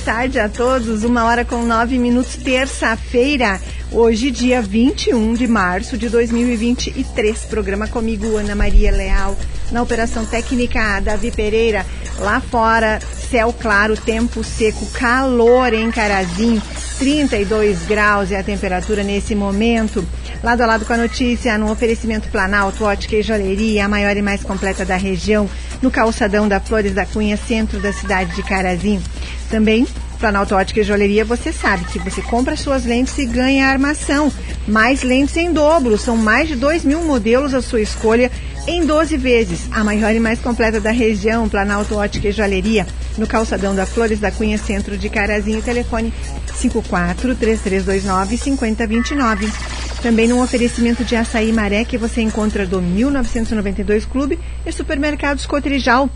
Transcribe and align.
tarde 0.00 0.38
a 0.38 0.48
todos. 0.48 1.04
Uma 1.04 1.24
hora 1.24 1.44
com 1.44 1.62
nove 1.62 1.98
minutos, 1.98 2.36
terça-feira. 2.36 3.60
Hoje, 3.92 4.30
dia 4.30 4.62
21 4.62 5.34
de 5.34 5.46
março 5.46 5.98
de 5.98 6.08
2023. 6.08 7.44
Programa 7.44 7.86
comigo, 7.86 8.36
Ana 8.36 8.54
Maria 8.54 8.90
Leal. 8.90 9.36
Na 9.70 9.82
operação 9.82 10.24
técnica, 10.24 11.00
Davi 11.00 11.30
Pereira. 11.30 11.84
Lá 12.18 12.40
fora, 12.40 12.98
céu 13.30 13.52
claro, 13.52 13.96
tempo 13.96 14.42
seco, 14.42 14.86
calor 14.86 15.72
em 15.74 15.90
Carazinho. 15.90 16.62
32 16.98 17.86
graus 17.86 18.30
é 18.30 18.38
a 18.38 18.42
temperatura 18.42 19.02
nesse 19.02 19.34
momento. 19.34 20.04
Lado 20.42 20.62
a 20.62 20.66
lado 20.66 20.84
com 20.84 20.92
a 20.92 20.98
notícia, 20.98 21.56
no 21.58 21.70
oferecimento 21.70 22.28
Planalto, 22.28 22.84
ótica 22.84 23.16
e 23.16 23.22
joalheria, 23.22 23.84
a 23.84 23.88
maior 23.88 24.16
e 24.16 24.22
mais 24.22 24.42
completa 24.42 24.84
da 24.84 24.96
região, 24.96 25.48
no 25.82 25.90
calçadão 25.90 26.48
da 26.48 26.60
Flores 26.60 26.94
da 26.94 27.06
Cunha, 27.06 27.36
centro 27.36 27.80
da 27.80 27.92
cidade 27.92 28.34
de 28.34 28.42
Carazinho. 28.42 29.02
Também 29.50 29.86
Planalto 30.20 30.54
Ótica 30.54 30.80
e 30.80 30.84
Joalheria, 30.84 31.24
você 31.24 31.50
sabe 31.50 31.86
que 31.86 31.98
você 31.98 32.20
compra 32.20 32.54
suas 32.54 32.84
lentes 32.84 33.16
e 33.16 33.24
ganha 33.24 33.66
armação. 33.66 34.30
Mais 34.68 35.02
lentes 35.02 35.34
em 35.38 35.50
dobro, 35.50 35.96
são 35.96 36.14
mais 36.14 36.46
de 36.46 36.54
2 36.54 36.84
mil 36.84 37.02
modelos 37.02 37.54
à 37.54 37.62
sua 37.62 37.80
escolha 37.80 38.30
em 38.66 38.84
12 38.84 39.16
vezes. 39.16 39.68
A 39.72 39.82
maior 39.82 40.14
e 40.14 40.20
mais 40.20 40.38
completa 40.38 40.78
da 40.78 40.90
região, 40.90 41.48
Planalto 41.48 41.96
Ótica 41.96 42.28
e 42.28 42.32
Joalheria, 42.32 42.86
no 43.16 43.26
calçadão 43.26 43.74
da 43.74 43.86
Flores 43.86 44.20
da 44.20 44.30
Cunha, 44.30 44.58
centro 44.58 44.98
de 44.98 45.08
Carazinho, 45.08 45.62
telefone 45.62 46.12
54 46.54 47.34
3329 47.34 48.36
5029. 48.36 49.50
Também 50.02 50.28
no 50.28 50.42
oferecimento 50.42 51.02
de 51.02 51.16
açaí 51.16 51.50
maré 51.50 51.82
que 51.84 51.96
você 51.96 52.20
encontra 52.20 52.66
do 52.66 52.80
1992 52.82 54.04
Clube 54.04 54.38
e 54.66 54.70
Supermercados 54.70 55.46
Cotrijal 55.46 56.10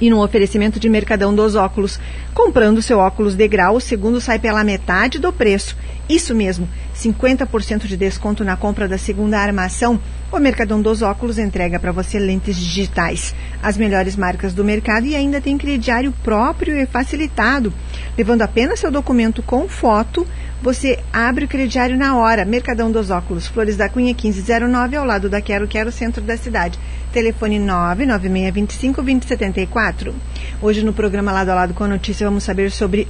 e 0.00 0.08
no 0.08 0.22
oferecimento 0.22 0.80
de 0.80 0.88
Mercadão 0.88 1.34
dos 1.34 1.54
Óculos. 1.54 2.00
Comprando 2.32 2.82
seu 2.82 2.98
óculos 2.98 3.34
de 3.34 3.46
grau, 3.46 3.76
o 3.76 3.80
segundo 3.80 4.20
sai 4.20 4.38
pela 4.38 4.64
metade 4.64 5.18
do 5.18 5.32
preço. 5.32 5.76
Isso 6.08 6.34
mesmo, 6.34 6.68
50% 7.00 7.86
de 7.86 7.96
desconto 7.96 8.44
na 8.44 8.56
compra 8.56 8.86
da 8.86 8.98
segunda 8.98 9.38
armação. 9.38 9.98
O 10.30 10.38
Mercadão 10.38 10.82
dos 10.82 11.00
Óculos 11.00 11.38
entrega 11.38 11.78
para 11.78 11.92
você 11.92 12.18
lentes 12.18 12.56
digitais, 12.56 13.34
as 13.62 13.78
melhores 13.78 14.16
marcas 14.16 14.52
do 14.52 14.62
mercado 14.62 15.06
e 15.06 15.16
ainda 15.16 15.40
tem 15.40 15.56
crediário 15.56 16.12
próprio 16.22 16.76
e 16.76 16.84
facilitado. 16.84 17.72
Levando 18.18 18.42
apenas 18.42 18.80
seu 18.80 18.90
documento 18.90 19.42
com 19.42 19.66
foto, 19.66 20.26
você 20.62 20.98
abre 21.10 21.46
o 21.46 21.48
crediário 21.48 21.96
na 21.96 22.18
hora. 22.18 22.44
Mercadão 22.44 22.92
dos 22.92 23.10
Óculos, 23.10 23.46
Flores 23.46 23.78
da 23.78 23.88
Cunha 23.88 24.14
1509, 24.14 24.96
ao 24.96 25.06
lado 25.06 25.30
da 25.30 25.40
Quero 25.40 25.66
Quero, 25.66 25.90
centro 25.90 26.22
da 26.22 26.36
cidade. 26.36 26.78
Telefone 27.12 27.58
99625-2074. 27.60 30.12
Hoje 30.60 30.84
no 30.84 30.92
programa 30.92 31.32
Lado 31.32 31.50
a 31.50 31.54
Lado 31.54 31.72
com 31.72 31.84
a 31.84 31.88
Notícia 31.88 32.26
vamos 32.26 32.44
saber 32.44 32.70
sobre 32.70 33.08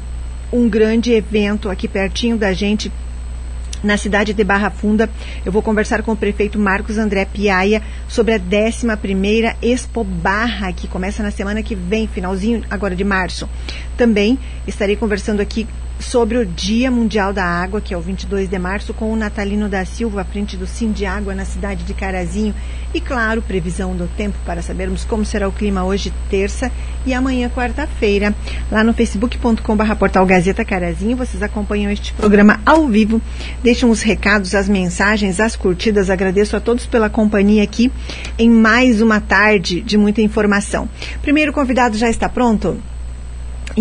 um 0.52 0.68
grande 0.68 1.12
evento 1.12 1.68
aqui 1.68 1.88
pertinho 1.88 2.36
da 2.36 2.52
gente, 2.52 2.92
na 3.82 3.96
cidade 3.96 4.32
de 4.32 4.44
Barra 4.44 4.70
Funda. 4.70 5.08
Eu 5.44 5.52
vou 5.52 5.62
conversar 5.62 6.02
com 6.02 6.12
o 6.12 6.16
prefeito 6.16 6.58
Marcos 6.58 6.98
André 6.98 7.24
Piaia 7.24 7.82
sobre 8.08 8.34
a 8.34 8.38
11ª 8.38 9.56
Expo 9.62 10.04
Barra, 10.04 10.72
que 10.72 10.88
começa 10.88 11.22
na 11.22 11.30
semana 11.30 11.62
que 11.62 11.74
vem, 11.74 12.06
finalzinho 12.06 12.62
agora 12.70 12.94
de 12.94 13.04
março. 13.04 13.48
Também 13.96 14.38
estarei 14.66 14.96
conversando 14.96 15.40
aqui 15.40 15.66
sobre 16.00 16.38
o 16.38 16.46
Dia 16.46 16.90
Mundial 16.90 17.32
da 17.32 17.44
Água, 17.44 17.80
que 17.80 17.92
é 17.92 17.96
o 17.96 18.00
22 18.00 18.48
de 18.48 18.58
março, 18.58 18.94
com 18.94 19.12
o 19.12 19.16
Natalino 19.16 19.68
da 19.68 19.84
Silva, 19.84 20.22
à 20.22 20.24
frente 20.24 20.56
do 20.56 20.66
Sim 20.66 20.92
de 20.92 21.04
Água, 21.04 21.34
na 21.34 21.44
cidade 21.44 21.84
de 21.84 21.94
Carazinho. 21.94 22.54
E, 22.92 23.00
claro, 23.00 23.40
previsão 23.40 23.94
do 23.94 24.08
tempo 24.08 24.36
para 24.44 24.62
sabermos 24.62 25.04
como 25.04 25.24
será 25.24 25.48
o 25.48 25.52
clima 25.52 25.84
hoje, 25.84 26.12
terça, 26.28 26.72
e 27.06 27.14
amanhã, 27.14 27.48
quarta-feira. 27.48 28.34
Lá 28.70 28.82
no 28.82 28.92
facebook.com.br 28.92 29.94
portal 29.98 30.26
Gazeta 30.26 30.64
Carazinho, 30.64 31.16
vocês 31.16 31.42
acompanham 31.42 31.90
este 31.90 32.12
programa 32.12 32.60
ao 32.66 32.88
vivo. 32.88 33.20
Deixam 33.62 33.90
os 33.90 34.02
recados, 34.02 34.54
as 34.54 34.68
mensagens, 34.68 35.38
as 35.38 35.54
curtidas. 35.54 36.10
Agradeço 36.10 36.56
a 36.56 36.60
todos 36.60 36.86
pela 36.86 37.08
companhia 37.08 37.62
aqui 37.62 37.92
em 38.38 38.50
mais 38.50 39.00
uma 39.00 39.20
tarde 39.20 39.80
de 39.80 39.96
muita 39.96 40.20
informação. 40.20 40.88
Primeiro 41.22 41.52
convidado 41.52 41.96
já 41.96 42.08
está 42.08 42.28
pronto? 42.28 42.89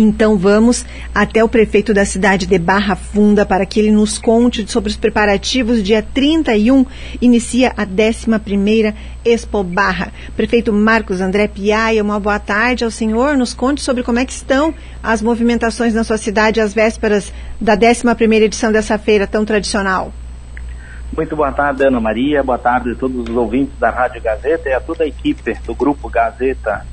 Então 0.02 0.38
vamos 0.38 0.86
até 1.14 1.44
o 1.44 1.48
prefeito 1.48 1.92
da 1.92 2.06
cidade 2.06 2.46
de 2.46 2.58
Barra 2.58 2.96
Funda 2.96 3.44
para 3.44 3.66
que 3.66 3.78
ele 3.78 3.90
nos 3.90 4.18
conte 4.18 4.66
sobre 4.66 4.88
os 4.88 4.96
preparativos. 4.96 5.82
Dia 5.82 6.02
31 6.02 6.86
inicia 7.20 7.70
a 7.76 7.84
11ª 7.84 8.94
Expo 9.22 9.62
Barra. 9.62 10.10
Prefeito 10.34 10.72
Marcos 10.72 11.20
André 11.20 11.46
Piaia, 11.48 12.02
uma 12.02 12.18
boa 12.18 12.38
tarde 12.38 12.82
ao 12.82 12.90
senhor. 12.90 13.36
Nos 13.36 13.52
conte 13.52 13.82
sobre 13.82 14.02
como 14.02 14.18
é 14.18 14.24
que 14.24 14.32
estão 14.32 14.72
as 15.02 15.20
movimentações 15.20 15.92
na 15.92 16.02
sua 16.02 16.16
cidade 16.16 16.62
às 16.62 16.72
vésperas 16.72 17.30
da 17.60 17.76
11ª 17.76 18.40
edição 18.40 18.72
dessa 18.72 18.96
feira 18.96 19.26
tão 19.26 19.44
tradicional. 19.44 20.14
Muito 21.14 21.36
boa 21.36 21.52
tarde, 21.52 21.84
Ana 21.84 22.00
Maria. 22.00 22.42
Boa 22.42 22.56
tarde 22.56 22.92
a 22.92 22.94
todos 22.94 23.28
os 23.28 23.36
ouvintes 23.36 23.78
da 23.78 23.90
Rádio 23.90 24.22
Gazeta 24.22 24.66
e 24.66 24.72
a 24.72 24.80
toda 24.80 25.04
a 25.04 25.06
equipe 25.06 25.58
do 25.66 25.74
Grupo 25.74 26.08
Gazeta 26.08 26.86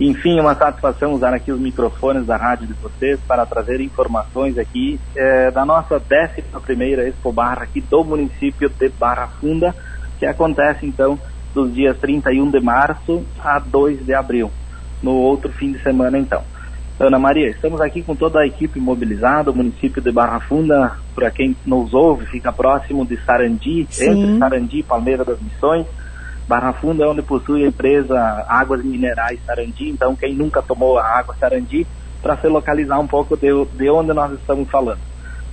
enfim, 0.00 0.40
uma 0.40 0.54
satisfação 0.54 1.12
usar 1.12 1.32
aqui 1.32 1.52
os 1.52 1.60
microfones 1.60 2.26
da 2.26 2.36
rádio 2.36 2.66
de 2.66 2.72
vocês 2.74 3.20
para 3.28 3.46
trazer 3.46 3.80
informações 3.80 4.58
aqui 4.58 4.98
é, 5.14 5.50
da 5.50 5.64
nossa 5.64 5.96
11 5.96 6.42
primeira 6.64 7.08
Expo 7.08 7.32
Barra 7.32 7.62
aqui 7.62 7.80
do 7.80 8.02
município 8.02 8.68
de 8.68 8.88
Barra 8.88 9.28
Funda, 9.40 9.74
que 10.18 10.26
acontece 10.26 10.84
então 10.84 11.18
dos 11.54 11.72
dias 11.72 11.96
31 11.98 12.50
de 12.50 12.60
março 12.60 13.24
a 13.38 13.60
2 13.60 14.04
de 14.04 14.14
abril, 14.14 14.50
no 15.00 15.12
outro 15.12 15.52
fim 15.52 15.72
de 15.72 15.82
semana 15.82 16.18
então. 16.18 16.42
Ana 16.98 17.18
Maria, 17.18 17.50
estamos 17.50 17.80
aqui 17.80 18.02
com 18.02 18.14
toda 18.14 18.40
a 18.40 18.46
equipe 18.46 18.78
mobilizada, 18.78 19.50
o 19.50 19.56
município 19.56 20.00
de 20.00 20.12
Barra 20.12 20.40
Funda, 20.40 20.92
para 21.14 21.30
quem 21.30 21.56
nos 21.66 21.92
ouve, 21.92 22.26
fica 22.26 22.52
próximo 22.52 23.04
de 23.04 23.16
Sarandi, 23.24 23.86
Sim. 23.90 24.10
entre 24.10 24.38
Sarandi 24.38 24.78
e 24.78 24.82
Palmeira 24.82 25.24
das 25.24 25.40
Missões, 25.40 25.86
Barra 26.46 26.72
Funda 26.74 27.04
é 27.04 27.08
onde 27.08 27.22
possui 27.22 27.64
a 27.64 27.68
empresa 27.68 28.44
Águas 28.48 28.84
Minerais 28.84 29.40
Sarandi, 29.46 29.88
então 29.88 30.14
quem 30.14 30.34
nunca 30.34 30.60
tomou 30.60 30.98
a 30.98 31.18
água 31.18 31.34
Sarandi, 31.38 31.86
para 32.22 32.36
se 32.36 32.48
localizar 32.48 32.98
um 32.98 33.06
pouco 33.06 33.36
de, 33.36 33.48
de 33.76 33.90
onde 33.90 34.12
nós 34.12 34.32
estamos 34.32 34.68
falando. 34.70 35.00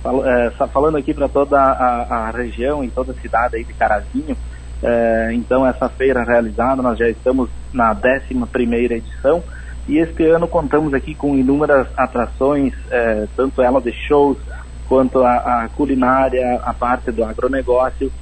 Fal, 0.02 0.26
é, 0.26 0.50
falando 0.50 0.96
aqui 0.96 1.14
para 1.14 1.28
toda 1.28 1.58
a, 1.58 2.28
a, 2.28 2.30
região 2.30 2.82
e 2.82 2.90
toda 2.90 3.12
a 3.12 3.14
cidade 3.14 3.56
aí 3.56 3.64
de 3.64 3.72
Carazinho, 3.72 4.36
é, 4.82 5.30
então 5.32 5.66
essa 5.66 5.88
feira 5.88 6.24
realizada, 6.24 6.82
nós 6.82 6.98
já 6.98 7.08
estamos 7.08 7.48
na 7.72 7.92
11 7.92 8.46
primeira 8.50 8.94
edição, 8.94 9.42
e 9.88 9.98
este 9.98 10.24
ano 10.26 10.46
contamos 10.46 10.92
aqui 10.92 11.14
com 11.14 11.36
inúmeras 11.36 11.86
atrações, 11.96 12.74
é, 12.90 13.26
tanto 13.36 13.62
ela 13.62 13.80
de 13.80 13.92
shows, 13.92 14.38
quanto 14.88 15.22
a, 15.22 15.64
a 15.64 15.68
culinária, 15.70 16.60
a 16.62 16.74
parte 16.74 17.10
do 17.10 17.24
agronegócio, 17.24 18.12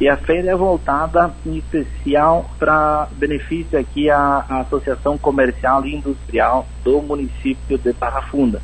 e 0.00 0.08
a 0.08 0.16
feira 0.16 0.52
é 0.52 0.54
voltada 0.54 1.32
em 1.44 1.56
especial 1.56 2.48
para 2.58 3.08
benefício 3.12 3.78
aqui 3.78 4.08
à, 4.08 4.44
Associação 4.48 5.18
Comercial 5.18 5.84
e 5.84 5.96
Industrial 5.96 6.66
do 6.84 7.02
município 7.02 7.76
de 7.76 7.92
Barra 7.92 8.22
Funda. 8.22 8.60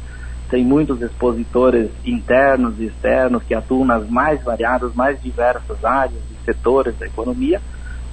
Tem 0.48 0.64
muitos 0.64 1.02
expositores 1.02 1.90
internos 2.04 2.78
e 2.78 2.84
externos 2.84 3.42
que 3.42 3.54
atuam 3.54 3.84
nas 3.84 4.08
mais 4.08 4.42
variadas, 4.44 4.94
mais 4.94 5.20
diversas 5.20 5.84
áreas 5.84 6.20
e 6.30 6.44
setores 6.44 6.96
da 6.98 7.06
economia 7.06 7.60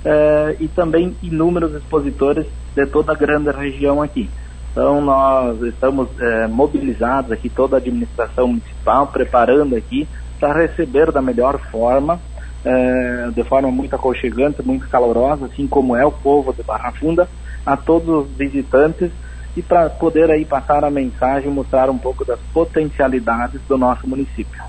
eh, 0.04 0.56
e 0.60 0.68
também 0.68 1.16
inúmeros 1.22 1.76
expositores 1.76 2.48
de 2.76 2.88
toda 2.88 3.12
a 3.12 3.16
grande 3.16 3.52
região 3.52 4.02
aqui. 4.02 4.28
Então 4.72 5.00
nós 5.02 5.62
estamos 5.62 6.10
eh, 6.20 6.48
mobilizados 6.48 7.32
aqui, 7.32 7.50
toda 7.50 7.76
a 7.76 7.80
administração 7.80 8.48
municipal, 8.48 9.06
preparando 9.08 9.76
aqui 9.76 10.08
para 10.40 10.60
receber 10.60 11.12
da 11.12 11.22
melhor 11.22 11.60
forma 11.70 12.20
é, 12.64 13.30
de 13.34 13.44
forma 13.44 13.72
muito 13.72 13.96
aconchegante, 13.96 14.62
muito 14.62 14.88
calorosa, 14.88 15.46
assim 15.46 15.68
como 15.68 15.96
é 15.96 16.06
o 16.06 16.12
povo 16.12 16.54
de 16.54 16.64
Barra 16.64 16.92
Funda, 16.92 17.28
a 17.66 17.76
todos 17.76 18.26
os 18.26 18.38
visitantes 18.38 19.12
e 19.56 19.62
para 19.62 19.90
poder 19.90 20.32
aí 20.32 20.46
passar 20.46 20.84
a 20.84 20.90
mensagem 20.90 21.52
mostrar 21.52 21.90
um 21.90 21.98
pouco 21.98 22.24
das 22.24 22.40
potencialidades 22.54 23.60
do 23.68 23.78
nosso 23.78 24.08
município. 24.08 24.62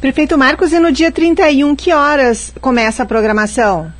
Prefeito 0.00 0.36
Marcos, 0.38 0.72
e 0.72 0.78
no 0.78 0.90
dia 0.92 1.12
31, 1.12 1.76
que 1.76 1.92
horas 1.92 2.54
começa 2.60 3.02
a 3.02 3.06
programação? 3.06 3.92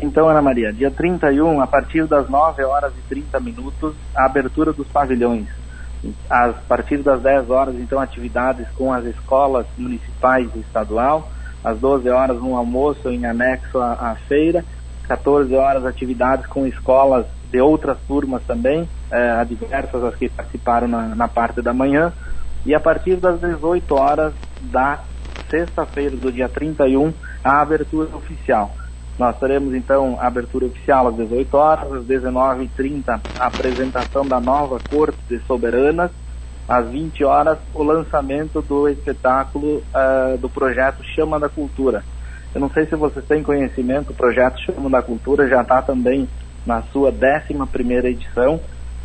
Então, 0.00 0.28
Ana 0.28 0.42
Maria, 0.42 0.72
dia 0.72 0.90
31, 0.90 1.60
a 1.60 1.66
partir 1.66 2.06
das 2.06 2.28
9 2.28 2.62
horas 2.64 2.92
e 2.98 3.08
30 3.08 3.40
minutos, 3.40 3.94
a 4.14 4.26
abertura 4.26 4.72
dos 4.72 4.86
pavilhões. 4.88 5.46
A 6.28 6.48
partir 6.68 6.98
das 6.98 7.22
10 7.22 7.48
horas, 7.48 7.74
então, 7.76 7.98
atividades 7.98 8.66
com 8.76 8.92
as 8.92 9.04
escolas 9.04 9.66
municipais 9.78 10.48
e 10.54 10.58
estadual, 10.58 11.30
às 11.66 11.80
12 11.80 12.08
horas 12.08 12.40
um 12.40 12.56
almoço 12.56 13.10
em 13.10 13.26
anexo 13.26 13.78
à, 13.80 14.12
à 14.12 14.14
feira, 14.28 14.64
14 15.08 15.52
horas 15.56 15.84
atividades 15.84 16.46
com 16.46 16.64
escolas 16.64 17.26
de 17.50 17.60
outras 17.60 17.98
turmas 18.06 18.40
também, 18.44 18.88
é, 19.10 19.30
adversas 19.32 20.04
as 20.04 20.14
que 20.14 20.28
participaram 20.28 20.86
na, 20.86 21.08
na 21.16 21.26
parte 21.26 21.60
da 21.60 21.74
manhã, 21.74 22.12
e 22.64 22.72
a 22.72 22.78
partir 22.78 23.16
das 23.16 23.40
18 23.40 23.94
horas 23.96 24.32
da 24.60 25.00
sexta-feira 25.50 26.16
do 26.16 26.30
dia 26.30 26.48
31, 26.48 27.12
a 27.42 27.62
abertura 27.62 28.14
oficial. 28.16 28.70
Nós 29.18 29.36
teremos 29.36 29.74
então 29.74 30.16
a 30.20 30.26
abertura 30.28 30.66
oficial 30.66 31.08
às 31.08 31.16
18 31.16 31.56
horas, 31.56 31.92
às 31.92 32.04
19h30 32.04 33.20
a 33.40 33.46
apresentação 33.46 34.24
da 34.24 34.38
nova 34.40 34.78
Corte 34.88 35.18
de 35.28 35.40
Soberanas, 35.46 36.12
às 36.68 36.88
20 36.88 37.24
horas, 37.24 37.58
o 37.72 37.82
lançamento 37.82 38.60
do 38.62 38.88
espetáculo 38.88 39.76
uh, 39.78 40.36
do 40.38 40.48
projeto 40.48 41.02
Chama 41.14 41.38
da 41.38 41.48
Cultura. 41.48 42.02
Eu 42.54 42.60
não 42.60 42.70
sei 42.70 42.86
se 42.86 42.96
vocês 42.96 43.24
têm 43.26 43.42
conhecimento, 43.42 44.10
o 44.10 44.14
projeto 44.14 44.58
Chama 44.60 44.90
da 44.90 45.02
Cultura 45.02 45.48
já 45.48 45.62
está 45.62 45.82
também 45.82 46.28
na 46.66 46.82
sua 46.82 47.10
11 47.10 47.70
primeira 47.70 48.08
edição. 48.08 48.60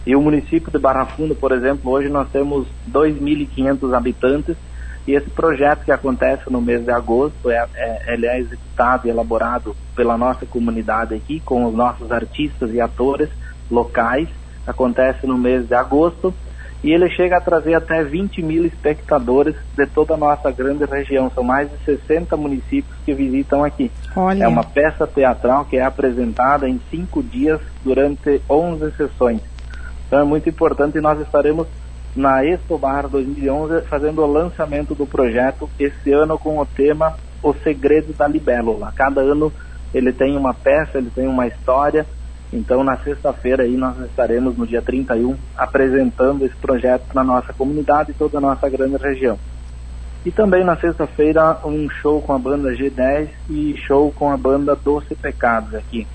E 0.05 0.15
o 0.15 0.21
município 0.21 0.71
de 0.71 0.79
Barra 0.79 1.05
Funda, 1.05 1.35
por 1.35 1.51
exemplo, 1.51 1.91
hoje 1.91 2.09
nós 2.09 2.27
temos 2.29 2.67
2.500 2.91 3.95
habitantes 3.95 4.57
e 5.07 5.13
esse 5.13 5.29
projeto 5.29 5.83
que 5.83 5.91
acontece 5.91 6.49
no 6.49 6.61
mês 6.61 6.83
de 6.83 6.91
agosto, 6.91 7.49
é, 7.49 7.67
é, 7.75 8.13
ele 8.13 8.27
é 8.27 8.39
executado 8.39 9.07
e 9.07 9.09
elaborado 9.09 9.75
pela 9.95 10.17
nossa 10.17 10.45
comunidade 10.45 11.15
aqui, 11.15 11.39
com 11.39 11.65
os 11.65 11.73
nossos 11.73 12.11
artistas 12.11 12.71
e 12.73 12.79
atores 12.79 13.29
locais. 13.69 14.27
Acontece 14.65 15.25
no 15.25 15.37
mês 15.37 15.67
de 15.67 15.73
agosto 15.73 16.33
e 16.83 16.91
ele 16.91 17.09
chega 17.11 17.37
a 17.37 17.41
trazer 17.41 17.75
até 17.75 18.03
20 18.03 18.41
mil 18.41 18.65
espectadores 18.65 19.55
de 19.75 19.85
toda 19.85 20.15
a 20.15 20.17
nossa 20.17 20.51
grande 20.51 20.83
região. 20.85 21.29
São 21.29 21.43
mais 21.43 21.69
de 21.69 21.77
60 21.85 22.35
municípios 22.35 22.97
que 23.05 23.13
visitam 23.13 23.63
aqui. 23.63 23.91
Olha. 24.15 24.45
É 24.45 24.47
uma 24.47 24.63
peça 24.63 25.05
teatral 25.05 25.65
que 25.65 25.77
é 25.77 25.83
apresentada 25.83 26.67
em 26.67 26.81
cinco 26.89 27.21
dias 27.21 27.59
durante 27.83 28.41
11 28.49 28.91
sessões. 28.95 29.41
Então 30.07 30.19
é 30.19 30.23
muito 30.23 30.49
importante 30.49 30.97
e 30.97 31.01
nós 31.01 31.19
estaremos 31.21 31.67
na 32.15 32.43
Expo 32.43 32.77
Barra 32.77 33.07
2011 33.07 33.85
fazendo 33.87 34.21
o 34.21 34.31
lançamento 34.31 34.95
do 34.95 35.05
projeto 35.05 35.69
esse 35.79 36.11
ano 36.11 36.37
com 36.37 36.57
o 36.57 36.65
tema 36.65 37.15
O 37.43 37.53
Segredo 37.53 38.11
da 38.13 38.27
Libélula. 38.27 38.91
Cada 38.95 39.21
ano 39.21 39.53
ele 39.93 40.11
tem 40.11 40.35
uma 40.35 40.53
peça, 40.53 40.97
ele 40.97 41.11
tem 41.13 41.27
uma 41.27 41.47
história. 41.47 42.05
Então 42.51 42.83
na 42.83 42.97
sexta-feira 42.97 43.63
aí 43.63 43.77
nós 43.77 43.97
estaremos 44.01 44.57
no 44.57 44.67
dia 44.67 44.81
31 44.81 45.35
apresentando 45.57 46.45
esse 46.45 46.55
projeto 46.55 47.05
na 47.13 47.23
nossa 47.23 47.53
comunidade 47.53 48.11
e 48.11 48.13
toda 48.13 48.37
a 48.37 48.41
nossa 48.41 48.69
grande 48.69 48.97
região. 48.97 49.37
E 50.25 50.31
também 50.31 50.63
na 50.63 50.75
sexta-feira 50.75 51.59
um 51.65 51.89
show 51.89 52.21
com 52.21 52.33
a 52.33 52.37
banda 52.37 52.71
G10 52.73 53.29
e 53.49 53.75
show 53.87 54.11
com 54.11 54.29
a 54.29 54.37
banda 54.37 54.75
Doce 54.75 55.15
Pecados 55.15 55.73
aqui. 55.73 56.05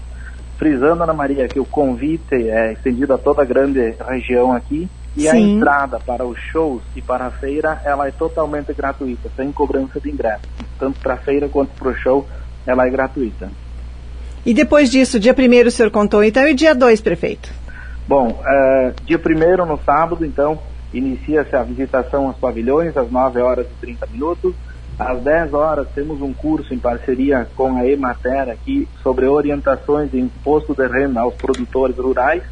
Frisando, 0.58 1.02
Ana 1.02 1.12
Maria, 1.12 1.48
que 1.48 1.60
o 1.60 1.64
convite 1.64 2.34
é 2.34 2.72
estendido 2.72 3.12
a 3.12 3.18
toda 3.18 3.42
a 3.42 3.44
grande 3.44 3.94
região 4.08 4.52
aqui 4.52 4.88
e 5.16 5.22
Sim. 5.22 5.28
a 5.28 5.36
entrada 5.36 5.98
para 5.98 6.24
os 6.24 6.38
shows 6.38 6.82
e 6.94 7.02
para 7.02 7.26
a 7.26 7.30
feira, 7.30 7.80
ela 7.84 8.06
é 8.06 8.10
totalmente 8.10 8.72
gratuita, 8.72 9.30
sem 9.34 9.50
cobrança 9.50 9.98
de 9.98 10.10
ingresso. 10.10 10.44
Tanto 10.78 11.00
para 11.00 11.14
a 11.14 11.18
feira 11.18 11.48
quanto 11.48 11.70
para 11.70 11.88
o 11.88 11.94
show, 11.94 12.26
ela 12.66 12.86
é 12.86 12.90
gratuita. 12.90 13.50
E 14.46 14.54
depois 14.54 14.90
disso, 14.90 15.20
dia 15.20 15.34
primeiro 15.34 15.68
o 15.68 15.72
senhor 15.72 15.90
contou, 15.90 16.22
então, 16.24 16.46
e 16.48 16.54
dia 16.54 16.74
2, 16.74 17.00
prefeito? 17.02 17.52
Bom, 18.08 18.28
uh, 18.28 18.94
dia 19.04 19.18
primeiro 19.18 19.66
no 19.66 19.78
sábado, 19.84 20.24
então, 20.24 20.58
inicia-se 20.94 21.54
a 21.54 21.62
visitação 21.62 22.28
aos 22.28 22.36
pavilhões, 22.36 22.96
às 22.96 23.10
9 23.10 23.40
horas 23.40 23.66
e 23.66 23.80
30 23.80 24.06
minutos. 24.06 24.54
Às 24.98 25.20
10 25.20 25.52
horas 25.52 25.88
temos 25.94 26.22
um 26.22 26.32
curso 26.32 26.72
em 26.72 26.78
parceria 26.78 27.46
com 27.54 27.76
a 27.76 27.86
Emater 27.86 28.48
aqui 28.48 28.88
sobre 29.02 29.26
orientações 29.26 30.10
de 30.10 30.18
imposto 30.18 30.74
de 30.74 30.86
renda 30.86 31.20
aos 31.20 31.34
produtores 31.34 31.96
rurais 31.96 32.42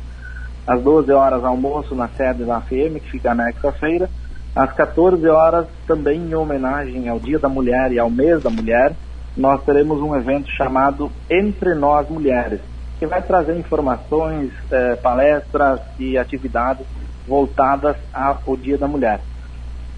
às 0.67 0.83
12 0.83 1.13
horas 1.13 1.45
almoço 1.45 1.95
na 1.95 2.09
sede 2.09 2.45
da 2.45 2.61
FM, 2.61 3.01
que 3.03 3.11
fica 3.11 3.33
anexa 3.33 3.69
à 3.69 3.73
feira. 3.73 4.09
Às 4.55 4.73
14 4.73 5.27
horas, 5.29 5.67
também 5.87 6.21
em 6.21 6.35
homenagem 6.35 7.09
ao 7.09 7.19
Dia 7.19 7.39
da 7.39 7.49
Mulher 7.49 7.93
e 7.93 7.99
ao 7.99 8.09
Mês 8.09 8.43
da 8.43 8.51
Mulher, 8.51 8.95
nós 9.37 9.63
teremos 9.65 10.01
um 10.01 10.15
evento 10.15 10.49
chamado 10.51 11.11
Entre 11.31 11.75
Nós 11.75 12.09
Mulheres, 12.09 12.61
que 12.99 13.07
vai 13.07 13.21
trazer 13.21 13.57
informações, 13.59 14.53
eh, 14.71 14.97
palestras 14.97 15.81
e 15.99 16.17
atividades 16.17 16.87
voltadas 17.27 17.97
ao 18.13 18.57
Dia 18.57 18.79
da 18.79 18.87
Mulher. 18.87 19.21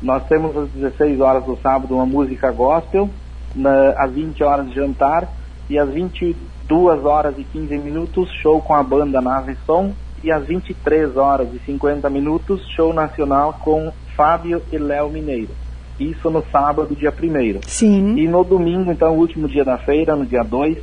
Nós 0.00 0.24
temos 0.26 0.56
às 0.56 0.68
16 0.70 1.20
horas 1.20 1.44
do 1.44 1.56
sábado 1.58 1.94
uma 1.94 2.06
música 2.06 2.50
gospel, 2.50 3.10
na, 3.54 3.90
às 3.98 4.12
20 4.12 4.42
horas 4.42 4.72
jantar 4.72 5.28
e 5.68 5.78
às 5.78 5.88
22 5.88 7.04
horas 7.04 7.34
e 7.38 7.44
15 7.44 7.78
minutos 7.78 8.30
show 8.40 8.60
com 8.60 8.74
a 8.74 8.82
banda 8.82 9.20
Nave 9.20 9.56
Som 9.66 9.92
e 10.22 10.30
às 10.30 10.46
23 10.46 11.16
horas 11.16 11.48
e 11.52 11.58
50 11.60 12.08
minutos, 12.10 12.66
show 12.74 12.92
nacional 12.92 13.54
com 13.62 13.92
Fábio 14.16 14.62
e 14.72 14.78
Léo 14.78 15.10
Mineiro. 15.10 15.65
Isso 15.98 16.30
no 16.30 16.44
sábado, 16.52 16.94
dia 16.94 17.12
1 17.12 17.60
Sim. 17.66 18.16
E 18.16 18.28
no 18.28 18.44
domingo, 18.44 18.90
então, 18.92 19.16
último 19.16 19.48
dia 19.48 19.64
da 19.64 19.78
feira, 19.78 20.14
no 20.14 20.26
dia 20.26 20.42
2, 20.42 20.78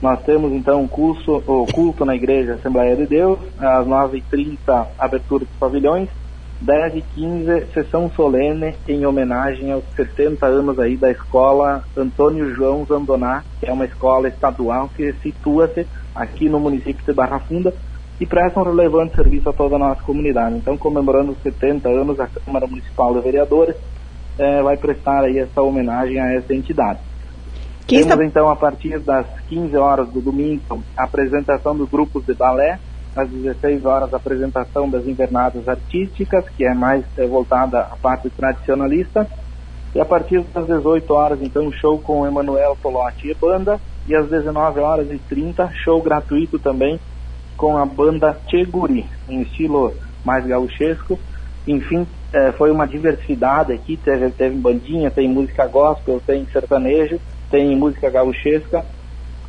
nós 0.00 0.20
temos 0.24 0.52
então 0.52 0.82
um 0.82 0.88
curso, 0.88 1.42
o 1.46 1.66
culto 1.72 2.04
na 2.04 2.14
Igreja 2.14 2.54
Assembleia 2.54 2.96
de 2.96 3.06
Deus, 3.06 3.38
às 3.58 3.86
9h30, 3.86 4.86
abertura 4.98 5.44
dos 5.44 5.54
pavilhões, 5.58 6.08
10 6.60 6.96
e 6.96 7.02
15 7.14 7.66
sessão 7.74 8.10
solene 8.10 8.74
em 8.88 9.04
homenagem 9.04 9.72
aos 9.72 9.84
70 9.96 10.46
anos 10.46 10.78
aí 10.78 10.96
da 10.96 11.10
escola 11.10 11.82
Antônio 11.96 12.54
João 12.54 12.84
Zandoná, 12.84 13.42
que 13.58 13.68
é 13.68 13.72
uma 13.72 13.84
escola 13.84 14.28
estadual 14.28 14.88
que 14.96 15.12
situa-se 15.22 15.86
aqui 16.14 16.48
no 16.48 16.60
município 16.60 17.04
de 17.04 17.12
Barra 17.12 17.40
Funda, 17.40 17.74
e 18.20 18.26
prestam 18.26 18.62
relevante 18.62 19.16
serviço 19.16 19.48
a 19.48 19.52
toda 19.52 19.74
a 19.74 19.78
nossa 19.78 20.02
comunidade. 20.02 20.54
Então, 20.56 20.76
comemorando 20.76 21.32
os 21.32 21.42
70 21.42 21.88
anos, 21.88 22.20
a 22.20 22.28
Câmara 22.28 22.68
Municipal 22.68 23.12
de 23.14 23.20
Vereadores 23.20 23.74
eh, 24.38 24.62
vai 24.62 24.76
prestar 24.76 25.24
aí 25.24 25.38
essa 25.38 25.62
homenagem 25.62 26.20
a 26.20 26.32
essa 26.34 26.54
entidade. 26.54 26.98
Temos 27.86 28.06
está... 28.06 28.24
então, 28.24 28.48
a 28.48 28.56
partir 28.56 28.98
das 29.00 29.26
15 29.48 29.76
horas 29.76 30.08
do 30.08 30.20
domingo, 30.20 30.82
a 30.96 31.04
apresentação 31.04 31.76
dos 31.76 31.88
grupos 31.88 32.24
de 32.24 32.34
balé, 32.34 32.78
às 33.14 33.28
16 33.28 33.84
horas 33.84 34.14
a 34.14 34.16
apresentação 34.16 34.88
das 34.88 35.06
invernadas 35.06 35.68
artísticas, 35.68 36.48
que 36.56 36.64
é 36.64 36.74
mais 36.74 37.04
é, 37.18 37.26
voltada 37.26 37.80
à 37.80 37.96
parte 37.96 38.30
tradicionalista, 38.30 39.26
e 39.94 40.00
a 40.00 40.04
partir 40.04 40.40
das 40.54 40.66
18 40.66 41.12
horas, 41.12 41.42
então, 41.42 41.70
show 41.70 41.98
com 41.98 42.26
Emanuel 42.26 42.76
Polotti 42.80 43.28
e 43.28 43.34
banda, 43.34 43.78
e 44.06 44.14
às 44.14 44.28
19 44.28 44.80
horas 44.80 45.10
e 45.10 45.18
30, 45.18 45.70
show 45.84 46.00
gratuito 46.02 46.58
também 46.58 46.98
com 47.56 47.76
a 47.76 47.84
banda 47.84 48.36
Cheguri, 48.48 49.06
em 49.28 49.42
estilo 49.42 49.94
mais 50.24 50.46
gauchesco. 50.46 51.18
Enfim, 51.66 52.06
é, 52.32 52.50
foi 52.52 52.70
uma 52.70 52.86
diversidade 52.86 53.72
aqui, 53.72 53.96
teve, 53.96 54.30
teve 54.30 54.56
bandinha, 54.56 55.10
tem 55.10 55.28
música 55.28 55.66
gospel, 55.66 56.20
tem 56.26 56.46
sertanejo, 56.46 57.20
tem 57.50 57.76
música 57.76 58.08
gauchesca. 58.08 58.84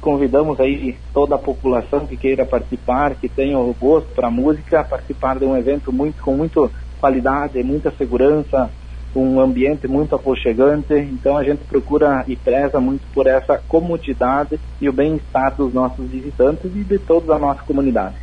Convidamos 0.01 0.59
aí 0.59 0.97
toda 1.13 1.35
a 1.35 1.39
população 1.39 2.05
que 2.05 2.17
queira 2.17 2.45
participar, 2.45 3.15
que 3.15 3.29
tenha 3.29 3.57
o 3.57 3.73
gosto 3.79 4.09
para 4.13 4.29
música, 4.29 4.83
participar 4.83 5.39
de 5.39 5.45
um 5.45 5.55
evento 5.55 5.93
muito 5.93 6.21
com 6.21 6.35
muita 6.35 6.69
qualidade, 6.99 7.63
muita 7.63 7.89
segurança, 7.91 8.69
um 9.15 9.39
ambiente 9.39 9.87
muito 9.87 10.13
aconchegante. 10.13 10.93
Então 10.93 11.37
a 11.37 11.43
gente 11.43 11.63
procura 11.63 12.25
e 12.27 12.35
preza 12.35 12.81
muito 12.81 13.03
por 13.13 13.27
essa 13.27 13.57
comodidade 13.65 14.59
e 14.81 14.89
o 14.89 14.93
bem-estar 14.93 15.55
dos 15.55 15.73
nossos 15.73 16.05
visitantes 16.09 16.65
e 16.75 16.83
de 16.83 16.99
toda 16.99 17.33
a 17.35 17.39
nossa 17.39 17.63
comunidade. 17.63 18.15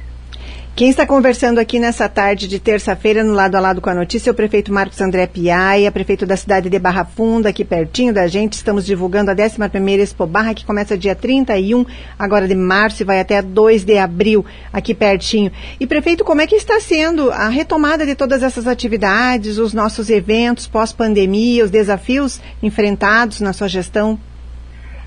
Quem 0.76 0.88
está 0.88 1.06
conversando 1.06 1.58
aqui 1.58 1.78
nessa 1.78 2.08
tarde 2.08 2.48
de 2.48 2.58
terça-feira, 2.58 3.22
no 3.22 3.34
lado 3.34 3.54
a 3.54 3.60
lado 3.60 3.82
com 3.82 3.90
a 3.90 3.94
notícia, 3.94 4.30
é 4.30 4.32
o 4.32 4.34
prefeito 4.34 4.72
Marcos 4.72 4.98
André 4.98 5.26
Piaia, 5.26 5.92
prefeito 5.92 6.24
da 6.24 6.38
cidade 6.38 6.70
de 6.70 6.78
Barra 6.78 7.04
Funda, 7.04 7.50
aqui 7.50 7.66
pertinho 7.66 8.14
da 8.14 8.26
gente. 8.26 8.54
Estamos 8.54 8.86
divulgando 8.86 9.30
a 9.30 9.34
11ª 9.34 9.98
Expo 9.98 10.26
Barra, 10.26 10.54
que 10.54 10.64
começa 10.64 10.96
dia 10.96 11.14
31 11.14 11.84
agora 12.18 12.48
de 12.48 12.54
março 12.54 13.02
e 13.02 13.04
vai 13.04 13.20
até 13.20 13.42
2 13.42 13.84
de 13.84 13.98
abril, 13.98 14.42
aqui 14.72 14.94
pertinho. 14.94 15.52
E, 15.78 15.86
prefeito, 15.86 16.24
como 16.24 16.40
é 16.40 16.46
que 16.46 16.56
está 16.56 16.80
sendo 16.80 17.30
a 17.30 17.48
retomada 17.48 18.06
de 18.06 18.14
todas 18.14 18.42
essas 18.42 18.66
atividades, 18.66 19.58
os 19.58 19.74
nossos 19.74 20.08
eventos 20.08 20.66
pós-pandemia, 20.66 21.62
os 21.62 21.70
desafios 21.70 22.40
enfrentados 22.62 23.42
na 23.42 23.52
sua 23.52 23.68
gestão? 23.68 24.18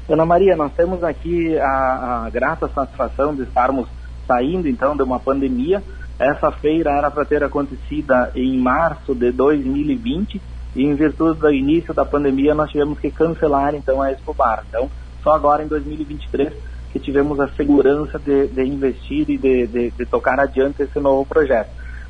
Dona 0.08 0.26
Maria, 0.26 0.56
nós 0.56 0.72
temos 0.74 1.04
aqui 1.04 1.58
a, 1.58 2.26
a 2.26 2.30
grata 2.30 2.70
satisfação 2.76 3.34
de 3.34 3.42
estarmos 3.42 3.88
saindo 4.34 4.68
então 4.68 4.96
de 4.96 5.04
uma 5.04 5.20
pandemia. 5.20 5.84
Essa 6.18 6.52
feira 6.52 6.92
era 6.92 7.12
para 7.12 7.26
ter 7.26 7.44
acontecido 7.44 8.14
em 8.36 8.58
março 8.58 9.14
de 9.14 9.32
2020 9.32 10.42
e 10.76 10.84
em 10.84 10.96
virtude 10.96 11.40
do 11.40 11.52
início 11.52 11.94
da 11.94 12.04
pandemia 12.04 12.56
nós 12.56 12.72
tivemos 12.72 13.00
que 13.00 13.12
cancelar 13.12 13.76
então 13.76 14.02
a 14.02 14.12
Expo 14.12 14.34
Bar. 14.34 14.64
Então, 14.68 14.90
só 15.22 15.34
agora 15.34 15.64
em 15.64 15.68
2023 15.68 16.54
que 16.92 17.00
tivemos 17.00 17.40
a 17.40 17.48
segurança 17.50 18.20
de, 18.20 18.48
de 18.48 18.64
investir 18.64 19.30
e 19.30 19.38
de, 19.38 19.68
de, 19.68 19.92
de, 19.92 20.06
tocar 20.06 20.40
adiante 20.40 20.84
esse 20.84 21.00
novo 21.00 21.26
projeto. 21.26 21.70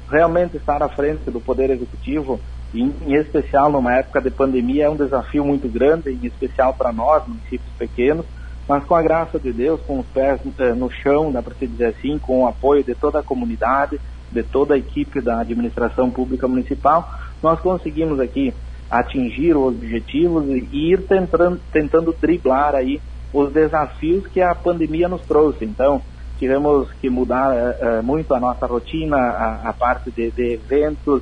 Realmente 0.09 0.57
estar 0.57 0.83
à 0.83 0.89
frente 0.89 1.31
do 1.31 1.39
Poder 1.39 1.69
Executivo, 1.69 2.39
em, 2.75 2.93
especial 3.07 3.71
numa 3.71 3.93
época 3.93 4.19
de 4.19 4.29
pandemia, 4.29 4.85
é 4.85 4.89
um 4.89 4.97
desafio 4.97 5.45
muito 5.45 5.69
grande, 5.69 6.11
em 6.11 6.27
especial 6.27 6.73
para 6.73 6.91
nós, 6.91 7.25
municípios 7.25 7.71
pequenos, 7.77 8.25
mas 8.67 8.83
com 8.85 8.95
a 8.95 9.01
graça 9.01 9.39
de 9.39 9.51
Deus, 9.51 9.81
com 9.81 9.99
os 9.99 10.05
pés 10.07 10.39
eh, 10.59 10.73
no 10.73 10.89
chão, 10.89 11.31
dá 11.31 11.41
para 11.41 11.53
se 11.55 11.67
dizer 11.67 11.87
assim, 11.87 12.17
com 12.17 12.43
o 12.43 12.47
apoio 12.47 12.83
de 12.83 12.95
toda 12.95 13.19
a 13.19 13.23
comunidade, 13.23 13.99
de 14.31 14.43
toda 14.43 14.73
a 14.73 14.77
equipe 14.77 15.21
da 15.21 15.41
administração 15.41 16.09
pública 16.09 16.47
municipal, 16.47 17.09
nós 17.41 17.59
conseguimos 17.59 18.19
aqui 18.19 18.53
atingir 18.89 19.55
os 19.55 19.75
objetivos 19.75 20.45
e 20.47 20.91
ir 20.91 21.01
tentando, 21.07 21.59
tentando 21.71 22.15
driblar 22.19 22.75
aí 22.75 23.01
os 23.33 23.51
desafios 23.51 24.27
que 24.27 24.41
a 24.41 24.53
pandemia 24.53 25.09
nos 25.09 25.21
trouxe. 25.21 25.65
Então, 25.65 26.01
tivemos 26.37 26.91
que 27.01 27.09
mudar 27.09 27.51
uh, 27.51 28.03
muito 28.03 28.33
a 28.33 28.39
nossa 28.39 28.65
rotina, 28.65 29.17
a, 29.17 29.69
a 29.69 29.73
parte 29.73 30.11
de, 30.11 30.29
de, 30.31 30.53
eventos, 30.53 31.21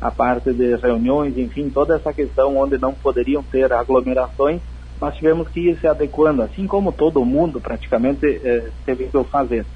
a 0.00 0.10
parte 0.10 0.52
de 0.52 0.74
reuniões, 0.76 1.38
enfim, 1.38 1.70
toda 1.70 1.94
essa 1.94 2.12
questão 2.12 2.56
onde 2.56 2.76
não 2.76 2.92
poderiam 2.92 3.42
ter 3.42 3.72
aglomerações, 3.72 4.60
nós 5.02 5.16
tivemos 5.16 5.48
que 5.48 5.58
ir 5.58 5.76
se 5.80 5.86
adequando, 5.88 6.42
assim 6.42 6.64
como 6.64 6.92
todo 6.92 7.24
mundo 7.24 7.60
praticamente 7.60 8.24
eh, 8.24 8.68
teve 8.86 9.08
que 9.08 9.24
fazer. 9.24 9.66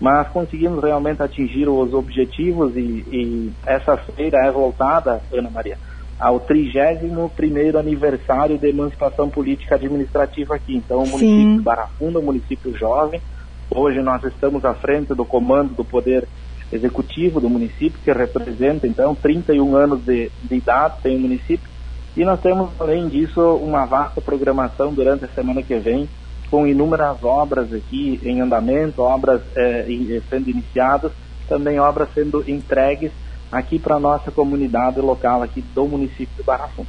Mas 0.00 0.28
conseguimos 0.28 0.80
realmente 0.80 1.20
atingir 1.20 1.68
os 1.68 1.92
objetivos 1.92 2.76
e, 2.76 3.04
e 3.10 3.52
essa 3.66 3.96
feira 3.96 4.38
é 4.46 4.52
voltada, 4.52 5.20
Ana 5.32 5.50
Maria, 5.50 5.76
ao 6.16 6.38
31 6.38 7.28
aniversário 7.76 8.56
da 8.56 8.68
emancipação 8.68 9.28
política 9.28 9.74
administrativa 9.74 10.54
aqui. 10.54 10.76
Então, 10.76 11.02
o 11.02 11.08
município 11.08 11.56
de 11.56 11.62
Barra 11.62 11.88
Funda, 11.98 12.20
um 12.20 12.22
município 12.22 12.78
jovem, 12.78 13.20
hoje 13.68 14.00
nós 14.00 14.22
estamos 14.22 14.64
à 14.64 14.74
frente 14.74 15.12
do 15.12 15.24
comando 15.24 15.74
do 15.74 15.84
Poder 15.84 16.28
Executivo 16.72 17.40
do 17.40 17.50
município, 17.50 17.98
que 18.04 18.12
representa, 18.12 18.86
então, 18.86 19.12
31 19.12 19.74
anos 19.74 20.04
de, 20.04 20.30
de 20.44 20.54
idade 20.54 20.98
tem 21.02 21.16
o 21.16 21.20
município, 21.20 21.68
e 22.18 22.24
nós 22.24 22.40
temos, 22.40 22.70
além 22.80 23.08
disso, 23.08 23.40
uma 23.40 23.86
vasta 23.86 24.20
programação 24.20 24.92
durante 24.92 25.24
a 25.24 25.28
semana 25.28 25.62
que 25.62 25.76
vem, 25.78 26.08
com 26.50 26.66
inúmeras 26.66 27.22
obras 27.22 27.72
aqui 27.72 28.20
em 28.24 28.40
andamento, 28.40 29.00
obras 29.02 29.40
eh, 29.54 29.86
sendo 30.28 30.50
iniciadas, 30.50 31.12
também 31.48 31.78
obras 31.78 32.08
sendo 32.12 32.42
entregues 32.50 33.12
aqui 33.52 33.78
para 33.78 33.94
a 33.94 34.00
nossa 34.00 34.32
comunidade 34.32 35.00
local 35.00 35.44
aqui 35.44 35.62
do 35.72 35.86
município 35.86 36.34
de 36.36 36.42
Barra 36.42 36.66
Funda. 36.74 36.88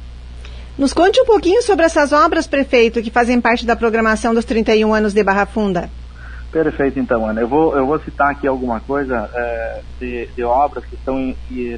Nos 0.76 0.92
conte 0.92 1.20
um 1.20 1.26
pouquinho 1.26 1.62
sobre 1.62 1.84
essas 1.84 2.12
obras, 2.12 2.48
prefeito, 2.48 3.00
que 3.00 3.10
fazem 3.10 3.40
parte 3.40 3.64
da 3.64 3.76
programação 3.76 4.34
dos 4.34 4.44
31 4.44 4.92
anos 4.92 5.14
de 5.14 5.22
Barra 5.22 5.46
Funda. 5.46 5.88
Perfeito, 6.50 6.98
então, 6.98 7.26
Ana. 7.26 7.40
Eu 7.40 7.48
vou, 7.48 7.76
eu 7.76 7.86
vou 7.86 7.98
citar 8.00 8.30
aqui 8.30 8.46
alguma 8.46 8.80
coisa 8.80 9.30
é, 9.32 9.82
de, 10.00 10.26
de, 10.34 10.42
obras 10.42 10.84
que 10.84 10.96
estão 10.96 11.34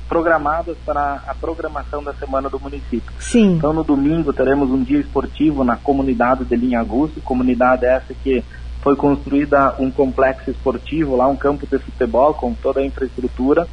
programadas 0.08 0.76
para 0.84 1.22
a 1.26 1.34
programação 1.34 2.02
da 2.02 2.14
Semana 2.14 2.48
do 2.48 2.58
Município. 2.58 3.12
Sim. 3.18 3.56
Então, 3.56 3.72
no 3.72 3.84
domingo, 3.84 4.32
teremos 4.32 4.70
um 4.70 4.82
dia 4.82 4.98
esportivo 4.98 5.62
na 5.62 5.76
comunidade 5.76 6.44
de 6.44 6.56
Linha 6.56 6.80
Augusto, 6.80 7.20
comunidade 7.20 7.84
essa 7.84 8.14
que 8.14 8.42
foi 8.80 8.96
construída 8.96 9.74
um 9.78 9.90
complexo 9.90 10.50
esportivo 10.50 11.16
lá, 11.16 11.28
um 11.28 11.36
campo 11.36 11.66
de 11.66 11.78
futebol 11.78 12.32
com 12.34 12.54
toda 12.54 12.80
a 12.80 12.84
infraestrutura 12.84 13.68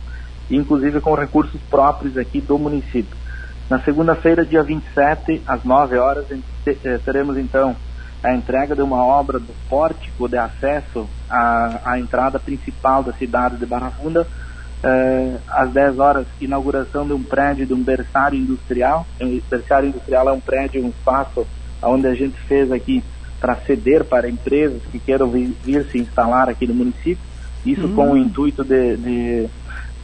inclusive 0.52 1.00
com 1.00 1.14
recursos 1.14 1.60
próprios 1.70 2.18
aqui 2.18 2.42
do 2.42 2.58
município. 2.58 3.18
Na 3.70 3.80
segunda-feira, 3.82 4.46
dia 4.46 4.64
27, 4.64 5.44
às 5.46 5.64
9 5.64 5.98
horas, 5.98 6.26
eh, 6.66 7.00
teremos 7.06 7.38
então 7.38 7.76
a 8.24 8.34
entrega 8.34 8.76
de 8.76 8.82
uma 8.82 9.04
obra 9.04 9.40
do 9.40 9.54
pórtico 9.70 10.28
de 10.28 10.38
acesso 10.38 11.08
à, 11.30 11.80
à 11.86 12.00
entrada 12.00 12.40
principal 12.40 13.02
da 13.04 13.14
cidade 13.14 13.58
de 13.58 13.66
Barra 13.66 13.92
Funda. 13.92 14.28
Eh, 14.82 15.38
às 15.48 15.72
10 15.72 16.00
horas, 16.00 16.26
inauguração 16.40 17.06
de 17.06 17.14
um 17.14 17.22
prédio 17.24 17.66
de 17.66 17.74
um 17.74 17.84
berçário 17.84 18.38
industrial. 18.38 19.06
O 19.22 19.42
berçário 19.50 19.90
industrial 19.90 20.30
é 20.30 20.32
um 20.32 20.40
prédio, 20.40 20.84
um 20.84 20.90
espaço 20.90 21.46
onde 21.82 22.08
a 22.08 22.14
gente 22.14 22.38
fez 22.42 22.72
aqui 22.72 23.04
para 23.40 23.56
ceder 23.56 24.04
para 24.04 24.30
empresas 24.30 24.82
que 24.92 25.00
queiram 25.00 25.30
vir, 25.30 25.56
vir 25.64 25.86
se 25.86 25.98
instalar 25.98 26.50
aqui 26.50 26.68
no 26.68 26.74
município. 26.74 27.24
Isso 27.66 27.88
hum. 27.88 27.96
com 27.96 28.12
o 28.12 28.18
intuito 28.18 28.64
de, 28.64 28.98
de 28.98 29.50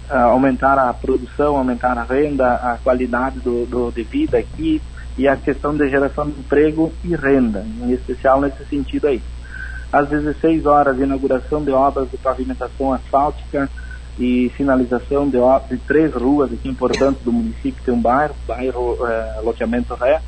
aumentar 0.09 0.77
a 0.77 0.93
produção, 0.93 1.57
aumentar 1.57 1.97
a 1.97 2.03
renda, 2.03 2.53
a 2.55 2.77
qualidade 2.81 3.39
do, 3.39 3.65
do, 3.65 3.91
de 3.91 4.03
vida 4.03 4.37
aqui 4.37 4.81
e 5.17 5.27
a 5.27 5.35
questão 5.35 5.75
de 5.75 5.87
geração 5.89 6.29
de 6.29 6.39
emprego 6.39 6.91
e 7.03 7.15
renda, 7.15 7.65
em 7.81 7.91
especial 7.91 8.41
nesse 8.41 8.65
sentido 8.65 9.07
aí. 9.07 9.21
Às 9.91 10.09
16 10.09 10.65
horas, 10.65 10.99
inauguração 10.99 11.63
de 11.63 11.71
obras 11.71 12.09
de 12.11 12.17
pavimentação 12.17 12.91
asfáltica 12.91 13.69
e 14.19 14.51
finalização 14.55 15.29
de, 15.29 15.37
de 15.69 15.77
três 15.77 16.13
ruas 16.13 16.51
aqui 16.51 16.67
importantes 16.67 17.23
do 17.23 17.31
município, 17.31 17.83
tem 17.83 17.93
um 17.93 18.01
bairro, 18.01 18.35
bairro 18.47 18.97
é, 19.07 19.41
Loteamento 19.41 19.93
Ré. 19.93 20.21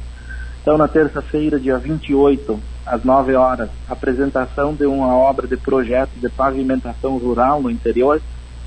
Então, 0.61 0.77
na 0.77 0.87
terça-feira, 0.87 1.59
dia 1.59 1.77
28, 1.77 2.59
às 2.85 3.03
9 3.03 3.35
horas, 3.35 3.69
apresentação 3.89 4.73
de 4.73 4.85
uma 4.85 5.15
obra 5.15 5.47
de 5.47 5.57
projeto 5.57 6.11
de 6.15 6.29
pavimentação 6.29 7.17
rural 7.17 7.61
no 7.61 7.69
interior, 7.69 8.21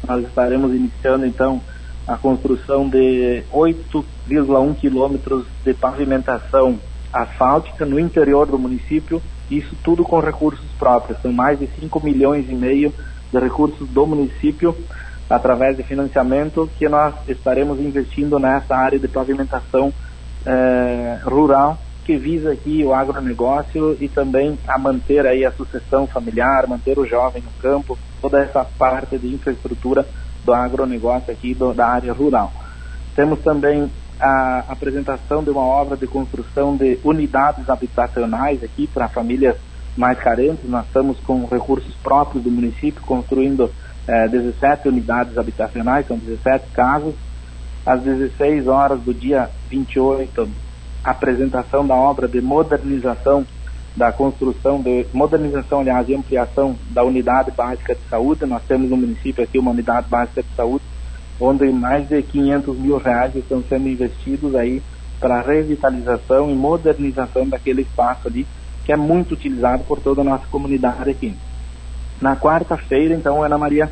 nós 0.06 0.24
estaremos 0.26 0.74
iniciando 0.74 1.26
então 1.26 1.60
a 2.06 2.16
construção 2.16 2.88
de 2.88 3.42
8,1 3.52 4.74
quilômetros 4.76 5.46
de 5.64 5.74
pavimentação 5.74 6.78
asfáltica 7.12 7.84
no 7.84 7.98
interior 7.98 8.46
do 8.46 8.58
município, 8.58 9.22
isso 9.50 9.74
tudo 9.82 10.04
com 10.04 10.20
recursos 10.20 10.66
próprios. 10.78 11.20
São 11.20 11.32
mais 11.32 11.58
de 11.58 11.68
5 11.78 12.04
milhões 12.04 12.48
e 12.48 12.54
meio 12.54 12.92
de 13.32 13.38
recursos 13.38 13.88
do 13.88 14.06
município 14.06 14.76
através 15.28 15.76
de 15.76 15.82
financiamento 15.82 16.68
que 16.78 16.88
nós 16.88 17.14
estaremos 17.28 17.78
investindo 17.78 18.38
nessa 18.38 18.74
área 18.74 18.98
de 18.98 19.06
pavimentação 19.06 19.92
eh, 20.44 21.18
rural 21.22 21.78
que 22.04 22.16
visa 22.16 22.50
aqui 22.50 22.82
o 22.84 22.92
agronegócio 22.92 23.96
e 24.00 24.08
também 24.08 24.58
a 24.66 24.76
manter 24.76 25.24
aí 25.26 25.44
a 25.44 25.52
sucessão 25.52 26.08
familiar, 26.08 26.66
manter 26.66 26.98
o 26.98 27.06
jovem 27.06 27.40
no 27.40 27.50
campo, 27.62 27.96
toda 28.20 28.40
essa 28.42 28.64
parte 28.64 29.16
de 29.16 29.28
infraestrutura 29.28 30.04
do 30.44 30.52
agronegócio 30.52 31.32
aqui 31.32 31.54
do, 31.54 31.72
da 31.72 31.86
área 31.86 32.12
rural. 32.12 32.52
Temos 33.14 33.40
também 33.40 33.90
a 34.20 34.64
apresentação 34.68 35.42
de 35.42 35.50
uma 35.50 35.62
obra 35.62 35.96
de 35.96 36.06
construção 36.06 36.76
de 36.76 36.98
unidades 37.02 37.68
habitacionais 37.68 38.62
aqui 38.62 38.86
para 38.86 39.08
famílias 39.08 39.56
mais 39.96 40.18
carentes. 40.18 40.68
Nós 40.68 40.86
estamos 40.86 41.18
com 41.20 41.44
recursos 41.46 41.94
próprios 42.02 42.44
do 42.44 42.50
município 42.50 43.00
construindo 43.02 43.70
eh, 44.06 44.28
17 44.28 44.88
unidades 44.88 45.38
habitacionais, 45.38 46.06
são 46.06 46.18
17 46.18 46.70
casas. 46.72 47.14
Às 47.84 48.02
16 48.02 48.68
horas 48.68 49.00
do 49.00 49.14
dia 49.14 49.48
28, 49.70 50.48
apresentação 51.02 51.86
da 51.86 51.94
obra 51.94 52.28
de 52.28 52.40
modernização 52.42 53.46
da 54.00 54.10
construção, 54.10 54.80
de 54.80 55.06
modernização, 55.12 55.80
aliás, 55.80 56.08
e 56.08 56.14
ampliação 56.14 56.74
da 56.88 57.04
unidade 57.04 57.50
básica 57.50 57.94
de 57.94 58.00
saúde. 58.08 58.46
Nós 58.46 58.62
temos 58.66 58.88
no 58.88 58.96
município 58.96 59.44
aqui 59.44 59.58
uma 59.58 59.72
unidade 59.72 60.08
básica 60.08 60.42
de 60.42 60.48
saúde, 60.56 60.82
onde 61.38 61.70
mais 61.70 62.08
de 62.08 62.22
500 62.22 62.78
mil 62.78 62.96
reais 62.96 63.36
estão 63.36 63.62
sendo 63.68 63.86
investidos 63.88 64.54
aí 64.54 64.82
para 65.20 65.42
revitalização 65.42 66.50
e 66.50 66.54
modernização 66.54 67.46
daquele 67.46 67.82
espaço 67.82 68.26
ali, 68.26 68.46
que 68.86 68.92
é 68.92 68.96
muito 68.96 69.34
utilizado 69.34 69.84
por 69.84 70.00
toda 70.00 70.22
a 70.22 70.24
nossa 70.24 70.46
comunidade 70.46 71.10
aqui. 71.10 71.36
Na 72.22 72.34
quarta-feira, 72.34 73.14
então, 73.14 73.42
Ana 73.42 73.58
Maria, 73.58 73.90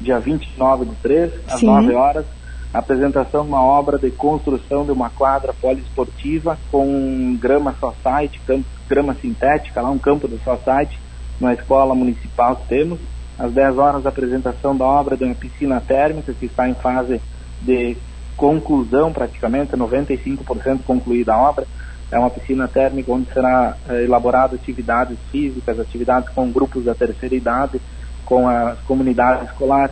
dia 0.00 0.18
29 0.18 0.86
do 0.86 0.94
3, 1.02 1.32
às 1.46 1.60
Sim. 1.60 1.66
9 1.66 1.94
horas, 1.94 2.24
apresentação 2.72 3.42
de 3.42 3.48
uma 3.48 3.62
obra 3.62 3.98
de 3.98 4.10
construção 4.10 4.84
de 4.84 4.92
uma 4.92 5.10
quadra 5.10 5.52
poliesportiva 5.52 6.58
com 6.70 7.36
grama 7.40 7.74
society, 7.80 8.40
grama 8.88 9.14
sintética, 9.14 9.80
lá 9.80 9.90
um 9.90 9.98
campo 9.98 10.28
do 10.28 10.38
society, 10.38 10.98
na 11.40 11.52
escola 11.52 11.94
municipal 11.94 12.56
que 12.56 12.68
temos. 12.68 12.98
Às 13.38 13.52
10 13.52 13.78
horas, 13.78 14.06
a 14.06 14.10
apresentação 14.10 14.76
da 14.76 14.84
obra 14.84 15.16
de 15.16 15.24
uma 15.24 15.34
piscina 15.34 15.80
térmica 15.80 16.32
que 16.32 16.46
está 16.46 16.68
em 16.68 16.74
fase 16.74 17.20
de 17.62 17.96
conclusão, 18.36 19.12
praticamente 19.12 19.72
95% 19.72 20.80
concluída 20.86 21.34
a 21.34 21.38
obra. 21.38 21.66
É 22.12 22.18
uma 22.18 22.30
piscina 22.30 22.68
térmica 22.68 23.12
onde 23.12 23.32
será 23.32 23.76
elaborada 24.02 24.56
atividades 24.56 25.16
físicas, 25.30 25.78
atividades 25.78 26.28
com 26.30 26.50
grupos 26.50 26.84
da 26.84 26.94
terceira 26.94 27.34
idade, 27.34 27.80
com 28.26 28.48
a 28.48 28.76
comunidade 28.86 29.46
escolar 29.46 29.90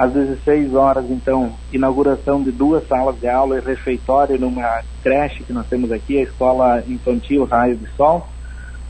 às 0.00 0.14
16 0.14 0.74
horas, 0.74 1.10
então, 1.10 1.52
inauguração 1.70 2.42
de 2.42 2.50
duas 2.50 2.88
salas 2.88 3.20
de 3.20 3.28
aula 3.28 3.58
e 3.58 3.60
refeitório 3.60 4.40
numa 4.40 4.80
creche 5.02 5.44
que 5.44 5.52
nós 5.52 5.66
temos 5.66 5.92
aqui, 5.92 6.16
a 6.16 6.22
Escola 6.22 6.82
Infantil 6.88 7.44
Raio 7.44 7.76
de 7.76 7.86
Sol. 7.96 8.26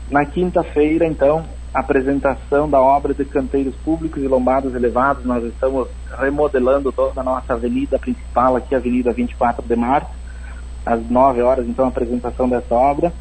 Na 0.09 0.23
quinta-feira, 0.23 1.05
então, 1.05 1.43
apresentação 1.73 2.69
da 2.69 2.79
obra 2.79 3.13
de 3.13 3.25
canteiros 3.25 3.75
públicos 3.83 4.23
e 4.23 4.27
lombados 4.27 4.73
elevados. 4.73 5.25
Nós 5.25 5.43
estamos 5.43 5.89
remodelando 6.17 6.93
toda 6.93 7.19
a 7.19 7.23
nossa 7.25 7.55
avenida 7.55 7.99
principal 7.99 8.55
aqui, 8.55 8.73
Avenida 8.73 9.11
24 9.11 9.67
de 9.67 9.75
Março. 9.75 10.11
Às 10.85 11.05
9 11.09 11.41
horas, 11.41 11.67
então, 11.67 11.83
a 11.83 11.89
apresentação 11.89 12.47
dessa 12.47 12.73
obra. 12.73 13.11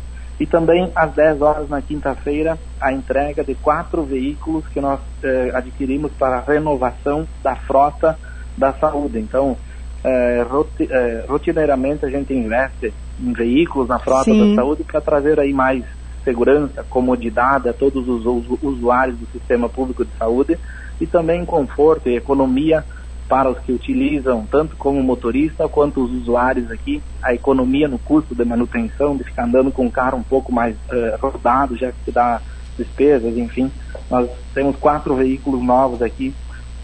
E 0.41 0.47
também 0.47 0.91
às 0.97 1.13
10 1.13 1.43
horas 1.43 1.69
na 1.69 1.83
quinta-feira, 1.83 2.59
a 2.81 2.91
entrega 2.91 3.45
de 3.45 3.55
quatro 3.55 4.03
veículos 4.03 4.67
que 4.69 4.81
nós 4.81 4.99
eh, 5.23 5.51
adquirimos 5.53 6.11
para 6.13 6.39
a 6.39 6.41
renovação 6.41 7.29
da 7.43 7.55
frota 7.55 8.19
da 8.57 8.73
saúde. 8.73 9.19
Então, 9.19 9.55
eh, 10.03 10.43
roti 10.49 10.89
eh, 10.91 11.27
rotineiramente 11.29 12.07
a 12.07 12.09
gente 12.09 12.33
investe 12.33 12.91
em 13.21 13.33
veículos 13.35 13.87
na 13.89 13.99
frota 13.99 14.25
Sim. 14.25 14.55
da 14.55 14.63
saúde 14.63 14.83
para 14.83 15.03
trazer 15.03 15.39
aí 15.39 15.53
mais 15.53 15.85
segurança, 16.25 16.83
comodidade 16.89 17.69
a 17.69 17.75
todos 17.75 18.09
os 18.09 18.25
usuários 18.63 19.19
do 19.19 19.27
sistema 19.27 19.69
público 19.69 20.07
de 20.07 20.11
saúde 20.19 20.59
e 20.99 21.07
também 21.07 21.45
conforto 21.45 22.09
e 22.09 22.17
economia 22.17 22.83
para 23.31 23.49
os 23.49 23.61
que 23.61 23.71
utilizam, 23.71 24.45
tanto 24.51 24.77
como 24.77 25.01
motorista 25.01 25.69
quanto 25.69 26.03
os 26.03 26.11
usuários 26.11 26.69
aqui, 26.69 27.01
a 27.23 27.33
economia 27.33 27.87
no 27.87 27.97
custo 27.97 28.35
de 28.35 28.45
manutenção, 28.45 29.17
de 29.17 29.23
ficar 29.23 29.45
andando 29.45 29.71
com 29.71 29.87
o 29.87 29.91
carro 29.91 30.19
um 30.19 30.23
pouco 30.25 30.53
mais 30.53 30.75
uh, 30.75 31.17
rodado, 31.23 31.77
já 31.77 31.93
que 31.93 32.11
dá 32.11 32.43
despesas, 32.77 33.39
enfim. 33.39 33.71
Nós 34.11 34.29
temos 34.53 34.75
quatro 34.75 35.15
veículos 35.15 35.63
novos 35.63 36.03
aqui 36.03 36.35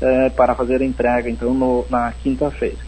uh, 0.01 0.31
para 0.37 0.55
fazer 0.55 0.81
a 0.81 0.85
entrega, 0.85 1.29
então, 1.29 1.53
no, 1.53 1.85
na 1.91 2.13
quinta-feira. 2.13 2.79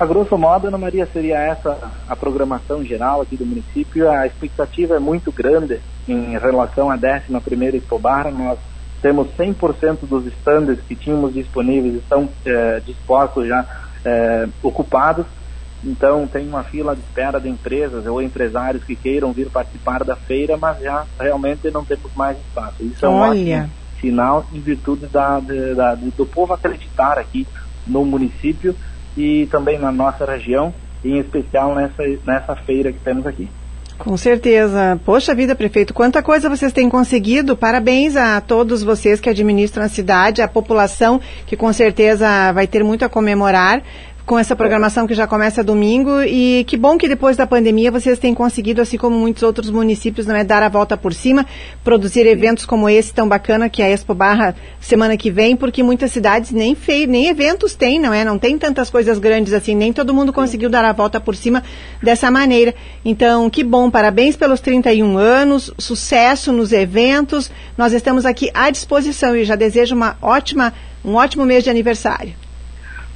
A 0.00 0.04
grosso 0.04 0.36
modo, 0.36 0.66
Ana 0.66 0.78
Maria, 0.78 1.06
seria 1.12 1.38
essa 1.38 1.92
a 2.08 2.16
programação 2.16 2.84
geral 2.84 3.20
aqui 3.20 3.36
do 3.36 3.46
município. 3.46 4.10
A 4.10 4.26
expectativa 4.26 4.96
é 4.96 4.98
muito 4.98 5.30
grande 5.30 5.80
em 6.08 6.36
relação 6.36 6.90
à 6.90 6.98
11ª 6.98 7.74
Expobar. 7.74 8.32
Nós 8.32 8.58
temos 9.00 9.28
100% 9.36 9.98
dos 10.02 10.26
estandes 10.26 10.80
que 10.80 10.94
tínhamos 10.94 11.34
disponíveis 11.34 11.94
estão 11.94 12.28
é, 12.44 12.80
dispostos 12.84 13.46
já 13.46 13.64
é, 14.04 14.48
ocupados. 14.62 15.26
Então 15.84 16.26
tem 16.26 16.48
uma 16.48 16.64
fila 16.64 16.94
de 16.94 17.02
espera 17.02 17.40
de 17.40 17.48
empresas 17.48 18.04
ou 18.06 18.20
empresários 18.20 18.82
que 18.82 18.96
queiram 18.96 19.32
vir 19.32 19.48
participar 19.48 20.02
da 20.02 20.16
feira, 20.16 20.56
mas 20.56 20.80
já 20.80 21.06
realmente 21.18 21.70
não 21.70 21.84
temos 21.84 22.12
mais 22.16 22.36
espaço. 22.38 22.82
Isso 22.82 23.06
é 23.06 23.08
um 23.08 23.14
ótimo 23.14 23.70
sinal 24.00 24.46
em 24.52 24.60
virtude 24.60 25.06
da, 25.06 25.40
da, 25.40 25.94
do 25.94 26.26
povo 26.26 26.52
acreditar 26.52 27.18
aqui 27.18 27.46
no 27.86 28.04
município 28.04 28.74
e 29.16 29.46
também 29.46 29.78
na 29.78 29.90
nossa 29.90 30.24
região, 30.24 30.74
em 31.04 31.18
especial 31.18 31.74
nessa, 31.74 32.02
nessa 32.26 32.56
feira 32.56 32.92
que 32.92 32.98
temos 32.98 33.26
aqui. 33.26 33.48
Com 33.98 34.16
certeza. 34.16 34.98
Poxa 35.04 35.34
vida, 35.34 35.56
prefeito, 35.56 35.92
quanta 35.92 36.22
coisa 36.22 36.48
vocês 36.48 36.72
têm 36.72 36.88
conseguido. 36.88 37.56
Parabéns 37.56 38.14
a 38.16 38.40
todos 38.40 38.84
vocês 38.84 39.20
que 39.20 39.28
administram 39.28 39.84
a 39.84 39.88
cidade, 39.88 40.40
a 40.40 40.46
população 40.46 41.20
que 41.44 41.56
com 41.56 41.72
certeza 41.72 42.52
vai 42.52 42.68
ter 42.68 42.84
muito 42.84 43.04
a 43.04 43.08
comemorar 43.08 43.82
com 44.28 44.38
essa 44.38 44.54
programação 44.54 45.06
que 45.06 45.14
já 45.14 45.26
começa 45.26 45.64
domingo 45.64 46.20
e 46.20 46.62
que 46.66 46.76
bom 46.76 46.98
que 46.98 47.08
depois 47.08 47.34
da 47.34 47.46
pandemia 47.46 47.90
vocês 47.90 48.18
têm 48.18 48.34
conseguido, 48.34 48.82
assim 48.82 48.98
como 48.98 49.16
muitos 49.16 49.42
outros 49.42 49.70
municípios, 49.70 50.26
não 50.26 50.36
é, 50.36 50.44
dar 50.44 50.62
a 50.62 50.68
volta 50.68 50.98
por 50.98 51.14
cima, 51.14 51.46
produzir 51.82 52.26
eventos 52.26 52.66
como 52.66 52.90
esse 52.90 53.10
tão 53.10 53.26
bacana 53.26 53.70
que 53.70 53.80
é 53.80 53.86
a 53.86 53.90
Expo 53.90 54.12
Barra 54.12 54.54
semana 54.78 55.16
que 55.16 55.30
vem, 55.30 55.56
porque 55.56 55.82
muitas 55.82 56.12
cidades 56.12 56.50
nem 56.50 56.74
feio, 56.74 57.08
nem 57.08 57.28
eventos 57.28 57.74
têm, 57.74 57.98
não 57.98 58.12
é? 58.12 58.22
Não 58.22 58.38
tem 58.38 58.58
tantas 58.58 58.90
coisas 58.90 59.18
grandes 59.18 59.54
assim, 59.54 59.74
nem 59.74 59.94
todo 59.94 60.12
mundo 60.12 60.30
conseguiu 60.30 60.68
dar 60.68 60.84
a 60.84 60.92
volta 60.92 61.18
por 61.18 61.34
cima 61.34 61.64
dessa 62.02 62.30
maneira. 62.30 62.74
Então, 63.02 63.48
que 63.48 63.64
bom, 63.64 63.90
parabéns 63.90 64.36
pelos 64.36 64.60
31 64.60 65.16
anos, 65.16 65.72
sucesso 65.78 66.52
nos 66.52 66.70
eventos. 66.70 67.50
Nós 67.78 67.94
estamos 67.94 68.26
aqui 68.26 68.50
à 68.52 68.68
disposição 68.68 69.34
e 69.34 69.46
já 69.46 69.56
desejo 69.56 69.94
uma 69.94 70.18
ótima, 70.20 70.74
um 71.02 71.14
ótimo 71.14 71.46
mês 71.46 71.64
de 71.64 71.70
aniversário. 71.70 72.47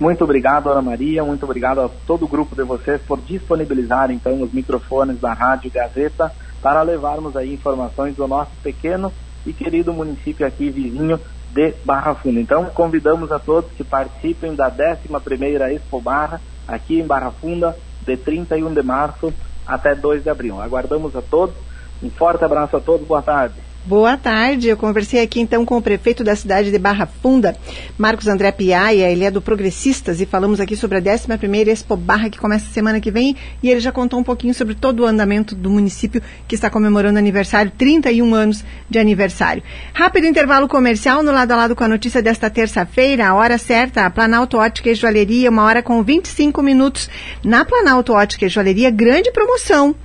Muito 0.03 0.25
obrigado, 0.25 0.69
Ana 0.69 0.83
Maria, 0.83 1.23
muito 1.23 1.45
obrigado 1.45 1.81
a 1.81 1.89
todo 2.09 2.25
o 2.25 2.29
grupo 2.29 2.57
de 2.57 2.65
vocês 2.65 3.01
por 3.03 3.21
disponibilizar 3.21 4.11
então 4.11 4.43
os 4.43 4.53
microfones 4.53 5.21
da 5.21 5.33
Rádio 5.33 5.71
Gazeta 5.71 6.33
para 6.61 6.83
levarmos 6.83 7.37
aí 7.37 7.55
informações 7.55 8.17
do 8.17 8.27
nosso 8.27 8.51
pequeno 8.65 9.13
e 9.47 9.53
querido 9.53 9.93
município 9.93 10.45
aqui 10.45 10.71
vizinho 10.71 11.21
de 11.53 11.73
Barra 11.85 12.17
Funda. 12.17 12.41
Então, 12.41 12.65
convidamos 12.65 13.31
a 13.31 13.39
todos 13.39 13.71
que 13.77 13.85
participem 13.85 14.57
da 14.57 14.69
11ª 14.69 15.73
Expo 15.73 16.01
Barra 16.01 16.41
aqui 16.67 16.99
em 16.99 17.07
Barra 17.07 17.31
Funda, 17.31 17.77
de 18.05 18.17
31 18.17 18.75
de 18.75 18.83
março 18.83 19.33
até 19.65 19.95
2 19.95 20.25
de 20.25 20.31
abril. 20.31 20.61
Aguardamos 20.61 21.15
a 21.15 21.23
todos. 21.23 21.55
Um 22.03 22.11
forte 22.11 22.45
abraço 22.45 22.77
a 22.77 22.81
todos. 22.81 23.07
Boa 23.07 23.23
tarde. 23.23 23.55
Boa 23.85 24.17
tarde, 24.17 24.69
eu 24.69 24.77
conversei 24.77 25.21
aqui 25.21 25.41
então 25.41 25.65
com 25.65 25.77
o 25.77 25.83
prefeito 25.83 26.23
da 26.23 26.37
cidade 26.37 26.71
de 26.71 26.79
Barra 26.79 27.05
Funda, 27.05 27.57
Marcos 27.99 28.29
André 28.29 28.53
Piaia, 28.53 29.11
ele 29.11 29.25
é 29.25 29.31
do 29.31 29.43
Progressistas 29.43 30.21
e 30.21 30.27
falamos 30.27 30.61
aqui 30.61 30.77
sobre 30.77 30.99
a 30.99 31.03
11ª 31.03 31.67
Expo 31.67 31.97
Barra 31.97 32.31
que 32.31 32.39
começa 32.39 32.73
semana 32.73 33.01
que 33.01 33.11
vem 33.11 33.37
e 33.61 33.69
ele 33.69 33.81
já 33.81 33.91
contou 33.91 34.21
um 34.21 34.23
pouquinho 34.23 34.55
sobre 34.55 34.77
todo 34.77 35.01
o 35.01 35.05
andamento 35.05 35.57
do 35.57 35.69
município 35.69 36.23
que 36.47 36.55
está 36.55 36.71
comemorando 36.71 37.19
aniversário, 37.19 37.73
31 37.77 38.33
anos 38.33 38.65
de 38.89 39.01
aniversário. 39.01 39.65
Rápido 39.93 40.29
intervalo 40.29 40.69
comercial 40.69 41.21
no 41.25 41.33
lado 41.33 41.51
a 41.51 41.57
lado 41.57 41.75
com 41.75 41.83
a 41.83 41.89
notícia 41.89 42.23
desta 42.23 42.49
terça-feira, 42.49 43.27
a 43.27 43.35
hora 43.35 43.59
certa, 43.59 44.07
a 44.07 44.11
Planalto 44.11 44.59
Ótica 44.59 44.91
e 44.91 44.95
Joalheria, 44.95 45.51
uma 45.51 45.65
hora 45.65 45.83
com 45.83 46.05
25 46.05 46.63
minutos. 46.63 47.11
Na 47.43 47.65
Planalto 47.65 48.13
Ótica 48.13 48.47
e 48.47 48.49
Joalheria, 48.49 48.93
grande 48.93 49.33
promoção. 49.33 49.97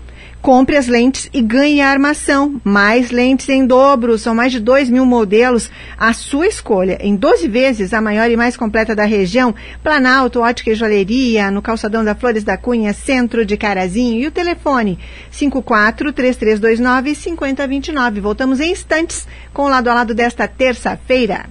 Compre 0.41 0.77
as 0.77 0.87
lentes 0.87 1.29
e 1.33 1.41
ganhe 1.41 1.81
a 1.81 1.89
armação. 1.89 2.61
Mais 2.63 3.11
lentes 3.11 3.49
em 3.49 3.65
dobro, 3.65 4.17
são 4.17 4.33
mais 4.33 4.51
de 4.51 4.59
2 4.59 4.89
mil 4.89 5.05
modelos. 5.05 5.69
A 5.97 6.13
sua 6.13 6.47
escolha, 6.47 6.97
em 7.01 7.15
12 7.15 7.47
vezes, 7.47 7.93
a 7.93 7.99
maior 7.99 8.29
e 8.29 8.37
mais 8.37 8.55
completa 8.55 8.95
da 8.95 9.03
região. 9.03 9.53
Planalto, 9.83 10.41
Ótica 10.41 10.71
e 10.71 10.75
Joalheria, 10.75 11.51
no 11.51 11.61
calçadão 11.61 12.03
da 12.03 12.15
Flores 12.15 12.43
da 12.43 12.55
Cunha, 12.57 12.93
centro 12.93 13.45
de 13.45 13.57
Carazinho. 13.57 14.21
E 14.21 14.27
o 14.27 14.31
telefone, 14.31 14.97
54 15.31 16.13
3329 16.13 17.15
5029. 17.15 18.21
Voltamos 18.21 18.59
em 18.59 18.71
instantes 18.71 19.27
com 19.53 19.63
o 19.63 19.69
lado 19.69 19.89
a 19.89 19.93
lado 19.93 20.13
desta 20.13 20.47
terça-feira. 20.47 21.45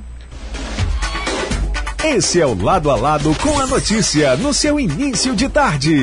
Esse 2.05 2.40
é 2.40 2.46
o 2.46 2.55
Lado 2.55 2.88
a 2.90 2.96
Lado 2.96 3.35
com 3.42 3.59
a 3.59 3.66
notícia 3.66 4.37
no 4.37 4.55
seu 4.55 4.79
início 4.79 5.35
de 5.35 5.49
tarde. 5.49 6.01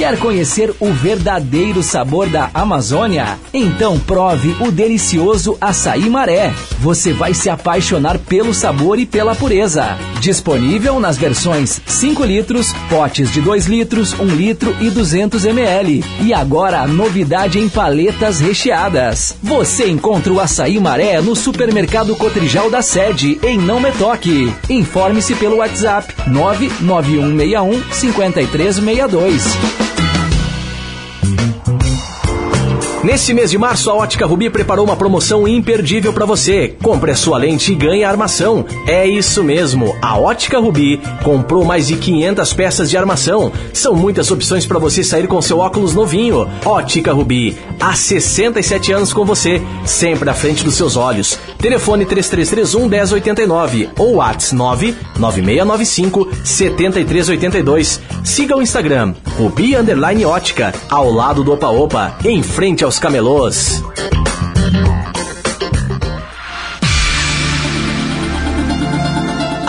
Quer 0.00 0.18
conhecer 0.18 0.74
o 0.80 0.94
verdadeiro 0.94 1.82
sabor 1.82 2.26
da 2.26 2.48
Amazônia? 2.54 3.38
Então 3.52 3.98
prove 3.98 4.56
o 4.58 4.72
delicioso 4.72 5.58
açaí 5.60 6.08
maré. 6.08 6.54
Você 6.78 7.12
vai 7.12 7.34
se 7.34 7.50
apaixonar 7.50 8.18
pelo 8.18 8.54
sabor 8.54 8.98
e 8.98 9.04
pela 9.04 9.34
pureza. 9.34 9.98
Disponível 10.18 10.98
nas 10.98 11.18
versões 11.18 11.82
5 11.84 12.24
litros, 12.24 12.72
potes 12.88 13.30
de 13.30 13.42
2 13.42 13.66
litros, 13.66 14.18
1 14.18 14.24
litro 14.24 14.74
e 14.80 14.88
200 14.88 15.44
ml. 15.44 16.02
E 16.22 16.32
agora 16.32 16.80
a 16.80 16.86
novidade 16.88 17.58
em 17.58 17.68
paletas 17.68 18.40
recheadas. 18.40 19.36
Você 19.42 19.86
encontra 19.86 20.32
o 20.32 20.40
açaí 20.40 20.80
maré 20.80 21.20
no 21.20 21.36
supermercado 21.36 22.16
Cotrijal 22.16 22.70
da 22.70 22.80
sede, 22.80 23.38
em 23.42 23.58
Não 23.58 23.78
Me 23.78 23.92
Toque. 23.92 24.50
Informe-se 24.70 25.34
pelo 25.34 25.56
WhatsApp 25.56 26.14
99161 26.26 27.82
5362. 27.92 29.89
Nesse 33.02 33.32
mês 33.32 33.50
de 33.50 33.56
março, 33.56 33.90
a 33.90 33.94
Ótica 33.94 34.26
Rubi 34.26 34.50
preparou 34.50 34.84
uma 34.84 34.94
promoção 34.94 35.48
imperdível 35.48 36.12
para 36.12 36.26
você. 36.26 36.76
Compre 36.82 37.10
a 37.10 37.16
sua 37.16 37.38
lente 37.38 37.72
e 37.72 37.74
ganhe 37.74 38.04
a 38.04 38.10
armação. 38.10 38.66
É 38.86 39.06
isso 39.06 39.42
mesmo, 39.42 39.96
a 40.02 40.18
Ótica 40.18 40.58
Rubi 40.58 41.00
comprou 41.24 41.64
mais 41.64 41.86
de 41.86 41.96
500 41.96 42.52
peças 42.52 42.90
de 42.90 42.98
armação. 42.98 43.50
São 43.72 43.94
muitas 43.94 44.30
opções 44.30 44.66
para 44.66 44.78
você 44.78 45.02
sair 45.02 45.26
com 45.26 45.40
seu 45.40 45.60
óculos 45.60 45.94
novinho. 45.94 46.46
Ótica 46.62 47.10
Rubi, 47.10 47.56
há 47.80 47.94
67 47.94 48.92
anos 48.92 49.14
com 49.14 49.24
você, 49.24 49.62
sempre 49.86 50.28
à 50.28 50.34
frente 50.34 50.62
dos 50.62 50.74
seus 50.74 50.94
olhos. 50.94 51.38
Telefone 51.58 52.04
3331 52.04 52.86
1089 52.86 53.88
ou 53.98 54.16
WhatsApp 54.16 54.94
99695 55.18 56.28
7382. 56.44 57.98
Siga 58.22 58.56
o 58.56 58.62
Instagram, 58.62 59.14
Rubi 59.38 59.74
Underline 59.74 60.26
Ótica, 60.26 60.74
ao 60.90 61.10
lado 61.10 61.42
do 61.42 61.54
Opa 61.54 61.68
Opa, 61.68 62.18
em 62.22 62.42
frente 62.42 62.84
ao 62.84 62.89
aos 62.90 62.98
camelôs. 62.98 63.84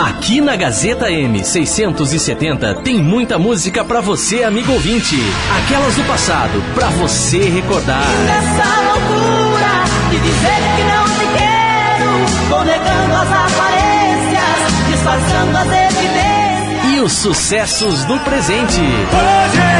Aqui 0.00 0.40
na 0.40 0.56
Gazeta 0.56 1.08
M670 1.08 2.82
tem 2.82 2.98
muita 2.98 3.38
música 3.38 3.84
para 3.84 4.00
você, 4.00 4.42
amigo 4.42 4.72
ouvinte. 4.72 5.16
Aquelas 5.64 5.94
do 5.94 6.02
passado, 6.04 6.60
para 6.74 6.88
você 6.88 7.38
recordar. 7.48 8.02
Nessa 8.26 8.80
loucura 8.80 9.84
de 10.10 10.18
dizer 10.18 10.60
que 10.74 10.82
não 10.82 11.04
te 11.04 11.26
quero, 11.38 12.48
vou 12.48 12.64
negando 12.64 13.14
as 13.14 13.28
aparências, 13.28 14.88
disfarçando 14.88 15.58
as 15.58 15.68
evidências. 15.68 16.92
E 16.92 17.00
os 17.00 17.12
sucessos 17.12 18.04
do 18.04 18.18
presente. 18.18 18.80
Hoje 18.80 19.71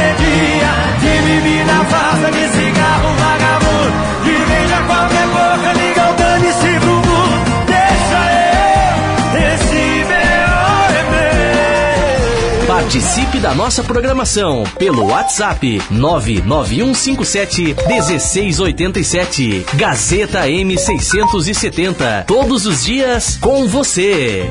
da 13.43 13.53
nossa 13.53 13.83
programação 13.83 14.63
pelo 14.79 15.07
WhatsApp 15.07 15.81
99157 15.91 17.75
1687. 17.85 19.65
Gazeta 19.73 20.47
M670. 20.47 22.23
Todos 22.25 22.65
os 22.65 22.85
dias 22.85 23.35
com 23.41 23.67
você. 23.67 24.49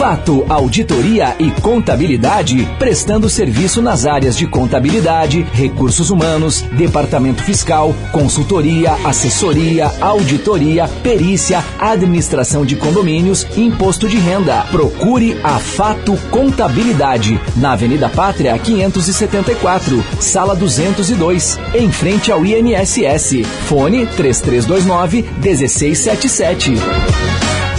Fato 0.00 0.46
Auditoria 0.48 1.36
e 1.38 1.50
Contabilidade, 1.50 2.66
prestando 2.78 3.28
serviço 3.28 3.82
nas 3.82 4.06
áreas 4.06 4.34
de 4.34 4.46
contabilidade, 4.46 5.42
recursos 5.52 6.08
humanos, 6.08 6.62
departamento 6.72 7.42
fiscal, 7.42 7.94
consultoria, 8.10 8.92
assessoria, 9.04 9.92
auditoria, 10.00 10.88
perícia, 11.02 11.62
administração 11.78 12.64
de 12.64 12.76
condomínios, 12.76 13.46
imposto 13.58 14.08
de 14.08 14.16
renda. 14.16 14.62
Procure 14.70 15.38
a 15.44 15.58
Fato 15.58 16.16
Contabilidade, 16.30 17.38
na 17.56 17.72
Avenida 17.72 18.08
Pátria 18.08 18.58
574, 18.58 20.02
sala 20.18 20.56
202, 20.56 21.58
em 21.74 21.92
frente 21.92 22.32
ao 22.32 22.42
INSS. 22.42 23.44
Fone 23.68 24.06
3329 24.06 25.26
1677. 25.42 27.69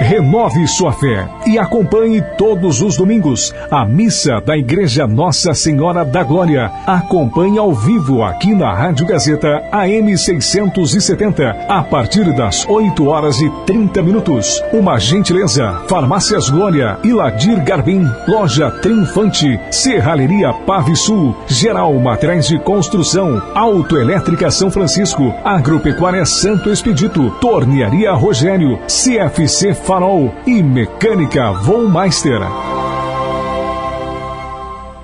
Renove 0.00 0.66
sua 0.66 0.92
fé 0.92 1.26
e 1.46 1.58
acompanhe 1.58 2.20
todos 2.36 2.82
os 2.82 2.96
domingos 2.96 3.54
a 3.70 3.84
missa 3.84 4.40
da 4.40 4.56
Igreja 4.56 5.06
Nossa 5.06 5.54
Senhora 5.54 6.04
da 6.04 6.22
Glória. 6.22 6.70
Acompanhe 6.86 7.58
ao 7.58 7.72
vivo 7.72 8.22
aqui 8.22 8.54
na 8.54 8.74
Rádio 8.74 9.06
Gazeta 9.06 9.62
AM 9.70 10.16
670 10.16 11.66
a 11.68 11.82
partir 11.82 12.32
das 12.34 12.66
8 12.68 13.06
horas 13.06 13.40
e 13.40 13.48
30 13.66 14.02
minutos. 14.02 14.62
Uma 14.72 14.98
gentileza, 14.98 15.82
Farmácias 15.88 16.50
Glória, 16.50 16.98
Iladir 17.04 17.62
Garbim, 17.64 18.04
Loja 18.26 18.70
Triunfante, 18.70 19.58
Serralheria 19.70 20.52
Pave 20.66 20.96
Sul, 20.96 21.36
Geral 21.46 21.94
Materiais 21.94 22.48
de 22.48 22.58
Construção, 22.58 23.40
Autoelétrica 23.54 24.50
São 24.50 24.70
Francisco, 24.70 25.32
Agropecuária 25.44 26.24
Santo 26.26 26.70
Expedito, 26.70 27.30
Tornearia 27.40 28.12
Rogério, 28.12 28.78
CFC 28.86 29.74
Farol 29.86 30.34
e 30.46 30.62
Mecânica 30.62 31.52
Vollmeister. 31.52 32.40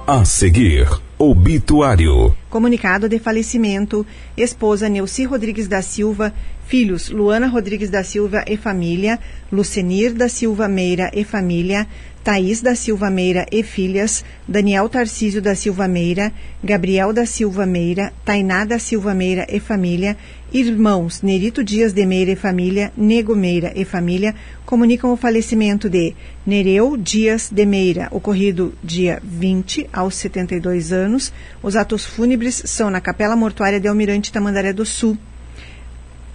A 0.07 0.25
seguir, 0.25 0.88
obituário. 1.19 2.35
Comunicado 2.49 3.07
de 3.07 3.19
falecimento: 3.19 4.07
esposa 4.35 4.88
Neuci 4.88 5.25
Rodrigues 5.25 5.69
da 5.69 5.83
Silva, 5.83 6.33
filhos 6.66 7.11
Luana 7.11 7.47
Rodrigues 7.47 7.90
da 7.90 8.03
Silva 8.03 8.43
e 8.47 8.57
família, 8.57 9.19
Lucenir 9.53 10.14
da 10.14 10.31
Silva 10.31 10.66
Meira 10.66 11.11
e 11.12 11.25
família, 11.25 11.87
Thaís 12.25 12.62
da 12.62 12.75
Silva 12.75 13.11
Meira 13.11 13.45
e 13.53 13.62
filhas, 13.62 14.25
Daniel 14.49 14.88
Tarcísio 14.88 15.43
da 15.43 15.55
Silva 15.55 15.88
Meira, 15.88 16.33
Gabriel 16.64 17.12
da 17.12 17.27
Silva 17.27 17.66
Meira, 17.66 18.12
Tainá 18.25 18.64
da 18.64 18.79
Silva 18.79 19.14
Meira 19.14 19.47
e 19.47 19.61
família, 19.61 20.16
irmãos 20.53 21.23
Nerito 21.23 21.63
Dias 21.63 21.93
de 21.93 22.05
Meira 22.05 22.33
e 22.33 22.37
família, 22.37 22.93
Nego 22.97 23.37
Meira 23.37 23.73
e 23.77 23.85
família, 23.85 24.35
comunicam 24.67 25.13
o 25.13 25.17
falecimento 25.17 25.89
de 25.89 26.15
Nereu 26.45 26.97
Dias 26.97 27.51
de 27.51 27.65
Meira, 27.65 28.09
ocorrido 28.11 28.75
dia 28.83 29.21
20 29.23 29.89
aos 29.93 30.17
72 30.17 30.93
anos. 30.93 31.33
Os 31.63 31.77
atos 31.77 32.05
fúnebres 32.05 32.63
são 32.67 32.91
na 32.91 33.01
Capela 33.01 33.37
Mortuária 33.37 33.79
de 33.79 33.87
Almirante 33.87 34.33
Tamandaré 34.33 34.73
do 34.73 34.85
Sul. 34.85 35.17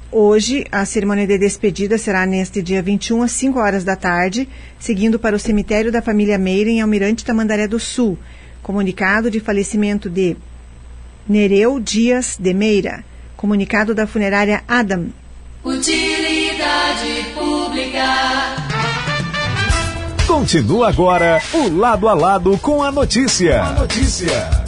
Hoje, 0.09 0.65
a 0.71 0.85
cerimônia 0.85 1.27
de 1.27 1.37
despedida 1.37 1.97
será 1.97 2.25
neste 2.25 2.61
dia 2.61 2.81
21 2.81 3.21
às 3.21 3.33
5 3.33 3.59
horas 3.59 3.83
da 3.83 3.97
tarde, 3.97 4.47
seguindo 4.79 5.19
para 5.19 5.35
o 5.35 5.39
cemitério 5.39 5.91
da 5.91 6.01
família 6.01 6.37
Meira 6.37 6.69
em 6.69 6.79
Almirante 6.79 7.25
Tamandaré 7.25 7.67
do 7.67 7.79
Sul. 7.79 8.17
Comunicado 8.63 9.29
de 9.29 9.41
falecimento 9.41 10.09
de 10.09 10.37
Nereu 11.27 11.81
Dias 11.81 12.37
de 12.39 12.53
Meira. 12.53 13.03
Comunicado 13.35 13.93
da 13.93 14.07
funerária 14.07 14.63
Adam. 14.67 15.07
Utilidade 15.63 17.25
pública. 17.33 18.05
Continua 20.27 20.89
agora 20.89 21.41
o 21.53 21.69
lado 21.69 22.07
a 22.07 22.13
lado 22.13 22.57
com 22.57 22.83
a 22.83 22.91
notícia. 22.91 23.63
A 23.63 23.71
notícia. 23.73 24.65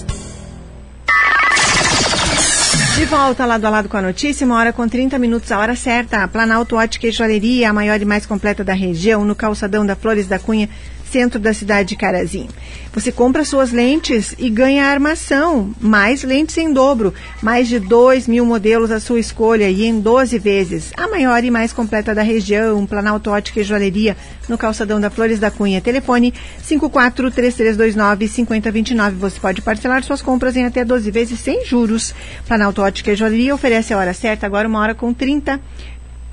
De 2.97 3.05
volta 3.05 3.45
lado 3.45 3.63
a 3.65 3.69
lado 3.69 3.89
com 3.89 3.97
a 3.97 4.01
notícia, 4.01 4.43
uma 4.43 4.57
hora 4.57 4.73
com 4.73 4.87
30 4.87 5.19
minutos, 5.19 5.51
a 5.51 5.59
hora 5.59 5.75
certa. 5.75 6.27
Planalto 6.27 6.75
Ótica 6.75 7.05
e 7.05 7.11
Joalheria, 7.11 7.69
a 7.69 7.73
maior 7.73 8.01
e 8.01 8.05
mais 8.05 8.25
completa 8.25 8.63
da 8.63 8.73
região, 8.73 9.23
no 9.23 9.35
calçadão 9.35 9.85
da 9.85 9.95
Flores 9.95 10.27
da 10.27 10.39
Cunha, 10.39 10.67
centro 11.11 11.39
da 11.39 11.53
cidade 11.53 11.89
de 11.89 11.95
Carazinho. 11.95 12.49
Você 12.93 13.11
compra 13.11 13.43
suas 13.45 13.71
lentes 13.71 14.33
e 14.39 14.49
ganha 14.49 14.85
armação, 14.85 15.71
mais 15.79 16.23
lentes 16.23 16.57
em 16.57 16.73
dobro, 16.73 17.13
mais 17.41 17.67
de 17.67 17.79
2 17.79 18.27
mil 18.27 18.45
modelos 18.45 18.89
à 18.89 18.99
sua 18.99 19.19
escolha 19.19 19.69
e 19.69 19.85
em 19.85 19.99
12 19.99 20.39
vezes. 20.39 20.91
A 20.97 21.07
maior 21.07 21.43
e 21.43 21.51
mais 21.51 21.71
completa 21.71 22.15
da 22.15 22.23
região, 22.23 22.87
Planalto 22.87 23.29
Ótica 23.29 23.59
e 23.59 23.63
Joalheria, 23.63 24.17
no 24.49 24.57
calçadão 24.57 24.99
da 24.99 25.11
Flores 25.11 25.39
da 25.39 25.51
Cunha. 25.51 25.79
Telefone 25.79 26.33
543329-5029. 26.67 29.11
Você 29.11 29.39
pode 29.39 29.61
parcelar 29.61 30.03
suas 30.03 30.23
compras 30.23 30.55
em 30.55 30.65
até 30.65 30.83
12 30.83 31.11
vezes 31.11 31.39
sem 31.39 31.63
juros. 31.65 32.15
Planalto 32.47 32.81
Ótica 32.81 33.11
e 33.11 33.15
Joalheria 33.15 33.53
oferece 33.53 33.93
a 33.93 33.97
hora 33.97 34.13
certa, 34.13 34.47
agora 34.47 34.67
uma 34.67 34.79
hora 34.79 34.95
com 34.95 35.13
30 35.13 35.61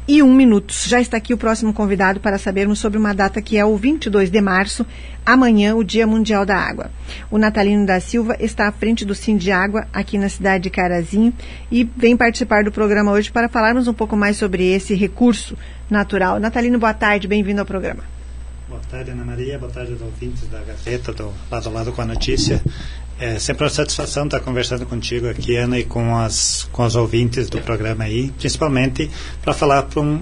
e 0.06 0.22
um 0.22 0.34
minutos. 0.34 0.84
Já 0.86 1.00
está 1.00 1.16
aqui 1.16 1.32
o 1.32 1.38
próximo 1.38 1.72
convidado 1.72 2.20
para 2.20 2.38
sabermos 2.38 2.78
sobre 2.78 2.98
uma 2.98 3.14
data 3.14 3.40
que 3.40 3.56
é 3.56 3.64
o 3.64 3.76
22 3.76 4.30
de 4.30 4.40
março, 4.40 4.86
amanhã, 5.24 5.74
o 5.74 5.82
Dia 5.82 6.06
Mundial 6.06 6.44
da 6.44 6.56
Água. 6.56 6.90
O 7.30 7.38
Natalino 7.38 7.86
da 7.86 7.98
Silva 8.00 8.36
está 8.38 8.68
à 8.68 8.72
frente 8.72 9.04
do 9.04 9.14
Sim 9.14 9.36
de 9.36 9.50
Água, 9.50 9.86
aqui 9.92 10.18
na 10.18 10.28
cidade 10.28 10.64
de 10.64 10.70
Carazinho, 10.70 11.32
e 11.70 11.84
vem 11.96 12.16
participar 12.16 12.64
do 12.64 12.72
programa 12.72 13.12
hoje 13.12 13.30
para 13.30 13.48
falarmos 13.48 13.88
um 13.88 13.94
pouco 13.94 14.16
mais 14.16 14.36
sobre 14.36 14.72
esse 14.72 14.94
recurso 14.94 15.56
natural. 15.88 16.38
Natalino, 16.38 16.78
boa 16.78 16.94
tarde, 16.94 17.26
bem-vindo 17.26 17.60
ao 17.60 17.66
programa. 17.66 18.04
Boa 18.68 18.80
tarde, 18.90 19.10
Ana 19.10 19.24
Maria. 19.24 19.58
Boa 19.58 19.70
tarde 19.70 19.92
aos 19.92 20.00
ouvintes 20.00 20.48
da 20.48 20.58
Gazeta, 20.60 21.12
do 21.12 21.32
lado 21.50 21.68
a 21.68 21.72
lado 21.72 21.92
com 21.92 22.02
a 22.02 22.06
notícia. 22.06 22.62
É 23.18 23.38
sempre 23.38 23.64
uma 23.64 23.70
satisfação 23.70 24.24
estar 24.24 24.40
conversando 24.40 24.84
contigo 24.86 25.28
aqui, 25.28 25.56
Ana, 25.56 25.78
e 25.78 25.84
com 25.84 26.16
as 26.16 26.68
com 26.72 26.84
os 26.84 26.96
ouvintes 26.96 27.48
do 27.48 27.60
programa 27.60 28.04
aí, 28.04 28.30
principalmente 28.32 29.10
para 29.40 29.54
falar 29.54 29.84
pra 29.84 30.00
um, 30.00 30.20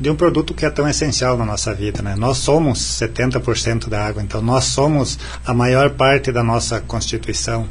de 0.00 0.10
um 0.10 0.16
produto 0.16 0.52
que 0.52 0.66
é 0.66 0.70
tão 0.70 0.88
essencial 0.88 1.38
na 1.38 1.44
nossa 1.44 1.72
vida, 1.72 2.02
né? 2.02 2.16
Nós 2.16 2.38
somos 2.38 2.80
70% 2.80 3.88
da 3.88 4.04
água, 4.04 4.22
então 4.22 4.42
nós 4.42 4.64
somos 4.64 5.18
a 5.46 5.54
maior 5.54 5.90
parte 5.90 6.32
da 6.32 6.42
nossa 6.42 6.80
constituição, 6.80 7.68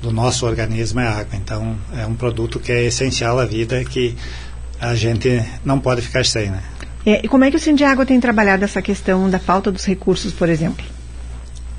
do 0.00 0.10
nosso 0.10 0.46
organismo 0.46 1.00
é 1.00 1.06
água. 1.06 1.36
Então 1.36 1.76
é 1.92 2.06
um 2.06 2.14
produto 2.14 2.58
que 2.58 2.72
é 2.72 2.84
essencial 2.84 3.38
à 3.38 3.44
vida 3.44 3.84
que 3.84 4.16
a 4.80 4.94
gente 4.94 5.44
não 5.64 5.78
pode 5.78 6.00
ficar 6.00 6.24
sem, 6.24 6.50
né? 6.50 6.62
É, 7.04 7.20
e 7.24 7.28
como 7.28 7.44
é 7.44 7.50
que 7.50 7.56
o 7.56 7.86
Água 7.86 8.04
tem 8.04 8.20
trabalhado 8.20 8.64
essa 8.64 8.82
questão 8.82 9.30
da 9.30 9.38
falta 9.38 9.70
dos 9.70 9.84
recursos, 9.84 10.32
por 10.32 10.48
exemplo? 10.48 10.84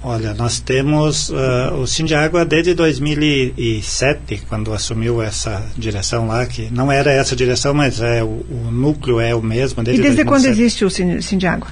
Olha, 0.02 0.34
nós 0.34 0.62
temos 0.62 1.30
uh, 1.30 1.74
o 1.82 1.86
Sindiágua 1.86 2.46
desde 2.46 2.74
2007, 2.74 4.44
quando 4.48 4.72
assumiu 4.74 5.22
essa 5.22 5.62
direção 5.78 6.26
lá, 6.28 6.46
que 6.46 6.70
não 6.72 6.90
era 6.90 7.12
essa 7.12 7.36
direção, 7.36 7.74
mas 7.74 8.00
é 8.00 8.24
o, 8.24 8.46
o 8.50 8.70
núcleo 8.72 9.20
é 9.20 9.36
o 9.36 9.42
mesmo. 9.42 9.84
Desde 9.84 10.00
e 10.02 10.04
desde 10.04 10.24
2007. 10.24 10.28
quando 10.28 10.46
existe 10.46 10.86
o 10.86 10.90
Sin- 10.90 11.20
Sindiágua? 11.22 11.68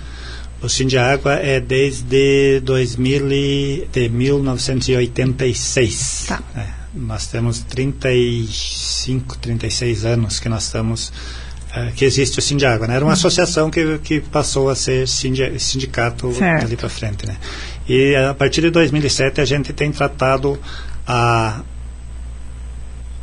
O 0.62 0.68
Sindiágua 0.68 1.36
é 1.36 1.62
desde 1.62 2.60
2000 2.66 3.32
e- 3.32 3.88
de 3.94 4.10
1986. 4.10 6.26
Tá. 6.28 6.42
É, 6.56 6.64
nós 6.96 7.28
temos 7.28 7.60
35, 7.60 9.38
36 9.38 10.04
anos 10.06 10.40
que 10.40 10.50
nós 10.50 10.64
estamos 10.64 11.14
eh, 11.76 11.92
que 11.96 12.04
existe 12.06 12.40
o 12.40 12.42
Sindiágua, 12.42 12.88
né? 12.88 12.96
Era 12.96 13.06
uma 13.06 13.14
associação 13.14 13.70
que, 13.70 14.00
que 14.00 14.20
passou 14.20 14.68
a 14.70 14.76
ser 14.76 15.08
sindi- 15.08 15.60
sindicato 15.60 16.34
Certo. 16.34 16.66
ali 16.66 16.76
para 16.76 16.90
frente, 16.90 17.28
né? 17.28 17.38
E 17.88 18.16
a 18.16 18.34
partir 18.34 18.62
de 18.62 18.70
2007 18.70 19.42
a 19.42 19.46
gente 19.46 19.72
tem 19.74 19.92
tratado 19.92 20.60
a 21.06 21.62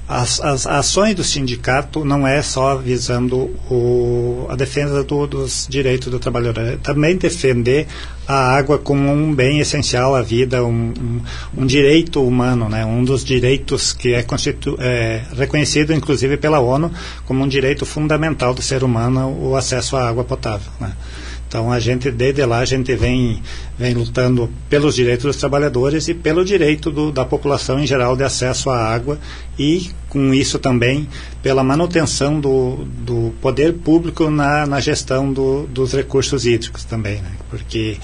as, 0.07 0.38
as 0.40 0.66
ações 0.66 1.14
do 1.14 1.24
sindicato 1.24 2.05
não 2.05 2.27
é 2.27 2.42
só 2.42 2.77
visando 2.77 3.50
o, 3.70 4.46
a 4.50 4.57
defesa 4.57 5.03
do, 5.03 5.27
dos 5.27 5.66
direitos 5.68 6.11
do 6.11 6.18
trabalhador, 6.18 6.62
é 6.62 6.77
também 6.77 7.16
defender 7.16 7.87
a 8.29 8.55
água 8.55 8.79
como 8.79 9.11
um 9.11 9.35
bem 9.35 9.61
essencial 9.61 10.14
à 10.14 10.20
vida, 10.20 10.62
um, 10.62 10.92
um, 10.98 11.20
um 11.62 11.66
direito 11.66 12.22
humano, 12.22 12.68
né? 12.68 12.85
um 12.85 13.03
dos 13.03 13.24
direitos 13.24 13.94
que 13.94 14.12
é, 14.12 14.22
constitu, 14.22 14.77
é 14.79 15.22
reconhecido 15.37 15.94
inclusive 15.94 16.37
pela 16.37 16.61
ONU 16.61 16.92
como 17.24 17.42
um 17.42 17.48
direito 17.48 17.87
fundamental 17.87 18.53
do 18.53 18.61
ser 18.61 18.85
humano, 18.85 19.35
o 19.40 19.57
acesso 19.57 19.96
à 19.96 20.07
água 20.07 20.22
potável. 20.22 20.70
Né? 20.79 20.92
Então 21.55 21.71
a 21.71 21.79
gente 21.79 22.11
desde 22.11 22.45
lá 22.45 22.59
a 22.59 22.64
gente 22.64 22.93
vem 22.97 23.40
vem 23.79 23.95
lutando 23.95 24.51
pelos 24.69 24.97
direitos 24.97 25.25
dos 25.25 25.37
trabalhadores 25.37 26.09
e 26.09 26.12
pelo 26.12 26.45
direito 26.45 26.90
do, 26.90 27.12
da 27.12 27.25
população 27.25 27.79
em 27.79 27.87
geral 27.87 28.17
de 28.17 28.25
acesso 28.25 28.71
à 28.71 28.77
água 28.77 29.21
e 29.57 29.88
com 30.09 30.35
isso 30.35 30.59
também 30.59 31.07
pela 31.45 31.62
manutenção 31.62 32.40
do, 32.40 32.85
do 32.85 33.33
poder 33.40 33.73
público 33.73 34.29
na, 34.31 34.67
na 34.67 34.81
gestão 34.81 35.33
do, 35.33 35.64
dos 35.69 35.93
recursos 35.93 36.45
hídricos 36.45 36.83
também, 36.83 37.19
né? 37.23 37.31
porque 37.49 37.99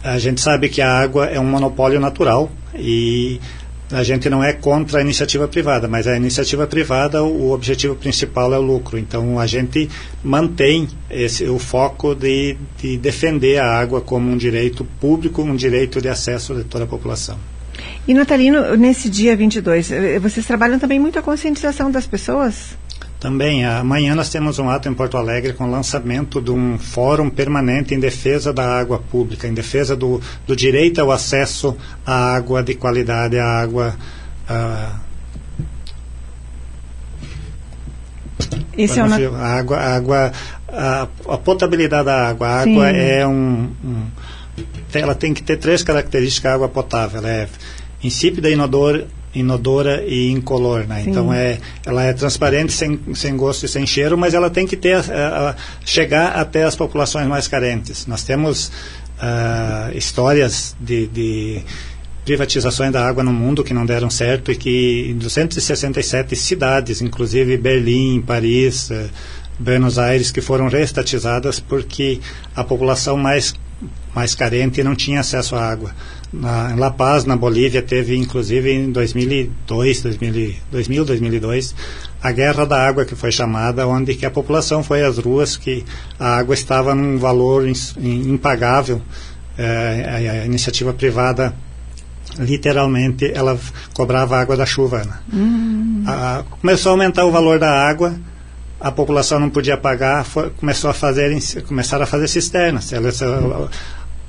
a 0.00 0.16
gente 0.20 0.40
sabe 0.40 0.68
que 0.68 0.80
a 0.80 0.96
água 0.96 1.26
é 1.26 1.40
um 1.40 1.44
monopólio 1.44 1.98
natural 1.98 2.48
e 2.76 3.40
a 3.90 4.02
gente 4.02 4.28
não 4.30 4.42
é 4.42 4.52
contra 4.52 4.98
a 4.98 5.02
iniciativa 5.02 5.46
privada, 5.46 5.86
mas 5.86 6.06
a 6.06 6.16
iniciativa 6.16 6.66
privada, 6.66 7.22
o 7.22 7.52
objetivo 7.52 7.94
principal 7.94 8.52
é 8.54 8.58
o 8.58 8.62
lucro. 8.62 8.98
Então 8.98 9.38
a 9.38 9.46
gente 9.46 9.88
mantém 10.22 10.88
esse, 11.10 11.44
o 11.44 11.58
foco 11.58 12.14
de, 12.14 12.56
de 12.78 12.96
defender 12.96 13.58
a 13.58 13.78
água 13.78 14.00
como 14.00 14.30
um 14.30 14.36
direito 14.36 14.84
público, 15.00 15.42
um 15.42 15.56
direito 15.56 16.00
de 16.00 16.08
acesso 16.08 16.54
de 16.54 16.64
toda 16.64 16.84
a 16.84 16.86
população. 16.86 17.38
E 18.06 18.14
Natalino, 18.14 18.76
nesse 18.76 19.08
dia 19.08 19.34
22, 19.36 19.90
eh, 19.90 20.18
vocês 20.18 20.44
trabalham 20.46 20.78
também 20.78 21.00
muito 21.00 21.18
a 21.18 21.22
conscientização 21.22 21.90
das 21.90 22.06
pessoas? 22.06 22.76
Também, 23.24 23.64
amanhã 23.64 24.14
nós 24.14 24.28
temos 24.28 24.58
um 24.58 24.68
ato 24.68 24.86
em 24.86 24.92
Porto 24.92 25.16
Alegre 25.16 25.54
com 25.54 25.64
o 25.64 25.70
lançamento 25.70 26.42
de 26.42 26.50
um 26.50 26.78
fórum 26.78 27.30
permanente 27.30 27.94
em 27.94 27.98
defesa 27.98 28.52
da 28.52 28.78
água 28.78 28.98
pública, 28.98 29.48
em 29.48 29.54
defesa 29.54 29.96
do, 29.96 30.20
do 30.46 30.54
direito 30.54 31.00
ao 31.00 31.10
acesso 31.10 31.74
à 32.04 32.34
água 32.34 32.62
de 32.62 32.74
qualidade, 32.74 33.38
à 33.38 33.46
água. 33.46 33.96
ah, 34.46 34.96
Esse 38.76 39.00
é 39.00 39.04
na- 39.04 39.16
a 39.16 39.46
água, 39.56 39.76
a 39.78 39.96
água 39.96 40.32
a, 40.68 41.08
a 41.26 41.38
potabilidade 41.38 42.04
da 42.04 42.28
água. 42.28 42.46
A 42.60 42.64
Sim. 42.64 42.72
água 42.72 42.90
é 42.90 43.26
um, 43.26 43.70
um- 43.82 44.06
ela 44.92 45.14
tem 45.14 45.32
que 45.32 45.42
ter 45.42 45.56
três 45.56 45.82
características 45.82 46.52
a 46.52 46.54
água 46.56 46.68
potável. 46.68 47.20
Ela 47.20 47.30
é 47.30 47.48
insípida, 48.02 48.50
inodor, 48.50 49.04
inodora 49.34 50.04
e 50.06 50.30
incolor, 50.30 50.86
né? 50.86 51.02
Sim. 51.02 51.10
Então 51.10 51.32
é, 51.32 51.58
ela 51.84 52.02
é 52.04 52.12
transparente, 52.12 52.72
sem, 52.72 52.98
sem 53.14 53.36
gosto 53.36 53.66
e 53.66 53.68
sem 53.68 53.86
cheiro, 53.86 54.16
mas 54.16 54.32
ela 54.34 54.48
tem 54.50 54.66
que 54.66 54.76
ter 54.76 54.94
a- 54.94 55.00
a- 55.50 55.54
chegar 55.84 56.32
até 56.36 56.64
as 56.64 56.76
populações 56.76 57.26
mais 57.26 57.48
carentes. 57.48 58.06
Nós 58.06 58.22
temos 58.22 58.70
ah, 59.20 59.90
histórias 59.94 60.76
de, 60.80 61.06
de 61.08 61.62
privatizações 62.24 62.92
da 62.92 63.06
água 63.06 63.22
no 63.22 63.32
mundo 63.32 63.62
que 63.62 63.74
não 63.74 63.84
deram 63.84 64.08
certo 64.10 64.50
e 64.50 64.56
que 64.56 65.10
em 65.10 65.18
267 65.18 66.34
cidades, 66.36 67.02
inclusive 67.02 67.56
Berlim, 67.56 68.22
Paris, 68.22 68.90
eh, 68.90 69.06
Buenos 69.58 69.98
Aires, 69.98 70.30
que 70.30 70.40
foram 70.40 70.68
reestatizadas 70.68 71.60
porque 71.60 72.18
a 72.56 72.64
população 72.64 73.16
mais 73.16 73.54
mais 74.14 74.34
carente 74.34 74.82
não 74.82 74.94
tinha 74.94 75.20
acesso 75.20 75.56
à 75.56 75.68
água. 75.68 75.90
Na, 76.32 76.72
em 76.72 76.76
La 76.78 76.90
Paz, 76.90 77.24
na 77.24 77.36
Bolívia, 77.36 77.80
teve 77.82 78.16
inclusive 78.16 78.70
em 78.72 78.90
2002, 78.90 80.02
2000, 80.02 80.54
2000, 80.70 81.04
2002, 81.04 81.74
a 82.22 82.32
Guerra 82.32 82.64
da 82.66 82.86
Água 82.88 83.04
que 83.04 83.14
foi 83.14 83.30
chamada, 83.30 83.86
onde 83.86 84.14
que 84.14 84.26
a 84.26 84.30
população 84.30 84.82
foi 84.82 85.02
às 85.04 85.18
ruas, 85.18 85.56
que 85.56 85.84
a 86.18 86.36
água 86.36 86.54
estava 86.54 86.94
num 86.94 87.18
valor 87.18 87.68
ins- 87.68 87.94
im- 87.98 88.30
impagável. 88.32 89.00
Eh, 89.56 90.04
a, 90.28 90.42
a 90.42 90.46
iniciativa 90.46 90.92
privada 90.92 91.54
literalmente 92.38 93.30
ela 93.32 93.56
cobrava 93.94 94.38
água 94.40 94.56
da 94.56 94.66
chuva. 94.66 95.04
Né? 95.04 95.12
A- 96.06 96.42
começou 96.60 96.90
a 96.90 96.92
aumentar 96.94 97.24
o 97.24 97.30
valor 97.30 97.58
da 97.58 97.70
água, 97.70 98.14
a 98.80 98.90
população 98.90 99.38
não 99.38 99.50
podia 99.50 99.76
pagar, 99.76 100.24
foi- 100.24 100.50
começou 100.50 100.90
a 100.90 100.94
fazer 100.94 101.36
começaram 101.68 102.02
a 102.04 102.06
fazer 102.06 102.28
cisternas. 102.28 102.92
Elas 102.92 103.20
uh, 103.20 103.68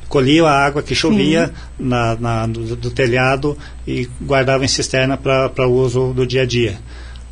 colhiam 0.07 0.45
a 0.45 0.51
água 0.53 0.81
que 0.83 0.93
chovia 0.95 1.51
na, 1.79 2.15
na- 2.15 2.47
do, 2.47 2.75
do 2.75 2.91
telhado 2.91 3.57
e 3.87 4.07
guardavam 4.21 4.63
em 4.63 4.67
cisterna 4.67 5.17
para 5.17 5.67
uso 5.67 6.13
do 6.13 6.25
dia 6.25 6.43
a 6.43 6.45
dia. 6.45 6.79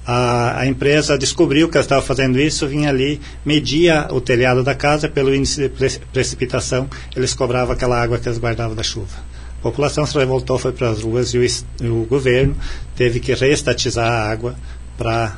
A, 0.06 0.60
a 0.60 0.68
empresa 0.68 1.18
descobriu 1.18 1.70
que 1.70 1.78
ela 1.78 1.84
estava 1.86 2.02
fazendo 2.02 2.38
isso, 2.40 2.68
vinha 2.68 2.90
ali, 2.90 3.22
media 3.46 4.08
o 4.12 4.20
telhado 4.20 4.62
da 4.64 4.76
casa 4.76 5.08
pelo 5.08 5.34
índice 5.34 5.62
de 5.62 5.70
pre- 5.70 6.00
precipitação, 6.12 6.90
eles 7.16 7.34
cobravam 7.34 7.74
aquela 7.74 8.02
água 8.02 8.18
que 8.20 8.28
eles 8.28 8.38
guardavam 8.38 8.76
da 8.76 8.84
chuva. 8.84 9.16
A 9.60 9.64
população 9.64 10.06
se 10.06 10.18
revoltou, 10.18 10.60
foi 10.60 10.74
para 10.74 10.90
as 10.90 11.02
ruas 11.02 11.34
e 11.34 11.38
o, 11.82 12.02
o 12.02 12.06
governo 12.06 12.54
teve 12.98 13.22
que 13.22 13.34
reestatizar 13.34 14.06
a 14.12 14.30
água 14.30 14.56
para 14.98 15.38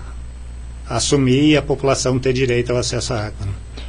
assumir 0.89 1.51
e 1.51 1.57
a 1.57 1.61
população 1.61 2.17
ter 2.17 2.33
direito 2.33 2.71
ao 2.71 2.77
acesso 2.77 3.13
à 3.13 3.27
água. 3.27 3.47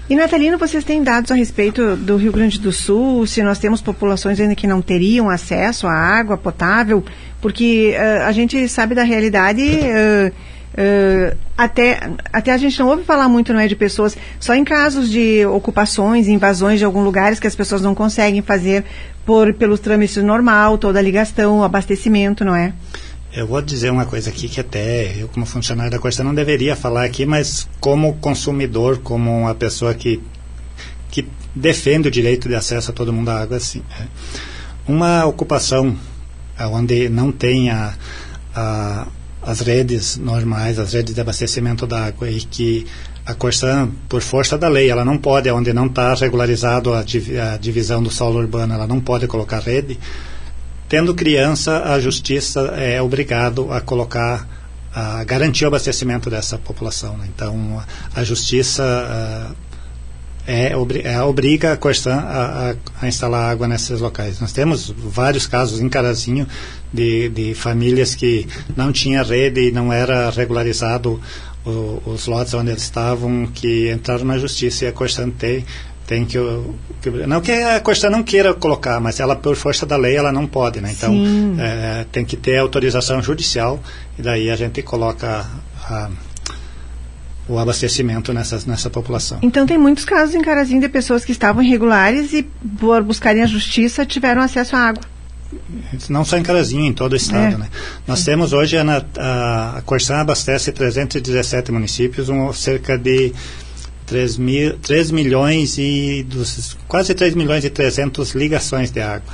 E 0.08 0.14
Natalino, 0.14 0.56
vocês 0.56 0.84
têm 0.84 1.02
dados 1.02 1.32
a 1.32 1.34
respeito 1.34 1.96
do 1.96 2.16
Rio 2.16 2.30
Grande 2.30 2.60
do 2.60 2.70
Sul, 2.70 3.26
se 3.26 3.42
nós 3.42 3.58
temos 3.58 3.82
populações 3.82 4.38
ainda 4.38 4.54
que 4.54 4.64
não 4.64 4.80
teriam 4.80 5.28
acesso 5.28 5.88
à 5.88 5.92
água 5.92 6.36
potável, 6.36 7.04
porque 7.40 7.92
eh, 7.92 8.22
a 8.24 8.30
gente 8.30 8.68
sabe 8.68 8.94
da 8.94 9.02
realidade, 9.02 9.62
eh, 9.62 10.32
eh, 10.76 11.36
até, 11.58 11.98
até 12.32 12.52
a 12.52 12.56
gente 12.56 12.78
não 12.78 12.86
ouve 12.86 13.02
falar 13.02 13.28
muito, 13.28 13.52
não 13.52 13.58
é, 13.58 13.66
de 13.66 13.74
pessoas, 13.74 14.16
só 14.38 14.54
em 14.54 14.62
casos 14.62 15.10
de 15.10 15.44
ocupações, 15.46 16.28
invasões 16.28 16.78
de 16.78 16.84
alguns 16.84 17.04
lugares 17.04 17.40
que 17.40 17.46
as 17.48 17.56
pessoas 17.56 17.82
não 17.82 17.92
conseguem 17.92 18.42
fazer 18.42 18.84
por, 19.24 19.52
pelos 19.54 19.80
trâmites 19.80 20.22
normal, 20.22 20.78
toda 20.78 21.00
a 21.00 21.02
ligação, 21.02 21.58
o 21.58 21.64
abastecimento, 21.64 22.44
não 22.44 22.54
é? 22.54 22.72
Eu 23.36 23.46
vou 23.46 23.60
dizer 23.60 23.90
uma 23.90 24.06
coisa 24.06 24.30
aqui 24.30 24.48
que 24.48 24.58
até 24.58 25.14
eu, 25.20 25.28
como 25.28 25.44
funcionário 25.44 25.92
da 25.92 25.98
Corsa, 25.98 26.24
não 26.24 26.34
deveria 26.34 26.74
falar 26.74 27.04
aqui, 27.04 27.26
mas 27.26 27.68
como 27.78 28.14
consumidor, 28.14 29.00
como 29.00 29.30
uma 29.40 29.54
pessoa 29.54 29.92
que, 29.92 30.22
que 31.10 31.28
defende 31.54 32.08
o 32.08 32.10
direito 32.10 32.48
de 32.48 32.54
acesso 32.54 32.90
a 32.90 32.94
todo 32.94 33.12
mundo 33.12 33.28
à 33.28 33.42
água, 33.42 33.58
assim, 33.58 33.82
é. 34.00 34.06
uma 34.88 35.26
ocupação 35.26 35.94
ah, 36.58 36.66
onde 36.68 37.10
não 37.10 37.30
tenha 37.30 37.92
ah, 38.54 39.06
as 39.42 39.60
redes 39.60 40.16
normais, 40.16 40.78
as 40.78 40.94
redes 40.94 41.14
de 41.14 41.20
abastecimento 41.20 41.86
da 41.86 42.06
água 42.06 42.30
e 42.30 42.40
que 42.40 42.86
a 43.26 43.34
Corsan, 43.34 43.90
por 44.08 44.22
força 44.22 44.56
da 44.56 44.68
lei, 44.68 44.88
ela 44.88 45.04
não 45.04 45.18
pode, 45.18 45.50
onde 45.50 45.74
não 45.74 45.88
está 45.88 46.14
regularizado 46.14 46.94
a, 46.94 47.02
divi- 47.02 47.38
a 47.38 47.58
divisão 47.58 48.02
do 48.02 48.10
solo 48.10 48.38
urbano, 48.38 48.72
ela 48.72 48.86
não 48.86 48.98
pode 48.98 49.26
colocar 49.26 49.58
rede. 49.58 49.98
Tendo 50.88 51.14
criança, 51.14 51.82
a 51.92 51.98
justiça 52.00 52.60
é 52.76 53.02
obrigado 53.02 53.72
a 53.72 53.80
colocar, 53.80 54.46
a 54.94 55.24
garantir 55.24 55.64
o 55.64 55.68
abastecimento 55.68 56.30
dessa 56.30 56.56
população. 56.58 57.16
né? 57.16 57.26
Então, 57.34 57.82
a 58.14 58.22
justiça 58.22 58.82
ah, 58.84 59.50
é, 60.46 60.72
é, 61.02 61.22
obriga 61.22 61.72
a 61.72 61.76
Corsan 61.76 62.14
a, 62.14 62.74
a- 63.02 63.08
instalar 63.08 63.50
água 63.50 63.66
nesses 63.66 64.00
locais. 64.00 64.38
Nós 64.40 64.52
temos 64.52 64.88
vários 64.96 65.44
casos 65.46 65.80
em 65.80 65.88
Carazinho 65.88 66.46
de, 66.92 67.28
de 67.30 67.52
famílias 67.54 68.14
que 68.14 68.46
não 68.76 68.92
tinha 68.92 69.24
rede 69.24 69.68
e 69.68 69.72
não 69.72 69.92
era 69.92 70.30
regularizado 70.30 71.20
o- 71.64 72.00
os 72.06 72.26
lotes 72.28 72.54
onde 72.54 72.70
eles 72.70 72.82
estavam, 72.82 73.48
que 73.52 73.90
entraram 73.90 74.24
na 74.24 74.38
justiça 74.38 74.84
e 74.84 74.88
a 74.88 74.92
Corsan 74.92 75.30
tem, 75.30 75.64
tem 76.06 76.24
que, 76.24 76.38
que- 77.02 77.10
não 77.26 77.40
que 77.40 77.50
a 77.52 77.80
Corsan 77.80 78.10
não 78.10 78.22
queira 78.22 78.54
colocar, 78.54 79.00
mas 79.00 79.18
ela 79.20 79.34
por 79.34 79.56
força 79.56 79.84
da 79.84 79.96
lei 79.96 80.16
ela 80.16 80.30
não 80.32 80.46
pode, 80.46 80.80
né? 80.80 80.92
Então 80.96 81.12
Sim. 81.12 81.56
é, 81.58 82.06
tem 82.12 82.24
que 82.24 82.36
ter 82.36 82.58
autorização 82.58 83.20
judicial 83.22 83.80
e 84.18 84.22
daí 84.22 84.50
a 84.50 84.56
gente 84.56 84.82
coloca 84.82 85.44
a- 85.84 86.10
o 87.48 87.58
abastecimento 87.58 88.32
nessa, 88.32 88.60
nessa 88.66 88.90
população. 88.90 89.38
Então 89.42 89.66
tem 89.66 89.78
muitos 89.78 90.04
casos 90.04 90.34
em 90.34 90.42
Carazinho 90.42 90.80
de 90.80 90.88
pessoas 90.88 91.24
que 91.24 91.30
estavam 91.32 91.62
irregulares 91.62 92.32
e 92.32 92.42
por 92.42 93.02
buscarem 93.02 93.42
a 93.42 93.46
justiça 93.46 94.04
tiveram 94.04 94.42
acesso 94.42 94.74
à 94.74 94.80
água. 94.80 95.02
Não 96.08 96.24
só 96.24 96.36
em 96.36 96.42
Carazinho, 96.42 96.84
em 96.86 96.92
todo 96.92 97.12
o 97.12 97.16
estado. 97.16 97.54
É. 97.54 97.56
Né? 97.56 97.68
Nós 98.04 98.24
temos 98.24 98.52
hoje, 98.52 98.76
a, 98.76 98.82
a, 99.16 99.78
a 99.78 99.82
Corsan 99.82 100.16
abastece 100.16 100.72
317 100.72 101.70
municípios, 101.70 102.28
um, 102.28 102.52
cerca 102.52 102.98
de 102.98 103.32
3, 104.06 104.36
mil, 104.38 104.78
3 104.78 105.10
milhões 105.10 105.76
e 105.78 106.22
dos, 106.22 106.76
quase 106.86 107.14
3 107.14 107.34
milhões 107.34 107.64
e 107.64 107.70
300 107.70 108.34
ligações 108.34 108.90
de 108.90 109.00
água, 109.00 109.32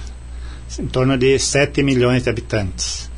em 0.79 0.87
torno 0.87 1.17
de 1.19 1.39
7 1.39 1.83
milhões 1.83 2.23
de 2.23 2.31
habitantes. 2.31 3.11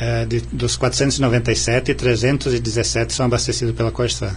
É, 0.00 0.24
de, 0.24 0.40
dos 0.52 0.76
497, 0.76 1.92
317 1.92 3.12
são 3.12 3.26
abastecidos 3.26 3.74
pela 3.74 3.90
Corsan. 3.90 4.32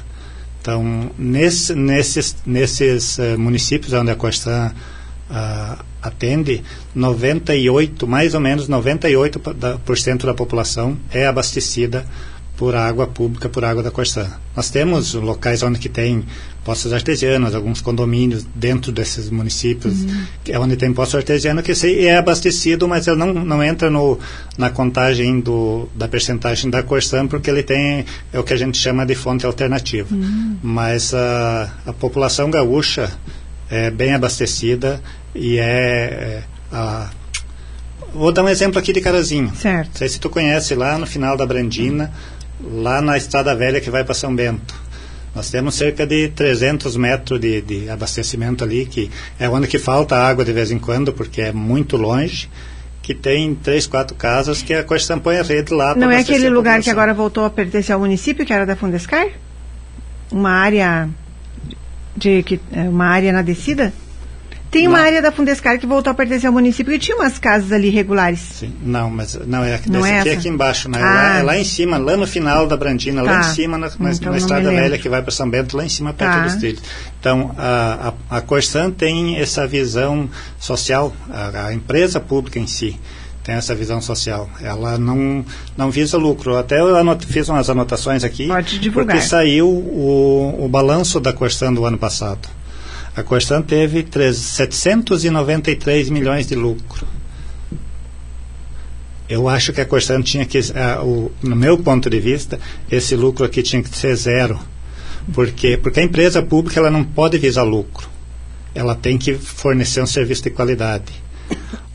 Então, 0.59 1.11
nesse, 1.17 1.75
nesses, 1.75 2.35
nesses 2.45 3.17
eh, 3.19 3.35
municípios 3.37 3.93
onde 3.93 4.11
a 4.11 4.15
Corsan 4.15 4.71
ah, 5.29 5.83
atende, 6.01 6.63
98, 6.93 8.07
mais 8.07 8.33
ou 8.33 8.39
menos 8.39 8.67
98% 8.67 9.39
pa- 9.39 9.53
da, 9.53 9.77
por 9.77 9.97
cento 9.97 10.25
da 10.25 10.33
população 10.33 10.97
é 11.11 11.25
abastecida 11.25 12.05
por 12.61 12.75
água 12.75 13.07
pública, 13.07 13.49
por 13.49 13.65
água 13.65 13.81
da 13.81 13.89
Corsan. 13.89 14.29
Nós 14.55 14.69
temos 14.69 15.15
locais 15.15 15.63
onde 15.63 15.79
que 15.79 15.89
tem 15.89 16.23
poços 16.63 16.93
artesianos, 16.93 17.55
alguns 17.55 17.81
condomínios 17.81 18.45
dentro 18.53 18.91
desses 18.91 19.31
municípios, 19.31 19.95
que 20.43 20.51
é 20.51 20.59
onde 20.59 20.77
tem 20.77 20.93
poço 20.93 21.17
artesiano 21.17 21.63
que 21.63 21.71
é 22.07 22.15
abastecido, 22.15 22.87
mas 22.87 23.07
ele 23.07 23.17
não, 23.17 23.33
não 23.33 23.63
entra 23.63 23.89
no, 23.89 24.19
na 24.59 24.69
contagem 24.69 25.39
do, 25.39 25.89
da 25.95 26.07
percentagem 26.07 26.69
da 26.69 26.83
Corsan, 26.83 27.25
porque 27.25 27.49
ele 27.49 27.63
tem 27.63 28.05
é 28.31 28.37
o 28.37 28.43
que 28.43 28.53
a 28.53 28.57
gente 28.57 28.77
chama 28.77 29.07
de 29.07 29.15
fonte 29.15 29.43
alternativa. 29.43 30.15
Mas 30.61 31.15
a, 31.15 31.67
a 31.87 31.93
população 31.93 32.51
gaúcha 32.51 33.11
é 33.71 33.89
bem 33.89 34.13
abastecida 34.13 35.01
e 35.33 35.57
é, 35.57 35.63
é 35.63 36.43
a, 36.71 37.09
Vou 38.13 38.31
dar 38.31 38.43
um 38.43 38.49
exemplo 38.49 38.77
aqui 38.77 38.91
de 38.91 38.99
Carazinho. 38.99 39.51
Certo. 39.55 39.87
Não 39.87 39.95
sei 39.95 40.09
se 40.09 40.19
tu 40.19 40.29
conhece 40.29 40.75
lá 40.75 40.97
no 40.97 41.07
final 41.07 41.37
da 41.37 41.45
Brandina, 41.45 42.11
lá 42.63 43.01
na 43.01 43.17
Estrada 43.17 43.55
Velha 43.55 43.81
que 43.81 43.89
vai 43.89 44.03
para 44.03 44.13
São 44.13 44.35
Bento. 44.35 44.73
Nós 45.33 45.49
temos 45.49 45.75
cerca 45.75 46.05
de 46.05 46.27
300 46.29 46.97
metros 46.97 47.39
de, 47.39 47.61
de 47.61 47.89
abastecimento 47.89 48.63
ali, 48.63 48.85
que 48.85 49.09
é 49.39 49.47
onde 49.47 49.67
que 49.67 49.79
falta 49.79 50.15
água 50.15 50.43
de 50.43 50.51
vez 50.51 50.71
em 50.71 50.79
quando, 50.79 51.13
porque 51.13 51.41
é 51.41 51.53
muito 51.53 51.95
longe, 51.95 52.49
que 53.01 53.15
tem 53.15 53.55
três, 53.55 53.87
quatro 53.87 54.15
casas 54.15 54.61
que 54.61 54.73
a 54.73 54.83
Corsan 54.83 55.19
põe 55.19 55.37
a 55.37 55.43
rede 55.43 55.73
lá 55.73 55.95
Não 55.95 56.11
é 56.11 56.19
aquele 56.19 56.49
lugar 56.49 56.81
que 56.81 56.89
agora 56.89 57.13
voltou 57.13 57.45
a 57.45 57.49
pertencer 57.49 57.93
ao 57.93 57.99
município, 57.99 58.45
que 58.45 58.53
era 58.53 58.65
da 58.65 58.75
Fundescar? 58.75 59.27
Uma 60.29 60.51
área 60.51 61.09
de 62.15 62.43
que 62.43 62.59
é, 62.71 62.81
uma 62.81 63.05
área 63.05 63.31
na 63.31 63.41
descida? 63.41 63.93
Tem 64.71 64.87
uma 64.87 64.99
Não. 64.99 65.05
área 65.05 65.21
da 65.21 65.33
Fundescar 65.33 65.77
que 65.77 65.85
voltou 65.85 66.09
a 66.09 66.13
pertencer 66.13 66.47
ao 66.47 66.53
município 66.53 66.93
e 66.93 66.97
tinha 66.97 67.17
umas 67.17 67.37
casas 67.37 67.73
ali 67.73 67.89
regulares. 67.89 68.39
Sim, 68.39 68.73
não, 68.81 69.09
mas 69.09 69.35
não 69.45 69.63
é, 69.65 69.79
Não 69.85 70.05
é 70.05 70.19
aqui, 70.21 70.29
essa? 70.29 70.39
aqui 70.39 70.47
embaixo, 70.47 70.87
né? 70.89 70.97
Ah. 71.01 71.03
Lá, 71.03 71.39
é 71.39 71.43
lá 71.43 71.57
em 71.59 71.65
cima, 71.65 71.97
lá 71.97 72.15
no 72.15 72.25
final 72.25 72.65
da 72.65 72.77
Brandina, 72.77 73.21
lá 73.21 73.41
Tá. 73.41 73.49
em 73.51 73.53
cima, 73.53 73.77
na, 73.77 73.91
na- 73.99 74.11
Então 74.13 74.31
na 74.31 74.37
Estrada 74.37 74.71
Velha 74.71 74.97
que 74.97 75.09
vai 75.09 75.21
para 75.21 75.31
São 75.31 75.49
Bento, 75.49 75.75
lá 75.75 75.83
em 75.85 75.89
cima, 75.89 76.13
perto 76.13 76.31
Tá. 76.31 76.43
dos 76.45 76.55
trilhos. 76.55 76.81
Então, 77.19 77.53
a, 77.57 78.13
a, 78.29 78.37
a 78.37 78.41
Corsan 78.41 78.91
tem 78.91 79.37
essa 79.37 79.67
visão 79.67 80.29
social, 80.57 81.13
a, 81.29 81.65
a 81.67 81.73
empresa 81.73 82.21
pública 82.21 82.57
em 82.57 82.65
si 82.65 82.97
tem 83.43 83.55
essa 83.55 83.73
visão 83.75 83.99
social. 83.99 84.47
Ela 84.61 84.97
não, 84.99 85.43
não 85.75 85.89
visa 85.89 86.15
lucro. 86.15 86.55
Até 86.57 86.79
eu 86.79 86.95
anot, 86.95 87.25
fiz 87.25 87.49
umas 87.49 87.69
anotações 87.71 88.23
aqui. 88.23 88.47
Pode 88.47 88.77
divulgar. 88.79 89.15
Porque 89.17 89.27
saiu 89.27 89.67
o, 89.67 90.63
o 90.63 90.69
balanço 90.69 91.19
da 91.19 91.33
Corsan 91.33 91.73
do 91.73 91.83
ano 91.83 91.97
passado. 91.97 92.47
A 93.15 93.23
Corsan 93.23 93.61
teve 93.61 94.03
3, 94.03 94.35
793 94.35 96.09
milhões 96.09 96.47
de 96.47 96.55
lucro. 96.55 97.05
Eu 99.27 99.49
acho 99.49 99.73
que 99.73 99.81
a 99.81 99.85
Corsan 99.85 100.21
tinha 100.21 100.45
que, 100.45 100.59
o, 101.03 101.31
no 101.41 101.55
meu 101.55 101.77
ponto 101.77 102.09
de 102.09 102.19
vista, 102.19 102.59
esse 102.89 103.15
lucro 103.15 103.45
aqui 103.45 103.61
tinha 103.61 103.83
que 103.83 103.97
ser 103.97 104.15
zero. 104.15 104.59
Por 105.33 105.51
quê? 105.51 105.77
Porque 105.81 105.99
a 105.99 106.03
empresa 106.03 106.41
pública 106.41 106.79
ela 106.79 106.89
não 106.89 107.03
pode 107.03 107.37
visar 107.37 107.63
lucro. 107.63 108.09
Ela 108.73 108.95
tem 108.95 109.17
que 109.17 109.33
fornecer 109.35 110.01
um 110.01 110.07
serviço 110.07 110.43
de 110.43 110.49
qualidade. 110.49 111.11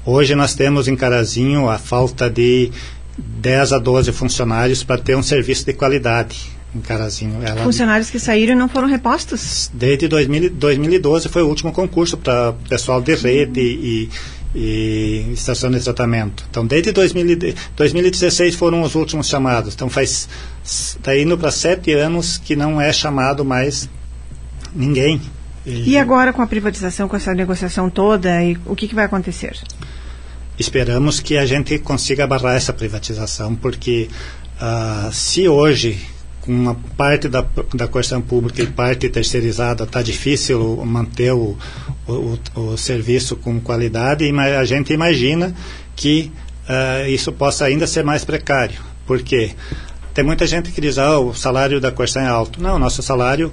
Hoje 0.05 0.35
nós 0.35 0.55
temos 0.55 0.87
em 0.87 0.96
Carazinho 0.96 1.68
a 1.68 1.79
falta 1.79 2.29
de 2.29 2.70
10 3.18 3.72
a 3.72 3.79
12 3.79 4.12
funcionários 4.12 4.85
para 4.85 5.00
ter 5.00 5.16
um 5.16 5.22
serviço 5.22 5.64
de 5.64 5.72
qualidade 5.72 6.56
em 6.77 6.81
Carazinho. 6.81 7.43
Ela, 7.43 7.62
Funcionários 7.62 8.11
que 8.11 8.19
saíram 8.19 8.53
e 8.53 8.57
não 8.57 8.69
foram 8.69 8.89
repostos? 8.89 9.71
Desde 9.73 10.09
2000, 10.09 10.51
2012 10.51 11.29
foi 11.29 11.43
o 11.43 11.49
último 11.49 11.73
concurso 11.73 12.17
para 12.17 12.53
pessoal 12.69 13.01
de 13.01 13.15
rede 13.15 13.61
e, 13.61 14.11
e 14.55 15.33
estação 15.33 15.71
de 15.71 15.81
tratamento. 15.81 16.45
Então, 16.51 16.67
desde 16.67 16.93
2000, 16.93 17.27
e- 17.31 17.55
2016 17.77 18.55
foram 18.55 18.83
os 18.83 18.95
últimos 18.95 19.29
chamados. 19.29 19.75
Então, 19.75 19.89
faz 19.89 20.29
está 20.65 21.17
indo 21.17 21.37
para 21.39 21.51
sete 21.51 21.93
anos 21.93 22.39
que 22.39 22.57
não 22.57 22.81
é 22.81 22.93
chamado 22.93 23.45
mais 23.45 23.89
ninguém. 24.75 25.21
E 25.65 25.99
agora 25.99 26.33
com 26.33 26.43
a 26.43 26.47
privatização, 26.47 27.09
com 27.09 27.17
essa 27.17 27.35
negociação 27.35 27.91
toda, 27.91 28.43
e 28.43 28.57
o 28.67 28.77
que, 28.77 28.87
que 28.87 28.95
vai 28.95 29.05
acontecer? 29.05 29.59
Esperamos 30.57 31.19
que 31.19 31.37
a 31.37 31.45
gente 31.45 31.79
consiga 31.81 32.25
barrar 32.27 32.55
essa 32.55 32.73
privatização, 32.73 33.55
porque 33.57 34.09
ah, 34.61 35.11
se 35.12 35.49
hoje, 35.49 36.01
uma 36.47 36.75
parte 36.97 37.29
da, 37.29 37.45
da 37.75 37.89
questão 37.89 38.21
pública 38.21 38.63
e 38.63 38.67
parte 38.67 39.09
terceirizada, 39.09 39.85
está 39.85 40.01
difícil 40.03 40.77
manter 40.85 41.33
o, 41.33 41.57
o, 42.07 42.39
o- 42.55 42.77
serviço 42.77 43.37
com 43.37 43.61
qualidade, 43.61 44.25
ima- 44.25 44.45
a 44.59 44.65
gente 44.65 44.93
imagina 44.93 45.55
que 45.95 46.31
ah, 46.69 47.09
isso 47.09 47.33
possa 47.33 47.65
ainda 47.65 47.87
ser 47.87 48.05
mais 48.05 48.25
precário. 48.25 48.79
Por 49.07 49.23
quê? 49.23 49.53
Tem 50.15 50.25
muita 50.25 50.47
gente 50.47 50.71
que 50.71 50.81
diz, 50.81 50.99
ah, 50.99 51.19
o 51.19 51.35
salário 51.35 51.81
da 51.81 51.91
questão 51.93 52.23
é 52.23 52.27
alto. 52.29 52.63
Não, 52.63 52.79
nosso 52.79 53.03
salário 53.03 53.53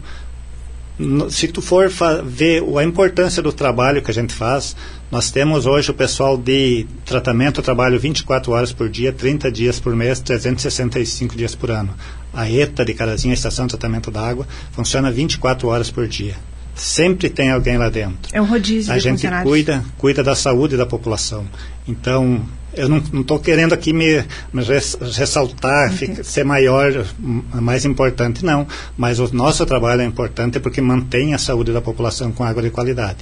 se 1.32 1.48
tu 1.48 1.60
for 1.62 1.90
ver 2.24 2.64
a 2.78 2.84
importância 2.84 3.42
do 3.42 3.52
trabalho 3.52 4.02
que 4.02 4.12
a 4.12 4.14
gente 4.14 4.32
faz, 4.32 4.76
nós 5.14 5.30
temos 5.30 5.68
hoje 5.68 5.92
o 5.92 5.94
pessoal 5.94 6.36
de 6.36 6.88
tratamento, 7.06 7.62
trabalho 7.62 8.00
24 8.00 8.52
horas 8.52 8.74
por 8.74 8.90
dia, 8.90 9.14
30 9.14 9.52
dias 9.52 9.80
por 9.80 9.96
mês, 9.96 10.20
365 10.20 11.36
dias 11.36 11.54
por 11.54 11.70
ano. 11.70 11.94
A 12.34 12.50
ETA 12.50 12.84
de 12.84 12.96
Carazinha, 12.96 13.32
a 13.34 13.36
Estação 13.36 13.68
de 13.68 13.78
Tratamento 13.78 14.10
da 14.10 14.28
Água, 14.28 14.48
funciona 14.72 15.12
24 15.12 15.68
horas 15.68 15.92
por 15.92 16.08
dia. 16.08 16.34
Sempre 16.74 17.30
tem 17.30 17.52
alguém 17.52 17.78
lá 17.78 17.90
dentro. 17.90 18.18
É 18.34 18.42
um 18.42 18.46
rodízio 18.46 18.92
A 18.92 18.98
de 18.98 19.04
gente 19.04 19.22
cuida, 19.44 19.86
cuida 20.00 20.24
da 20.24 20.34
saúde 20.36 20.76
da 20.76 20.86
população. 20.88 21.46
Então, 21.88 22.44
eu 22.74 22.90
não 22.90 22.98
estou 23.22 23.38
querendo 23.40 23.74
aqui 23.74 23.94
me, 23.94 24.24
me 24.52 24.64
res- 24.64 24.98
ressaltar, 25.16 25.92
fica- 25.94 26.24
ser 26.24 26.44
maior, 26.44 27.06
mais 27.54 27.86
importante, 27.86 28.44
não. 28.44 28.66
Mas 28.98 29.20
o 29.20 29.30
nosso 29.32 29.64
trabalho 29.68 30.02
é 30.02 30.06
importante 30.06 30.60
porque 30.60 30.82
mantém 30.82 31.36
a 31.36 31.38
saúde 31.38 31.72
da 31.72 31.82
população 31.82 32.32
com 32.32 32.44
água 32.44 32.64
de 32.64 32.72
qualidade. 32.72 33.20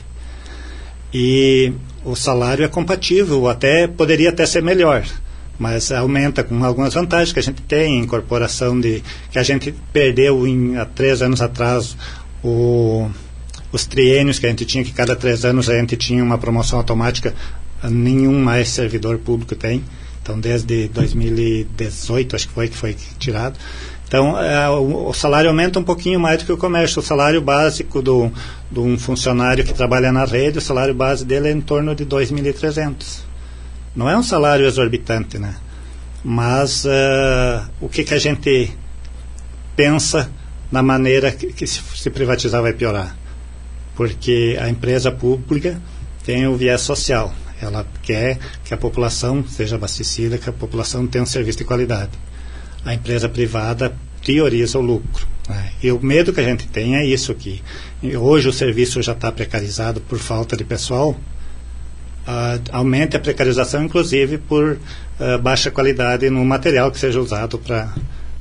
E 1.14 1.74
o 2.06 2.16
salário 2.16 2.64
é 2.64 2.68
compatível, 2.68 3.48
até 3.48 3.88
poderia 3.88 4.30
até 4.30 4.46
ser 4.46 4.64
melhor, 4.64 5.04
mas 5.60 5.92
aumenta 5.92 6.44
com 6.44 6.64
algumas 6.64 6.94
vantagens 6.94 7.34
que 7.34 7.40
a 7.40 7.44
gente 7.44 7.62
tem, 7.64 8.00
incorporação 8.00 8.80
de 8.80 9.04
que 9.30 9.38
a 9.38 9.44
gente 9.44 9.74
perdeu 9.92 10.48
em, 10.48 10.78
há 10.78 10.86
três 10.86 11.22
anos 11.22 11.42
atrás 11.42 11.96
o, 12.44 13.10
os 13.72 13.86
triênios 13.86 14.40
que 14.40 14.46
a 14.46 14.50
gente 14.50 14.66
tinha, 14.66 14.84
que 14.84 14.94
cada 14.94 15.16
três 15.16 15.46
anos 15.46 15.70
a 15.70 15.78
gente 15.78 15.96
tinha 15.96 16.24
uma 16.24 16.38
promoção 16.38 16.80
automática, 16.80 17.34
nenhum 17.84 18.40
mais 18.40 18.70
servidor 18.70 19.18
público 19.18 19.56
tem. 19.56 19.84
Então, 20.22 20.40
desde 20.40 20.88
2018, 20.90 22.36
acho 22.36 22.48
que 22.48 22.54
foi 22.54 22.68
que 22.68 22.78
foi 22.78 22.96
tirado. 23.18 23.58
Então, 24.12 24.38
é, 24.38 24.70
o, 24.70 25.08
o 25.08 25.14
salário 25.14 25.50
aumenta 25.50 25.80
um 25.80 25.84
pouquinho 25.86 26.20
mais 26.20 26.40
do 26.40 26.46
que 26.46 26.52
o 26.52 26.58
comércio. 26.58 27.00
O 27.00 27.02
salário 27.02 27.42
básico 27.42 28.02
do, 28.02 28.30
de 28.70 28.78
um 28.78 29.00
funcionário 29.00 29.64
que 29.64 29.74
trabalha 29.74 30.12
na 30.12 30.26
rede, 30.26 30.58
o 30.58 30.62
salário 30.62 30.94
base 30.94 31.24
dele 31.24 31.48
é 31.48 31.52
em 31.54 31.62
torno 31.62 31.96
de 31.96 32.06
2.300. 32.06 33.22
Não 33.96 34.10
é 34.10 34.18
um 34.18 34.22
salário 34.22 34.66
exorbitante, 34.66 35.40
né? 35.40 35.56
Mas 36.26 36.84
eh, 36.86 37.62
o 37.80 37.88
que, 37.88 38.04
que 38.04 38.14
a 38.14 38.20
gente 38.20 38.76
pensa 39.78 40.30
na 40.70 40.84
maneira 40.84 41.32
que, 41.32 41.54
que 41.54 41.66
se, 41.66 41.82
se 41.96 42.10
privatizar 42.10 42.62
vai 42.62 42.74
piorar? 42.74 43.16
Porque 43.96 44.58
a 44.62 44.68
empresa 44.68 45.10
pública 45.10 45.82
tem 46.26 46.46
o 46.48 46.58
viés 46.58 46.82
social. 46.82 47.34
Ela 47.62 47.88
quer 48.04 48.40
que 48.66 48.74
a 48.74 48.78
população 48.78 49.42
seja 49.48 49.78
abastecida, 49.78 50.38
que 50.38 50.50
a 50.50 50.54
população 50.54 51.08
tenha 51.08 51.24
um 51.24 51.26
serviço 51.26 51.60
de 51.60 51.64
qualidade. 51.64 52.12
A 52.86 52.94
empresa 52.94 53.30
privada 53.30 53.94
prioriza 54.22 54.78
o 54.80 54.82
lucro. 54.82 55.28
né? 55.48 55.72
E 55.82 55.92
o 55.92 56.00
medo 56.04 56.34
que 56.34 56.40
a 56.40 56.44
gente 56.44 56.68
tem 56.68 56.96
é 56.96 57.06
isso 57.06 57.32
aqui. 57.32 57.62
E 58.02 58.16
hoje 58.16 58.48
o 58.48 58.54
serviço 58.54 59.02
já 59.02 59.14
está 59.14 59.32
precarizado 59.32 60.02
por 60.02 60.20
falta 60.20 60.56
de 60.56 60.64
pessoal. 60.64 61.16
Ah, 62.26 62.60
aumente 62.72 63.18
a 63.18 63.20
precarização, 63.20 63.84
inclusive 63.84 64.38
por 64.38 64.80
ah, 65.20 65.38
baixa 65.38 65.72
qualidade 65.72 66.30
no 66.30 66.44
material 66.46 66.92
que 66.92 67.00
seja 67.00 67.20
usado 67.20 67.58
para 67.58 67.94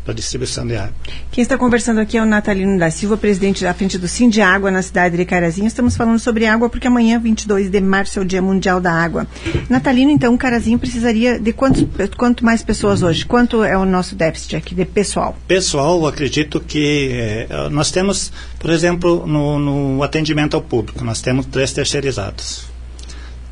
a 0.06 0.12
distribuição 0.12 0.66
de 0.66 0.76
água. 0.76 0.94
Quem 1.30 1.42
está 1.42 1.56
conversando 1.56 2.00
aqui 2.00 2.16
é 2.16 2.22
o 2.22 2.26
Natalino 2.26 2.78
da 2.78 2.90
Silva, 2.90 3.16
presidente 3.16 3.62
da 3.62 3.74
frente 3.74 3.98
do 3.98 4.08
Sim 4.08 4.28
de 4.28 4.40
Água 4.40 4.70
na 4.70 4.82
cidade 4.82 5.16
de 5.16 5.24
Carazinho. 5.24 5.66
Estamos 5.66 5.96
falando 5.96 6.18
sobre 6.18 6.46
água 6.46 6.68
porque 6.68 6.86
amanhã, 6.86 7.18
22 7.18 7.70
de 7.70 7.80
março, 7.80 8.18
é 8.18 8.22
o 8.22 8.24
Dia 8.24 8.42
Mundial 8.42 8.80
da 8.80 8.92
Água. 8.92 9.26
Natalino, 9.68 10.10
então, 10.10 10.36
Carazinho 10.36 10.78
precisaria 10.78 11.38
de 11.38 11.52
quantos, 11.52 11.86
quanto 12.16 12.44
mais 12.44 12.62
pessoas 12.62 13.02
hoje? 13.02 13.24
Quanto 13.24 13.62
é 13.62 13.76
o 13.76 13.84
nosso 13.84 14.14
déficit 14.14 14.56
aqui 14.56 14.74
de 14.74 14.84
pessoal? 14.84 15.36
Pessoal, 15.46 16.00
eu 16.00 16.06
acredito 16.06 16.60
que 16.60 17.10
eh, 17.12 17.68
nós 17.70 17.90
temos, 17.90 18.32
por 18.58 18.70
exemplo, 18.70 19.26
no, 19.26 19.58
no 19.58 20.02
atendimento 20.02 20.54
ao 20.54 20.62
público, 20.62 21.04
nós 21.04 21.20
temos 21.20 21.46
três 21.46 21.72
terceirizados. 21.72 22.69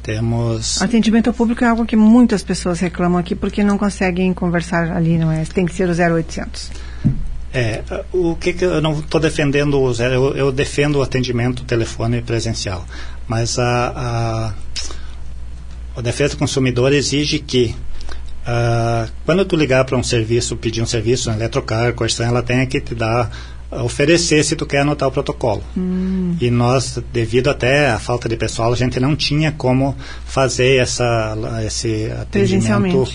Temos 0.09 0.81
Atendimento 0.81 1.29
ao 1.29 1.35
público 1.35 1.63
é 1.63 1.67
algo 1.67 1.85
que 1.85 1.95
muitas 1.95 2.43
pessoas 2.43 2.81
reclamam 2.81 3.19
aqui 3.19 3.35
porque 3.35 3.63
não 3.63 3.77
conseguem 3.77 4.33
conversar 4.33 4.91
ali, 4.91 5.19
não 5.19 5.31
é? 5.31 5.45
Tem 5.45 5.67
que 5.67 5.75
ser 5.75 5.87
o 5.87 5.93
0800. 5.93 6.71
É, 7.53 7.83
o 8.11 8.35
que, 8.35 8.55
que 8.55 8.65
eu 8.65 8.81
não 8.81 9.01
estou 9.01 9.21
defendendo, 9.21 9.79
o 9.79 9.93
zero, 9.93 10.15
eu, 10.15 10.35
eu 10.35 10.51
defendo 10.51 10.97
o 10.97 11.03
atendimento 11.03 11.63
telefone 11.65 12.23
presencial, 12.23 12.87
mas 13.27 13.59
a, 13.59 13.93
a, 13.95 14.55
a 15.99 16.01
defesa 16.01 16.31
do 16.31 16.39
consumidor 16.39 16.91
exige 16.95 17.39
que 17.39 17.77
ah, 18.47 19.07
quando 19.27 19.45
tu 19.45 19.57
ligar 19.57 19.85
para 19.85 19.95
um 19.95 20.03
serviço, 20.03 20.57
pedir 20.57 20.81
um 20.81 20.87
serviço, 20.87 21.31
um 21.31 21.35
eletrocar, 21.35 21.93
Corsan, 21.93 22.29
ela 22.29 22.43
tenha 22.43 22.65
que 22.65 22.81
te 22.81 22.95
dar, 22.95 23.31
oferecer 23.71 24.43
se 24.45 24.57
tu 24.57 24.65
quer 24.65 24.81
anotar 24.81 25.09
o 25.09 25.13
protocolo. 25.13 25.63
E 26.41 26.51
nós, 26.51 26.99
devido 27.13 27.49
até 27.51 27.91
à 27.91 27.99
falta 27.99 28.29
de 28.29 28.37
pessoal, 28.37 28.73
a 28.73 28.77
gente 28.77 28.99
não 28.99 29.15
tinha 29.15 29.53
como 29.53 29.97
fazer 30.25 30.77
essa, 30.81 31.37
esse 31.65 32.11
atendimento 32.11 33.07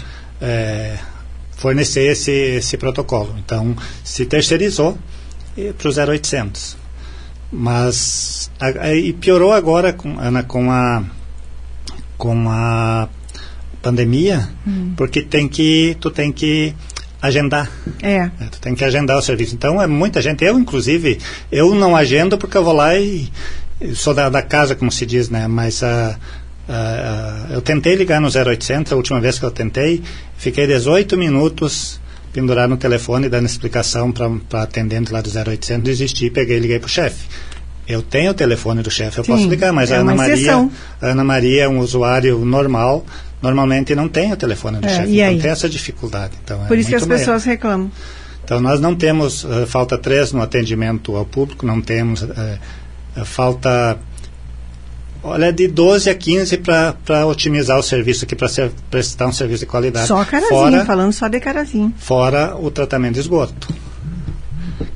é, 0.41 0.97
fornecer 1.57 2.11
esse, 2.11 2.31
esse 2.31 2.77
protocolo. 2.77 3.35
Então, 3.39 3.75
se 4.03 4.25
terceirizou 4.25 4.97
para 5.77 5.89
o 5.89 6.13
0800. 6.13 6.77
Mas, 7.51 8.51
a, 8.59 8.87
a, 8.87 8.95
e 8.95 9.13
piorou 9.13 9.53
agora, 9.53 9.93
com, 9.93 10.19
Ana, 10.19 10.43
com 10.43 10.71
a, 10.71 11.03
com 12.17 12.49
a 12.49 13.07
pandemia, 13.81 14.49
porque 14.95 15.21
tem 15.21 15.47
que, 15.47 15.95
tu 15.99 16.09
tem 16.09 16.31
que 16.31 16.73
agendar. 17.23 17.71
É. 18.01 18.19
né? 18.19 18.49
Tu 18.51 18.59
tem 18.59 18.75
que 18.75 18.83
agendar 18.83 19.17
o 19.17 19.21
serviço. 19.21 19.55
Então, 19.55 19.81
é 19.81 19.87
muita 19.87 20.21
gente. 20.21 20.43
Eu, 20.43 20.59
inclusive, 20.59 21.17
eu 21.49 21.73
não 21.73 21.95
agendo 21.95 22.37
porque 22.37 22.57
eu 22.57 22.63
vou 22.63 22.73
lá 22.73 22.99
e 22.99 23.31
sou 23.95 24.13
da, 24.13 24.27
da 24.27 24.41
casa, 24.41 24.75
como 24.75 24.91
se 24.91 25.05
diz, 25.05 25.29
né? 25.29 25.47
Mas 25.47 25.81
ah, 25.81 26.17
ah, 26.67 27.47
eu 27.49 27.61
tentei 27.61 27.95
ligar 27.95 28.19
no 28.19 28.27
0800, 28.27 28.91
a 28.91 28.95
última 28.97 29.21
vez 29.21 29.39
que 29.39 29.45
eu 29.45 29.51
tentei, 29.51 30.03
fiquei 30.37 30.67
18 30.67 31.17
minutos 31.17 31.99
pendurado 32.33 32.71
no 32.71 32.77
telefone, 32.77 33.29
dando 33.29 33.45
explicação 33.45 34.11
para 34.11 34.63
atendente 34.63 35.13
lá 35.13 35.21
do 35.21 35.29
0800, 35.29 35.83
desisti, 35.83 36.29
peguei 36.29 36.57
e 36.57 36.59
liguei 36.59 36.79
para 36.79 36.87
o 36.87 36.89
chefe. 36.89 37.27
Eu 37.87 38.01
tenho 38.01 38.31
o 38.31 38.33
telefone 38.33 38.81
do 38.81 38.89
chefe, 38.89 39.19
eu 39.19 39.23
Sim, 39.23 39.31
posso 39.33 39.47
ligar, 39.47 39.71
mas 39.71 39.91
é 39.91 39.97
a 39.97 39.99
Ana 39.99 40.15
Maria, 40.15 40.69
a 41.01 41.07
Ana 41.07 41.23
Maria 41.23 41.63
é 41.63 41.69
um 41.69 41.79
usuário 41.79 42.39
normal, 42.39 43.05
normalmente 43.43 43.93
não 43.93 44.07
tem 44.07 44.31
o 44.33 44.37
telefone 44.37 44.79
do 44.79 44.87
É, 44.87 44.89
chefe, 44.89 45.13
então 45.13 45.27
aí? 45.27 45.39
tem 45.39 45.51
essa 45.51 45.69
dificuldade. 45.69 46.33
Então, 46.43 46.65
Por 46.65 46.77
é 46.77 46.79
isso 46.79 46.89
que 46.89 46.95
as 46.95 47.05
maior. 47.05 47.19
pessoas 47.19 47.43
reclamam. 47.43 47.91
Então, 48.43 48.59
nós 48.59 48.79
não 48.79 48.95
temos, 48.95 49.45
eh, 49.45 49.65
falta 49.65 49.97
três 49.97 50.31
no 50.31 50.41
atendimento 50.41 51.15
ao 51.15 51.25
público, 51.25 51.65
não 51.65 51.79
temos, 51.81 52.23
eh, 52.23 52.57
falta 53.25 53.99
Olha, 55.25 55.53
de 55.53 55.69
12 55.69 56.09
a 56.09 56.15
15 56.15 56.57
para 56.57 57.25
otimizar 57.25 57.79
o 57.79 57.81
serviço 57.83 58.25
aqui, 58.25 58.35
para 58.35 58.49
prestar 58.91 59.27
um 59.27 59.31
serviço 59.31 59.61
de 59.61 59.65
qualidade. 59.67 60.05
Só 60.05 60.25
carazinho, 60.25 60.49
fora, 60.49 60.85
falando 60.85 61.13
só 61.13 61.29
de 61.29 61.39
carazinho. 61.39 61.93
Fora 61.97 62.57
o 62.57 62.69
tratamento 62.69 63.13
de 63.13 63.21
esgoto. 63.21 63.73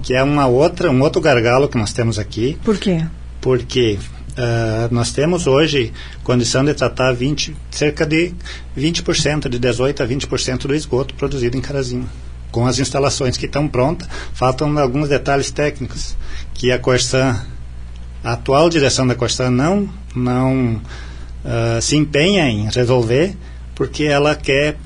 Que 0.03 0.13
é 0.13 0.21
uma 0.21 0.45
outra, 0.45 0.91
um 0.91 1.01
outro 1.01 1.21
gargalo 1.21 1.69
que 1.69 1.77
nós 1.77 1.93
temos 1.93 2.19
aqui. 2.19 2.57
Por 2.61 2.77
quê? 2.77 3.05
Porque 3.39 3.97
uh, 4.37 4.93
nós 4.93 5.11
temos 5.11 5.47
hoje 5.47 5.91
condição 6.23 6.63
de 6.63 6.73
tratar 6.73 7.13
20, 7.13 7.55
cerca 7.71 8.05
de 8.05 8.33
20%, 8.77 9.49
de 9.49 9.59
18% 9.59 10.01
a 10.01 10.07
20% 10.07 10.67
do 10.67 10.75
esgoto 10.75 11.13
produzido 11.15 11.57
em 11.57 11.61
Carazinho. 11.61 12.09
Com 12.51 12.65
as 12.65 12.79
instalações 12.79 13.35
que 13.35 13.45
estão 13.45 13.67
prontas, 13.67 14.07
faltam 14.33 14.77
alguns 14.79 15.09
detalhes 15.09 15.51
técnicos 15.51 16.15
que 16.53 16.71
a 16.71 16.79
Corsan 16.79 17.35
a 18.23 18.33
atual 18.33 18.69
direção 18.69 19.07
da 19.07 19.15
Corsan 19.15 19.51
não, 19.51 19.89
não 20.15 20.81
uh, 21.45 21.81
se 21.81 21.95
empenha 21.95 22.49
em 22.49 22.69
resolver, 22.69 23.35
porque 23.75 24.03
ela 24.03 24.35
quer 24.35 24.77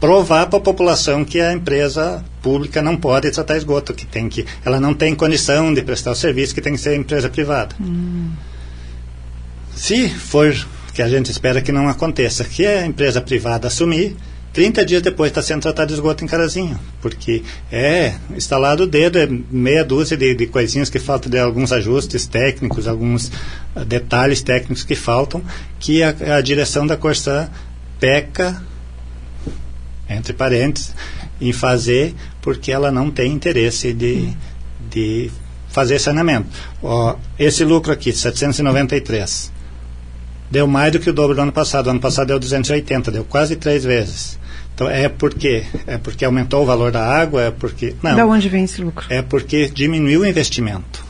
provar 0.00 0.46
para 0.46 0.58
a 0.58 0.62
população 0.62 1.24
que 1.24 1.40
a 1.40 1.52
empresa 1.52 2.24
pública 2.42 2.80
não 2.80 2.96
pode 2.96 3.30
tratar 3.30 3.56
esgoto, 3.56 3.92
que 3.92 4.06
tem 4.06 4.28
que, 4.28 4.46
ela 4.64 4.80
não 4.80 4.94
tem 4.94 5.14
condição 5.14 5.72
de 5.72 5.82
prestar 5.82 6.12
o 6.12 6.16
serviço, 6.16 6.54
que 6.54 6.60
tem 6.60 6.72
que 6.72 6.80
ser 6.80 6.96
empresa 6.96 7.28
privada. 7.28 7.76
Hum. 7.80 8.30
Se 9.80 10.10
for 10.10 10.54
que 10.92 11.00
a 11.00 11.08
gente 11.08 11.30
espera 11.30 11.62
que 11.62 11.72
não 11.72 11.88
aconteça, 11.88 12.44
que 12.44 12.66
a 12.66 12.84
empresa 12.84 13.18
privada 13.18 13.66
assumir, 13.66 14.14
30 14.52 14.84
dias 14.84 15.00
depois 15.00 15.30
está 15.30 15.40
sendo 15.40 15.62
tratado 15.62 15.88
de 15.88 15.94
esgoto 15.94 16.22
em 16.22 16.26
Carazinho, 16.26 16.78
porque 17.00 17.42
é 17.72 18.14
instalado 18.36 18.82
o 18.82 18.86
dedo, 18.86 19.18
é 19.18 19.26
meia 19.26 19.82
dúzia 19.82 20.18
de, 20.18 20.34
de 20.34 20.46
coisinhas 20.46 20.90
que 20.90 20.98
faltam, 20.98 21.30
de 21.30 21.38
alguns 21.38 21.72
ajustes 21.72 22.26
técnicos, 22.26 22.86
alguns 22.86 23.28
uh, 23.74 23.82
detalhes 23.86 24.42
técnicos 24.42 24.84
que 24.84 24.94
faltam, 24.94 25.42
que 25.78 26.02
a, 26.02 26.14
a 26.36 26.40
direção 26.42 26.86
da 26.86 26.98
Corsã 26.98 27.48
peca, 27.98 28.62
entre 30.10 30.34
parênteses, 30.34 30.94
em 31.40 31.54
fazer, 31.54 32.14
porque 32.42 32.70
ela 32.70 32.92
não 32.92 33.10
tem 33.10 33.32
interesse 33.32 33.94
de, 33.94 34.28
de 34.90 35.30
fazer 35.68 35.98
saneamento. 35.98 36.50
Ó, 36.82 37.16
esse 37.38 37.64
lucro 37.64 37.90
aqui, 37.90 38.12
793, 38.12 39.58
deu 40.50 40.66
mais 40.66 40.92
do 40.92 40.98
que 40.98 41.08
o 41.08 41.12
dobro 41.12 41.34
do 41.34 41.40
ano 41.40 41.52
passado. 41.52 41.86
O 41.86 41.90
ano 41.90 42.00
passado 42.00 42.28
deu 42.28 42.38
280, 42.38 43.10
deu 43.10 43.24
quase 43.24 43.56
três 43.56 43.84
vezes. 43.84 44.38
Então 44.74 44.88
é 44.88 45.08
porque 45.08 45.64
é 45.86 45.98
porque 45.98 46.24
aumentou 46.24 46.62
o 46.62 46.66
valor 46.66 46.90
da 46.90 47.04
água, 47.04 47.42
é 47.42 47.50
porque 47.50 47.94
não. 48.02 48.16
Da 48.16 48.26
onde 48.26 48.48
vem 48.48 48.64
esse 48.64 48.80
lucro? 48.80 49.06
É 49.10 49.22
porque 49.22 49.68
diminuiu 49.68 50.22
o 50.22 50.26
investimento, 50.26 51.04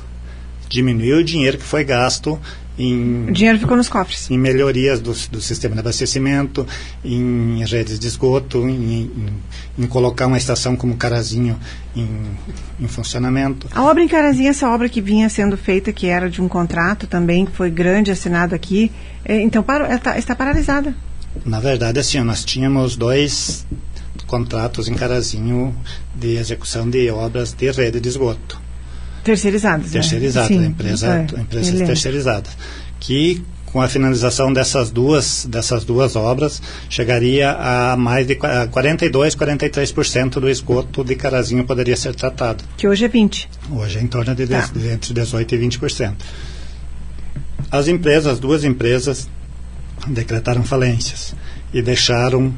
diminuiu 0.68 1.18
o 1.18 1.24
dinheiro 1.24 1.56
que 1.56 1.64
foi 1.64 1.84
gasto 1.84 2.38
em 2.80 3.28
o 3.28 3.32
dinheiro 3.32 3.58
ficou 3.58 3.76
nos 3.76 3.88
cofres. 3.88 4.30
Em 4.30 4.38
melhorias 4.38 5.00
do, 5.00 5.12
do 5.30 5.40
sistema 5.40 5.74
de 5.74 5.80
abastecimento, 5.80 6.66
em 7.04 7.62
redes 7.64 7.98
de 7.98 8.06
esgoto, 8.06 8.66
em, 8.68 9.02
em, 9.02 9.32
em 9.78 9.86
colocar 9.86 10.26
uma 10.26 10.38
estação 10.38 10.74
como 10.74 10.96
Carazinho 10.96 11.58
em, 11.94 12.08
em, 12.80 12.88
funcionamento. 12.88 13.68
A 13.72 13.82
obra 13.82 14.02
em 14.02 14.08
Carazinho, 14.08 14.48
essa 14.48 14.68
obra 14.68 14.88
que 14.88 15.00
vinha 15.00 15.28
sendo 15.28 15.56
feita, 15.56 15.92
que 15.92 16.06
era 16.06 16.30
de 16.30 16.40
um 16.40 16.48
contrato 16.48 17.06
também, 17.06 17.44
que 17.44 17.52
foi 17.52 17.70
grande, 17.70 18.10
assinado 18.10 18.54
aqui, 18.54 18.90
é, 19.24 19.40
então 19.40 19.62
parou, 19.62 19.86
está, 19.86 20.18
está 20.18 20.34
paralisada. 20.34 20.94
Na 21.44 21.60
verdade, 21.60 22.00
assim, 22.00 22.18
nós 22.20 22.44
tínhamos 22.44 22.96
dois 22.96 23.66
contratos 24.26 24.88
em 24.88 24.94
Carazinho 24.94 25.74
de 26.14 26.36
execução 26.36 26.88
de 26.88 27.10
obras 27.10 27.52
de 27.52 27.70
rede 27.70 28.00
de 28.00 28.08
esgoto. 28.08 28.69
Terceirizadas, 29.22 29.90
Terceirizadas, 29.90 30.50
né? 30.50 30.66
empresa, 30.66 31.26
é, 31.36 31.40
empresas 31.40 31.86
terceirizadas. 31.86 32.56
Que 32.98 33.42
com 33.72 33.80
a 33.80 33.88
finalização 33.88 34.52
dessas 34.52 34.90
duas, 34.90 35.46
dessas 35.48 35.84
duas 35.84 36.16
obras, 36.16 36.60
chegaria 36.88 37.52
a 37.52 37.96
mais 37.96 38.26
de 38.26 38.34
42, 38.34 39.36
43% 39.36 40.40
do 40.40 40.48
esgoto 40.48 41.04
de 41.04 41.14
Carazinho 41.14 41.64
poderia 41.64 41.96
ser 41.96 42.14
tratado. 42.14 42.64
Que 42.76 42.88
hoje 42.88 43.04
é 43.04 43.08
20. 43.08 43.48
Hoje 43.70 43.98
é 43.98 44.02
em 44.02 44.06
torno 44.06 44.34
de, 44.34 44.46
tá. 44.46 44.68
de 44.74 44.88
entre 44.88 45.14
18 45.14 45.54
e 45.54 45.58
20%. 45.58 46.14
As 47.70 47.86
empresas, 47.86 48.26
as 48.26 48.40
duas 48.40 48.64
empresas 48.64 49.28
decretaram 50.06 50.64
falências 50.64 51.34
e 51.72 51.80
deixaram 51.80 52.52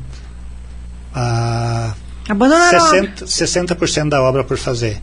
a 1.15 1.95
Abandonaram 2.29 2.79
60%, 2.79 3.27
60 3.27 4.09
da 4.09 4.23
obra 4.23 4.45
por 4.45 4.57
fazer. 4.57 5.03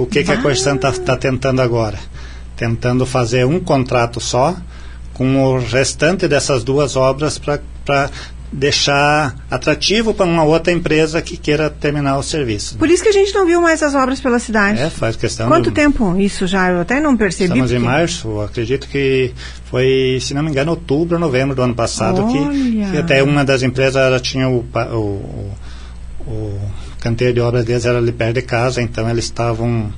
O 0.00 0.06
que, 0.06 0.24
que 0.24 0.32
a 0.32 0.40
Corsan 0.40 0.76
está 0.76 0.92
tá 0.92 1.14
tentando 1.14 1.60
agora? 1.60 1.98
Tentando 2.56 3.04
fazer 3.04 3.44
um 3.44 3.60
contrato 3.60 4.18
só 4.18 4.56
com 5.12 5.44
o 5.44 5.58
restante 5.58 6.26
dessas 6.26 6.64
duas 6.64 6.96
obras 6.96 7.38
para 7.38 8.10
deixar 8.50 9.36
atrativo 9.50 10.14
para 10.14 10.24
uma 10.24 10.42
outra 10.42 10.72
empresa 10.72 11.20
que 11.20 11.36
queira 11.36 11.68
terminar 11.68 12.16
o 12.16 12.22
serviço. 12.22 12.78
Por 12.78 12.88
isso 12.88 13.02
que 13.02 13.10
a 13.10 13.12
gente 13.12 13.34
não 13.34 13.44
viu 13.44 13.60
mais 13.60 13.82
as 13.82 13.94
obras 13.94 14.22
pela 14.22 14.38
cidade. 14.38 14.80
É, 14.80 14.88
faz 14.88 15.16
questão. 15.16 15.48
Quanto 15.48 15.70
tempo 15.70 16.16
isso 16.18 16.46
já? 16.46 16.70
Eu 16.70 16.80
até 16.80 16.98
não 16.98 17.14
percebi. 17.14 17.50
Estamos 17.50 17.70
porque... 17.70 17.84
em 17.84 17.86
março, 17.86 18.40
acredito 18.40 18.88
que 18.88 19.34
foi, 19.66 20.18
se 20.22 20.32
não 20.32 20.42
me 20.42 20.48
engano, 20.48 20.70
outubro 20.70 21.16
ou 21.16 21.20
novembro 21.20 21.54
do 21.54 21.60
ano 21.60 21.74
passado 21.74 22.26
que, 22.28 22.90
que, 22.90 22.96
até 22.96 23.22
uma 23.22 23.44
das 23.44 23.62
empresas 23.62 23.96
ela 23.96 24.18
tinha 24.18 24.48
o, 24.48 24.64
o, 24.74 25.52
o, 26.26 26.30
o 26.30 26.70
canteiro 27.00 27.34
de 27.34 27.40
obras 27.40 27.64
deles 27.64 27.84
era 27.84 27.98
ali 27.98 28.12
perto 28.12 28.34
de 28.34 28.42
casa, 28.42 28.82
então 28.82 29.08
eles 29.08 29.24
estavam 29.24 29.92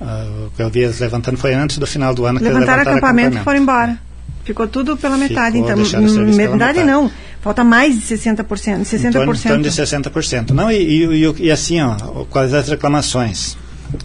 uh, 0.00 0.46
o 0.46 0.50
que 0.56 0.62
eu 0.62 0.70
vi 0.70 0.80
eles 0.80 0.98
levantando 1.00 1.36
foi 1.36 1.54
antes 1.54 1.78
do 1.78 1.86
final 1.86 2.14
do 2.14 2.24
ano 2.24 2.40
levantaram 2.40 2.60
que 2.60 2.64
eles 2.64 2.76
levantaram 2.76 2.98
acampamento 2.98 3.36
e 3.38 3.44
foram 3.44 3.60
embora. 3.60 3.98
Ficou 4.44 4.66
tudo 4.66 4.96
pela 4.96 5.18
metade, 5.18 5.58
Ficou, 5.58 5.70
então. 5.70 5.76
Metade, 5.76 6.48
metade 6.52 6.84
não. 6.84 7.10
Falta 7.40 7.62
mais 7.62 7.94
de 7.94 8.02
60%. 8.02 8.44
60%. 8.46 9.08
Em 9.08 9.12
torno, 9.12 9.34
em 9.34 9.38
torno 9.38 9.62
de 9.62 9.70
60%. 9.70 10.50
Não, 10.50 10.72
e, 10.72 11.04
e, 11.04 11.34
e 11.44 11.50
assim, 11.50 11.80
ó, 11.80 11.94
quais 12.30 12.54
as 12.54 12.68
reclamações? 12.68 13.56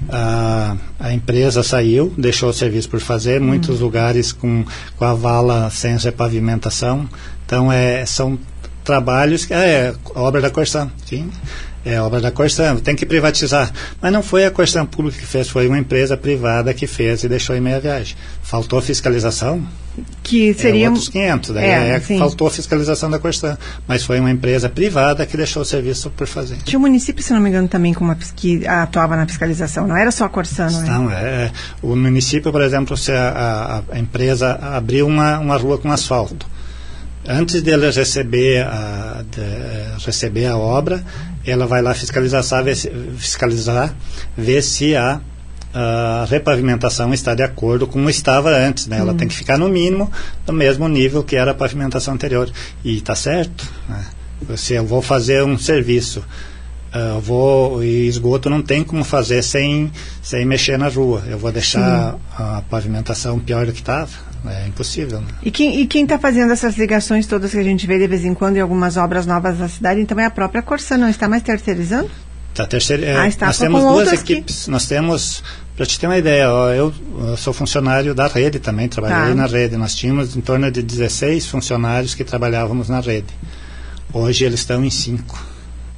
A, 0.10 0.76
a, 1.00 1.14
empresa 1.14 1.64
saiu, 1.64 2.14
deixou 2.18 2.50
o 2.50 2.54
serviço 2.54 2.90
por 2.90 3.00
fazer, 3.00 3.42
hum. 3.42 3.46
muitos 3.46 3.80
lugares 3.80 4.32
com, 4.32 4.64
com 4.98 5.06
a 5.06 5.14
vala 5.14 5.70
sem 5.70 5.98
repavimentação. 5.98 7.08
Então, 7.46 7.72
é, 7.72 8.06
são 8.06 8.38
trabalhos 8.84 9.46
que 9.46 9.54
é, 9.54 9.94
obra 10.14 10.42
da 10.42 10.50
Corsan, 10.50 10.92
sim. 11.06 11.30
É 11.86 12.00
obra 12.00 12.22
da 12.22 12.32
Corsan, 12.32 12.78
tem 12.78 12.96
que 12.96 13.06
privatizar. 13.06 13.72
Mas 14.02 14.12
não 14.12 14.24
foi 14.24 14.46
a 14.46 14.52
Corsan 14.52 14.86
Pública 14.86 15.18
que 15.20 15.26
fez, 15.26 15.50
foi 15.50 15.68
uma 15.68 15.78
empresa 15.78 16.16
privada 16.16 16.74
que 16.74 16.88
fez 16.88 17.24
e 17.24 17.30
deixou 17.30 17.56
em 17.56 17.62
meia 17.62 17.80
viagem. 17.80 18.16
Faltou 18.42 18.82
fiscalização? 18.82 19.66
Que 20.24 20.54
seria. 20.54 20.86
É 20.86 20.90
outros 20.90 21.10
500, 21.10 21.50
daí 21.52 21.66
é, 21.66 21.90
é 21.96 22.00
faltou 22.00 22.48
a 22.48 22.52
fiscalização 22.52 23.10
da 23.10 23.20
Corsan. 23.20 23.58
Mas 23.86 24.04
foi 24.04 24.20
uma 24.20 24.32
empresa 24.32 24.70
privada 24.70 25.26
que 25.26 25.36
deixou 25.36 25.62
o 25.62 25.66
serviço 25.66 26.10
por 26.10 26.26
fazer. 26.26 26.58
Tinha 26.64 26.80
um 26.80 26.82
município, 26.82 27.22
se 27.22 27.34
não 27.34 27.42
me 27.42 27.50
engano, 27.50 27.68
também 27.68 27.94
com 27.94 28.06
uma, 28.06 28.16
que 28.16 28.66
atuava 28.66 29.18
na 29.18 29.28
fiscalização, 29.28 29.86
não 29.86 29.98
era 29.98 30.10
só 30.10 30.26
a 30.26 30.30
Corsan, 30.30 30.70
não 30.70 30.82
é? 30.82 30.88
Não, 30.88 31.12
é. 31.12 31.52
O 31.82 31.96
município, 31.98 32.52
por 32.52 32.62
exemplo, 32.62 32.96
se 32.96 33.12
a, 33.12 33.84
a, 33.90 33.96
a 33.96 34.00
empresa 34.00 34.54
abriu 34.54 35.06
uma, 35.06 35.38
uma 35.40 35.58
rua 35.58 35.78
com 35.78 35.92
asfalto 35.92 36.54
antes 37.28 37.62
dela 37.62 37.92
receber 37.92 38.66
a, 38.66 39.24
de, 39.30 40.06
receber 40.06 40.46
a 40.48 40.58
obra, 40.58 41.04
ela 41.46 41.66
vai 41.66 41.82
lá 41.82 41.94
fiscalizar, 41.94 42.44
ver 42.64 42.76
se, 42.76 42.92
fiscalizar, 43.18 43.94
ver 44.38 44.62
se 44.62 44.96
a, 44.96 45.20
a 45.74 46.26
repavimentação 46.30 47.14
está 47.14 47.34
de 47.34 47.44
acordo 47.44 47.88
com 47.88 47.94
como 47.94 48.10
estava 48.10 48.50
antes. 48.50 48.88
Né? 48.88 48.98
Ela 49.00 49.14
hum. 49.14 49.18
tem 49.18 49.28
que 49.28 49.36
ficar 49.36 49.58
no 49.58 49.70
mínimo 49.70 50.12
no 50.48 50.54
mesmo 50.54 50.88
nível 50.88 51.24
que 51.24 51.36
era 51.36 51.52
a 51.52 51.56
pavimentação 51.56 52.14
anterior. 52.14 52.50
E 52.84 52.98
está 52.98 53.16
certo. 53.16 53.66
Né? 53.88 54.06
Se 54.58 54.74
eu 54.74 54.86
vou 54.86 55.02
fazer 55.02 55.44
um 55.44 55.58
serviço 55.58 56.24
Uh, 56.94 57.20
vou 57.20 57.84
e 57.84 58.08
esgoto 58.08 58.52
não 58.52 58.62
tem 58.62 58.84
como 58.84 59.04
fazer 59.04 59.42
sem 59.42 59.92
sem 60.22 60.46
mexer 60.46 60.78
na 60.78 60.90
rua 60.90 61.24
eu 61.28 61.40
vou 61.40 61.52
deixar 61.52 62.12
Sim. 62.12 62.20
a 62.38 62.62
pavimentação 62.70 63.40
pior 63.40 63.66
do 63.66 63.72
que 63.72 63.80
estava 63.80 64.12
é 64.50 64.68
impossível. 64.68 65.22
Né? 65.22 65.28
E 65.44 65.52
quem 65.52 66.04
está 66.04 66.20
fazendo 66.20 66.52
essas 66.52 66.78
ligações 66.78 67.26
todas 67.26 67.52
que 67.52 67.58
a 67.58 67.64
gente 67.64 67.86
vê 67.88 67.98
de 67.98 68.08
vez 68.08 68.26
em 68.26 68.34
quando 68.34 68.58
em 68.58 68.60
algumas 68.60 68.98
obras 68.98 69.26
novas 69.26 69.58
da 69.58 69.70
cidade, 69.70 70.02
então 70.02 70.20
é 70.20 70.26
a 70.26 70.30
própria 70.30 70.62
Corsan, 70.62 70.98
não 70.98 71.10
está 71.10 71.28
mais 71.28 71.44
terceirizando? 71.44 72.10
Está 72.52 72.68
terceirizando. 72.68 73.20
Ah, 73.20 73.28
está 73.28 73.48
nós 73.48 73.58
temos 73.58 73.82
duas 73.82 74.14
equipes. 74.14 74.66
Que... 74.66 74.72
Nós 74.72 74.86
temos, 74.86 75.44
para 75.76 75.86
te 75.86 76.00
ter 76.00 76.06
uma 76.06 76.18
ideia, 76.18 76.44
eu, 76.44 76.94
eu, 77.20 77.38
sou 77.38 77.52
funcionário 77.52 78.14
da 78.14 78.28
rede 78.28 78.60
também, 78.60 78.88
trabalhei 78.88 79.30
tá. 79.30 79.36
na 79.36 79.48
rede. 79.48 79.76
Nós 79.76 79.96
tínhamos 79.96 80.36
em 80.36 80.42
torno 80.42 80.70
de 80.70 80.84
16 80.84 81.48
funcionários 81.48 82.14
que 82.14 82.24
trabalhávamos 82.24 82.90
na 82.90 83.00
rede. 83.00 83.34
Hoje 84.14 84.46
eles 84.46 84.60
estão 84.60 84.86
em 84.86 84.92
cinco. 84.92 85.44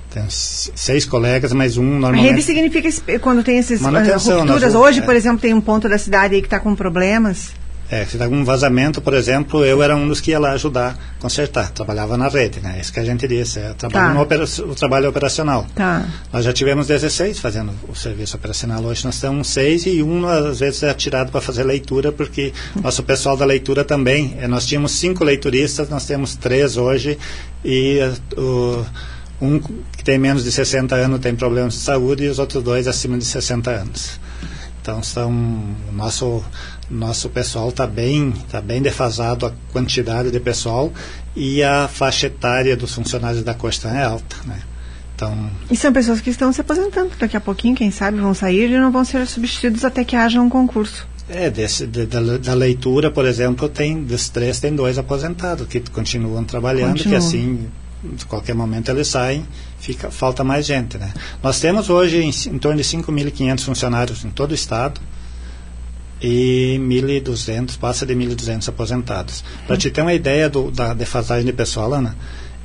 Tem 0.09 0.23
seis 0.29 1.03
colegas, 1.03 1.51
mais 1.51 1.75
um 1.75 1.83
normalmente. 1.83 2.25
A 2.25 2.31
rede 2.31 2.41
significa 2.41 3.19
quando 3.19 3.43
tem 3.43 3.57
essas 3.57 3.81
uh, 3.81 4.39
rupturas. 4.39 4.73
Hoje, 4.73 4.99
é. 4.99 5.01
por 5.01 5.13
exemplo, 5.13 5.39
tem 5.39 5.53
um 5.53 5.59
ponto 5.59 5.89
da 5.89 5.97
cidade 5.97 6.35
aí 6.35 6.41
que 6.41 6.47
está 6.47 6.57
com 6.57 6.73
problemas. 6.73 7.51
É, 7.89 8.03
se 8.03 8.17
dá 8.17 8.25
algum 8.25 8.43
vazamento, 8.43 8.99
por 8.99 9.13
exemplo, 9.13 9.63
eu 9.63 9.83
era 9.83 9.95
um 9.95 10.07
dos 10.07 10.19
que 10.19 10.31
ia 10.31 10.39
lá 10.39 10.53
ajudar 10.53 10.97
a 11.17 11.21
consertar. 11.21 11.69
Trabalhava 11.69 12.17
na 12.17 12.27
rede, 12.27 12.59
né? 12.59 12.79
Isso 12.81 12.91
que 12.91 12.99
a 12.99 13.03
gente 13.03 13.27
disse, 13.27 13.59
é 13.59 13.73
trabalho 13.73 14.25
Tá. 14.25 14.63
o 14.63 14.73
trabalho 14.73 15.07
operacional. 15.07 15.67
Tá. 15.75 16.03
Nós 16.33 16.43
já 16.43 16.51
tivemos 16.51 16.87
16 16.87 17.37
fazendo 17.39 17.71
o 17.87 17.93
serviço 17.95 18.37
operacional. 18.37 18.83
Hoje 18.83 19.05
nós 19.05 19.19
temos 19.21 19.47
seis 19.49 19.85
e 19.85 20.01
um 20.01 20.27
às 20.27 20.59
vezes 20.61 20.81
é 20.81 20.93
tirado 20.95 21.31
para 21.31 21.41
fazer 21.41 21.63
leitura, 21.63 22.11
porque 22.11 22.51
nosso 22.81 23.03
pessoal 23.03 23.37
da 23.37 23.45
leitura 23.45 23.83
também. 23.83 24.35
eh, 24.39 24.47
Nós 24.47 24.65
tínhamos 24.65 24.91
cinco 24.93 25.23
leituristas, 25.23 25.87
nós 25.87 26.05
temos 26.07 26.35
três 26.35 26.77
hoje 26.77 27.19
e 27.63 27.99
eh, 27.99 28.13
o, 28.39 28.83
um 29.39 29.59
que 29.59 30.03
tem 30.03 30.17
menos 30.17 30.43
de 30.43 30.51
60 30.51 30.95
anos 30.95 31.19
tem 31.19 31.35
problemas 31.35 31.73
de 31.73 31.79
saúde 31.81 32.23
e 32.23 32.29
os 32.29 32.39
outros 32.39 32.63
dois 32.63 32.87
acima 32.87 33.15
de 33.17 33.25
60 33.25 33.69
anos. 33.69 34.19
Então 34.85 35.01
são 35.01 35.31
nosso 35.93 36.43
nosso 36.87 37.27
pessoal 37.29 37.69
está 37.69 37.87
bem 37.87 38.31
tá 38.51 38.61
bem 38.61 38.83
defasado 38.83 39.47
a 39.47 39.51
quantidade 39.73 40.29
de 40.29 40.39
pessoal 40.39 40.93
e 41.35 41.63
a 41.63 41.87
faixa 41.87 42.27
etária 42.27 42.77
dos 42.77 42.93
funcionários 42.93 43.43
da 43.43 43.55
Costa 43.55 43.87
é 43.89 44.03
alta, 44.03 44.35
né? 44.45 44.59
Então 45.15 45.49
E 45.71 45.75
são 45.75 45.91
pessoas 45.91 46.21
que 46.21 46.29
estão 46.29 46.53
se 46.53 46.61
aposentando. 46.61 47.09
Daqui 47.19 47.35
a 47.35 47.41
pouquinho, 47.41 47.73
quem 47.75 47.89
sabe, 47.89 48.19
vão 48.19 48.35
sair 48.35 48.69
e 48.69 48.77
não 48.77 48.91
vão 48.91 49.03
ser 49.03 49.25
substituídos 49.25 49.83
até 49.83 50.03
que 50.03 50.15
haja 50.15 50.39
um 50.39 50.49
concurso. 50.49 51.07
É, 51.27 51.49
desse, 51.49 51.87
de- 51.87 52.05
da, 52.05 52.19
da 52.37 52.53
leitura, 52.53 53.09
por 53.09 53.25
exemplo, 53.25 53.67
tem 53.67 54.03
dos 54.03 54.29
três 54.29 54.59
tem 54.59 54.75
dois 54.75 54.99
aposentados 54.99 55.65
que 55.67 55.79
continuam 55.89 56.43
trabalhando, 56.43 56.91
Continuam. 56.97 57.19
que 57.21 57.25
assim, 57.25 57.67
de 58.03 58.25
qualquer 58.27 58.53
momento 58.53 58.91
eles 58.91 59.07
saem, 59.07 59.43
fica, 59.85 60.09
falta 60.09 60.43
mais 60.43 60.65
gente, 60.65 60.97
né? 60.97 61.13
Nós 61.43 61.59
temos 61.59 61.89
hoje 61.89 62.17
em, 62.21 62.29
em 62.55 62.57
torno 62.57 62.77
de 62.77 62.83
5.500 62.83 63.59
funcionários 63.61 64.25
em 64.25 64.29
todo 64.31 64.51
o 64.51 64.55
estado 64.55 64.99
e 66.21 66.77
1.200, 66.81 67.77
passa 67.77 68.05
de 68.05 68.15
1.200 68.15 68.67
aposentados. 68.69 69.43
Para 69.67 69.77
te 69.77 69.89
ter 69.91 70.01
uma 70.01 70.13
ideia 70.13 70.49
do, 70.49 70.71
da 70.71 70.93
defasagem 70.93 71.45
de 71.45 71.53
pessoal, 71.53 71.93
Ana, 71.93 72.15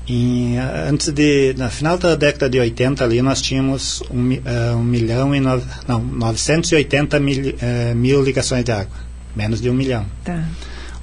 em, 0.09 0.57
antes 0.59 1.13
de, 1.13 1.55
no 1.59 1.69
final 1.69 1.99
da 1.99 2.15
década 2.15 2.49
de 2.49 2.59
80 2.59 3.05
ali, 3.05 3.21
nós 3.21 3.43
tínhamos 3.43 4.03
um, 4.11 4.21
mi- 4.21 4.43
ah, 4.47 4.75
um 4.77 4.83
milhão 4.83 5.35
e 5.35 5.41
nove, 5.41 5.65
não, 5.87 6.01
980 6.01 7.21
mil, 7.21 7.55
eh, 7.61 7.93
mil 7.95 8.23
ligações 8.23 8.65
de 8.65 8.73
água, 8.73 8.97
menos 9.37 9.61
de 9.61 9.69
um 9.69 9.75
milhão. 9.75 10.07
Tá. 10.25 10.43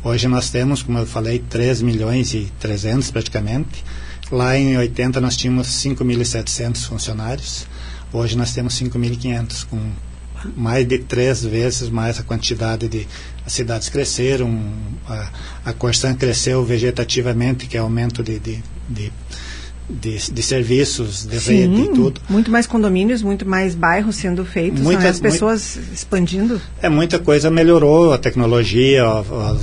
Hoje 0.03 0.27
nós 0.27 0.49
temos, 0.49 0.81
como 0.81 0.97
eu 0.99 1.05
falei, 1.05 1.39
3 1.39 1.81
milhões 1.81 2.33
e 2.33 2.51
300 2.59 3.11
praticamente. 3.11 3.83
Lá 4.31 4.57
em 4.57 4.77
80 4.77 5.21
nós 5.21 5.35
tínhamos 5.37 5.67
5.700 5.67 6.85
funcionários. 6.87 7.65
Hoje 8.11 8.37
nós 8.37 8.53
temos 8.53 8.73
5.500, 8.79 9.65
com 9.69 9.79
mais 10.55 10.87
de 10.87 10.99
três 10.99 11.43
vezes 11.43 11.89
mais 11.89 12.19
a 12.19 12.23
quantidade 12.23 12.87
de 12.87 13.07
as 13.45 13.53
cidades 13.53 13.89
cresceram, 13.89 14.61
a, 15.07 15.29
a 15.65 15.73
Corsan 15.73 16.13
cresceu 16.13 16.63
vegetativamente, 16.63 17.65
que 17.65 17.75
é 17.77 17.79
aumento 17.79 18.21
de, 18.21 18.37
de, 18.39 18.63
de, 18.87 19.11
de, 19.89 20.31
de 20.31 20.43
serviços, 20.43 21.25
de 21.25 21.37
rede 21.37 21.81
e 21.81 21.87
tudo. 21.89 22.21
muito 22.29 22.51
mais 22.51 22.67
condomínios, 22.67 23.21
muito 23.23 23.47
mais 23.47 23.73
bairros 23.73 24.17
sendo 24.17 24.43
feitos, 24.45 24.81
Muita- 24.81 25.03
né? 25.03 25.09
as 25.09 25.19
pessoas 25.19 25.77
expandindo. 25.93 26.61
É, 26.81 26.89
muita 26.89 27.17
coisa 27.19 27.49
melhorou, 27.49 28.11
a 28.13 28.17
tecnologia, 28.17 29.03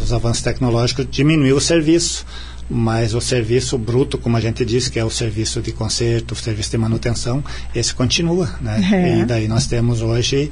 os 0.02 0.12
avanços 0.12 0.42
tecnológicos 0.42 1.06
diminuiu 1.10 1.56
o 1.56 1.60
serviço, 1.60 2.24
mas 2.70 3.14
o 3.14 3.20
serviço 3.20 3.76
bruto, 3.76 4.16
como 4.18 4.36
a 4.36 4.40
gente 4.40 4.64
disse, 4.64 4.90
que 4.90 4.98
é 4.98 5.04
o 5.04 5.10
serviço 5.10 5.60
de 5.60 5.70
conserto, 5.72 6.32
o 6.32 6.36
serviço 6.36 6.70
de 6.70 6.78
manutenção, 6.78 7.42
esse 7.74 7.94
continua, 7.94 8.48
né? 8.60 8.80
É. 8.92 9.18
E 9.20 9.24
daí 9.24 9.46
nós 9.48 9.66
temos 9.66 10.00
hoje 10.02 10.50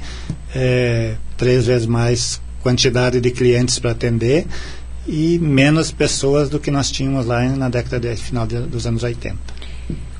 é, 0.53 1.15
três 1.37 1.65
vezes 1.65 1.87
mais 1.87 2.39
quantidade 2.61 3.19
de 3.19 3.31
clientes 3.31 3.79
para 3.79 3.91
atender 3.91 4.45
e 5.07 5.37
menos 5.39 5.91
pessoas 5.91 6.49
do 6.49 6.59
que 6.59 6.71
nós 6.71 6.89
tínhamos 6.89 7.25
lá 7.25 7.43
na 7.43 7.67
década 7.67 7.99
de 7.99 8.15
final 8.21 8.47
de- 8.47 8.61
dos 8.61 8.87
anos 8.87 9.03
80. 9.03 9.37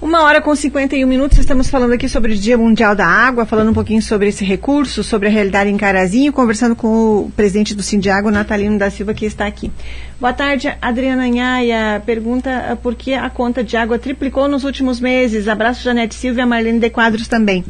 Uma 0.03 0.23
hora 0.23 0.41
com 0.41 0.53
51 0.53 1.07
minutos, 1.07 1.37
estamos 1.37 1.69
falando 1.69 1.93
aqui 1.93 2.09
sobre 2.09 2.33
o 2.33 2.37
Dia 2.37 2.57
Mundial 2.57 2.93
da 2.93 3.07
Água, 3.07 3.45
falando 3.45 3.69
um 3.69 3.73
pouquinho 3.73 4.01
sobre 4.01 4.27
esse 4.27 4.43
recurso, 4.43 5.01
sobre 5.01 5.29
a 5.29 5.31
realidade 5.31 5.69
em 5.69 5.77
Carazinho, 5.77 6.33
conversando 6.33 6.75
com 6.75 6.87
o 7.19 7.31
presidente 7.33 7.73
do 7.73 7.81
Sindiago, 7.81 8.29
Natalino 8.29 8.77
da 8.77 8.89
Silva, 8.89 9.13
que 9.13 9.25
está 9.25 9.47
aqui. 9.47 9.71
Boa 10.19 10.33
tarde, 10.33 10.75
Adriana 10.81 11.25
Nhaia. 11.29 12.03
Pergunta 12.05 12.65
ah, 12.69 12.75
por 12.75 12.95
que 12.95 13.13
a 13.13 13.29
conta 13.29 13.63
de 13.63 13.77
água 13.77 13.97
triplicou 13.97 14.49
nos 14.49 14.65
últimos 14.65 14.99
meses. 14.99 15.47
Abraço, 15.47 15.81
Janete 15.81 16.15
Silva 16.15 16.41
e 16.41 16.43
a 16.43 16.45
Marlene 16.45 16.79
de 16.79 16.89
Quadros 16.89 17.29
também. 17.29 17.63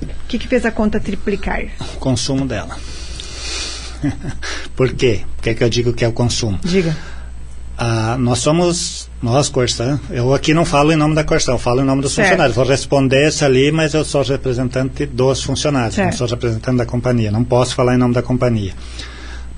O 0.00 0.06
que, 0.26 0.38
que 0.38 0.48
fez 0.48 0.64
a 0.64 0.70
conta 0.70 0.98
triplicar? 0.98 1.66
O 1.96 1.98
consumo 1.98 2.46
dela. 2.46 2.78
Por 4.74 4.94
quê? 4.94 5.20
Por 5.36 5.42
que, 5.42 5.54
que 5.54 5.62
eu 5.62 5.68
digo 5.68 5.92
que 5.92 6.02
é 6.02 6.08
o 6.08 6.12
consumo? 6.12 6.58
Diga. 6.64 6.96
Ah, 7.76 8.16
nós 8.18 8.38
somos, 8.38 9.10
nós, 9.20 9.48
Corsan, 9.48 9.98
eu 10.10 10.32
aqui 10.32 10.54
não 10.54 10.64
falo 10.64 10.92
em 10.92 10.96
nome 10.96 11.14
da 11.14 11.24
Corsan, 11.24 11.52
eu 11.52 11.58
falo 11.58 11.80
em 11.80 11.84
nome 11.84 12.02
dos 12.02 12.12
Certo. 12.12 12.28
funcionários. 12.28 12.56
Vou 12.56 12.64
responder 12.64 13.26
esse 13.28 13.44
ali, 13.44 13.72
mas 13.72 13.94
eu 13.94 14.04
sou 14.04 14.22
representante 14.22 15.06
dos 15.06 15.42
funcionários, 15.42 15.96
não 15.96 16.04
Certo. 16.04 16.18
sou 16.18 16.26
representante 16.28 16.78
da 16.78 16.86
companhia, 16.86 17.32
não 17.32 17.42
posso 17.42 17.74
falar 17.74 17.94
em 17.94 17.98
nome 17.98 18.14
da 18.14 18.22
companhia. 18.22 18.72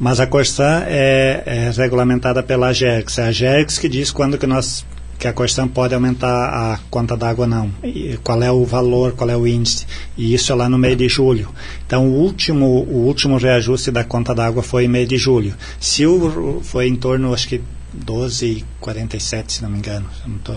Mas 0.00 0.18
a 0.18 0.26
Corsan 0.26 0.84
é, 0.86 1.42
é 1.46 1.72
regulamentada 1.76 2.42
pela 2.42 2.68
AGERX, 2.68 3.18
é 3.18 3.24
a 3.24 3.26
AGERX 3.28 3.78
que 3.78 3.88
diz 3.88 4.10
quando 4.10 4.38
que 4.38 4.46
nós 4.46 4.84
que 5.18 5.26
a 5.26 5.32
Corsan 5.32 5.66
pode 5.68 5.94
aumentar 5.94 6.28
a 6.28 6.78
conta 6.90 7.16
d'água 7.16 7.46
ou 7.46 7.50
não, 7.50 7.70
e 7.82 8.18
qual 8.22 8.42
é 8.42 8.52
o 8.52 8.66
valor, 8.66 9.12
qual 9.12 9.30
é 9.30 9.36
o 9.36 9.46
índice, 9.46 9.86
e 10.14 10.34
isso 10.34 10.52
é 10.52 10.54
lá 10.54 10.68
no 10.68 10.76
mês 10.76 10.94
de 10.96 11.08
julho. 11.08 11.48
Então, 11.86 12.06
o 12.06 12.12
último, 12.12 12.66
o 12.66 13.06
último 13.06 13.38
reajuste 13.38 13.90
da 13.90 14.04
conta 14.04 14.34
d'água 14.34 14.62
foi 14.62 14.84
em 14.84 14.88
mês 14.88 15.08
de 15.08 15.16
julho. 15.16 15.54
Se 15.80 16.04
o, 16.06 16.60
foi 16.62 16.88
em 16.88 16.96
torno, 16.96 17.32
acho 17.32 17.48
que 17.48 17.62
12,47, 18.05 19.44
se 19.49 19.62
não 19.62 19.70
me 19.70 19.78
engano. 19.78 20.09
Não 20.26 20.38
tô, 20.38 20.53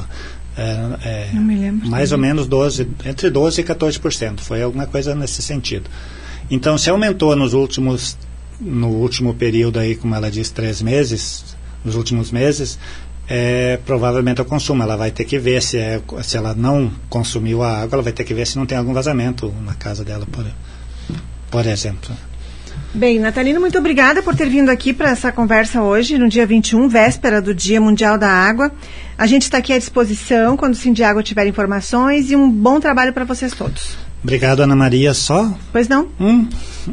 é, 0.58 0.98
é, 1.04 1.30
Não 1.34 1.44
me 1.44 1.56
lembro 1.56 1.88
mais 1.88 2.12
ou 2.12 2.18
menos 2.18 2.48
12, 2.48 2.88
entre 3.06 3.30
12 3.30 3.62
e 3.62 3.64
14%. 3.64 4.40
Foi 4.40 4.62
alguma 4.62 4.86
coisa 4.86 5.16
nesse 5.16 5.42
sentido. 5.42 5.90
Então, 6.52 6.78
se 6.78 6.90
aumentou 6.90 7.36
nos 7.36 7.54
últimos, 7.54 8.18
no 8.60 8.90
último 8.90 9.34
período 9.34 9.80
aí, 9.80 9.96
como 9.96 10.16
ela 10.16 10.30
diz, 10.30 10.50
três 10.50 10.82
meses, 10.82 11.56
nos 11.86 11.96
últimos 11.96 12.32
meses, 12.32 12.78
é, 13.28 13.78
provavelmente 13.86 14.42
o 14.42 14.46
consumo. 14.46 14.84
Ela 14.84 14.98
vai 14.98 15.12
ter 15.12 15.24
que 15.24 15.38
ver 15.38 15.62
se, 15.62 15.78
é, 15.78 16.02
se 16.24 16.36
ela 16.36 16.54
não 16.54 16.92
consumiu 17.08 17.62
a 17.64 17.82
água, 17.82 17.96
ela 17.96 18.04
vai 18.04 18.14
ter 18.14 18.24
que 18.24 18.34
ver 18.34 18.46
se 18.48 18.58
não 18.58 18.66
tem 18.66 18.78
algum 18.78 18.94
vazamento 18.94 19.54
na 19.64 19.76
casa 19.76 20.04
dela, 20.04 20.26
por, 20.26 20.46
por 21.50 21.66
exemplo. 21.66 22.14
Bem, 22.92 23.20
Natalino, 23.20 23.60
muito 23.60 23.78
obrigada 23.78 24.24
por 24.24 24.36
ter 24.36 24.50
vindo 24.50 24.70
aqui 24.70 24.92
para 24.94 25.12
essa 25.12 25.32
conversa 25.32 25.84
hoje, 25.84 26.18
no 26.18 26.28
dia 26.28 26.46
21, 26.48 26.88
véspera 26.90 27.40
do 27.40 27.54
Dia 27.54 27.80
Mundial 27.80 28.18
da 28.18 28.28
Água. 28.28 28.72
A 29.16 29.28
gente 29.28 29.44
está 29.44 29.60
aqui 29.60 29.72
à 29.72 29.78
disposição 29.78 30.58
quando 30.58 30.74
o 30.74 30.78
Sindiago 30.78 31.22
tiver 31.22 31.46
informações 31.46 32.32
e 32.32 32.36
um 32.36 32.50
bom 32.50 32.80
trabalho 32.80 33.14
para 33.14 33.26
vocês 33.26 33.54
todos. 33.54 33.96
Obrigado, 34.24 34.62
Ana 34.62 34.76
Maria. 34.76 35.14
Só 35.14 35.54
Pois 35.72 35.88
não? 35.88 36.10
um, 36.20 36.48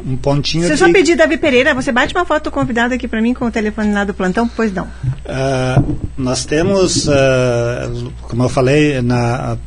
um 0.05 0.15
pontinho 0.17 0.63
Se 0.65 0.69
eu 0.69 0.75
de... 0.75 0.79
só 0.79 0.91
pedir 0.91 1.15
Davi 1.15 1.35
Pereira, 1.35 1.73
você 1.73 1.91
bate 1.91 2.13
uma 2.13 2.25
foto 2.25 2.45
do 2.45 2.51
convidado 2.51 2.93
aqui 2.93 3.07
para 3.07 3.19
mim 3.19 3.33
com 3.33 3.45
o 3.45 3.51
telefone 3.51 3.91
lá 3.91 4.03
do 4.03 4.13
plantão? 4.13 4.47
Pois 4.47 4.71
não. 4.71 4.87
Ah, 5.25 5.81
nós 6.15 6.45
temos, 6.45 7.09
ah, 7.09 7.89
como 8.21 8.43
eu 8.43 8.49
falei, 8.49 9.01
na, 9.01 9.57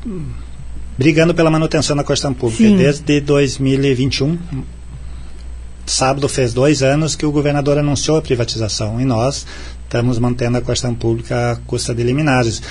brigando 0.97 1.35
pela 1.35 1.51
manutenção 1.51 1.97
da 1.97 2.05
Corção 2.05 2.33
Pública 2.33 2.63
Sim. 2.63 2.77
desde 2.77 3.21
2021. 3.21 4.39
Sábado 5.91 6.29
fez 6.29 6.55
dois 6.55 6.85
anos 6.85 7.17
que 7.17 7.27
o 7.27 7.33
governador 7.33 7.77
anunciou 7.77 8.17
a 8.17 8.23
privatização 8.23 9.01
e 9.01 9.05
nós 9.05 9.45
estamos 9.83 10.21
mantendo 10.21 10.57
a 10.57 10.61
Corção 10.61 10.95
Pública 10.95 11.51
à 11.51 11.57
custa 11.67 11.93
de 11.93 12.05
liminares. 12.05 12.63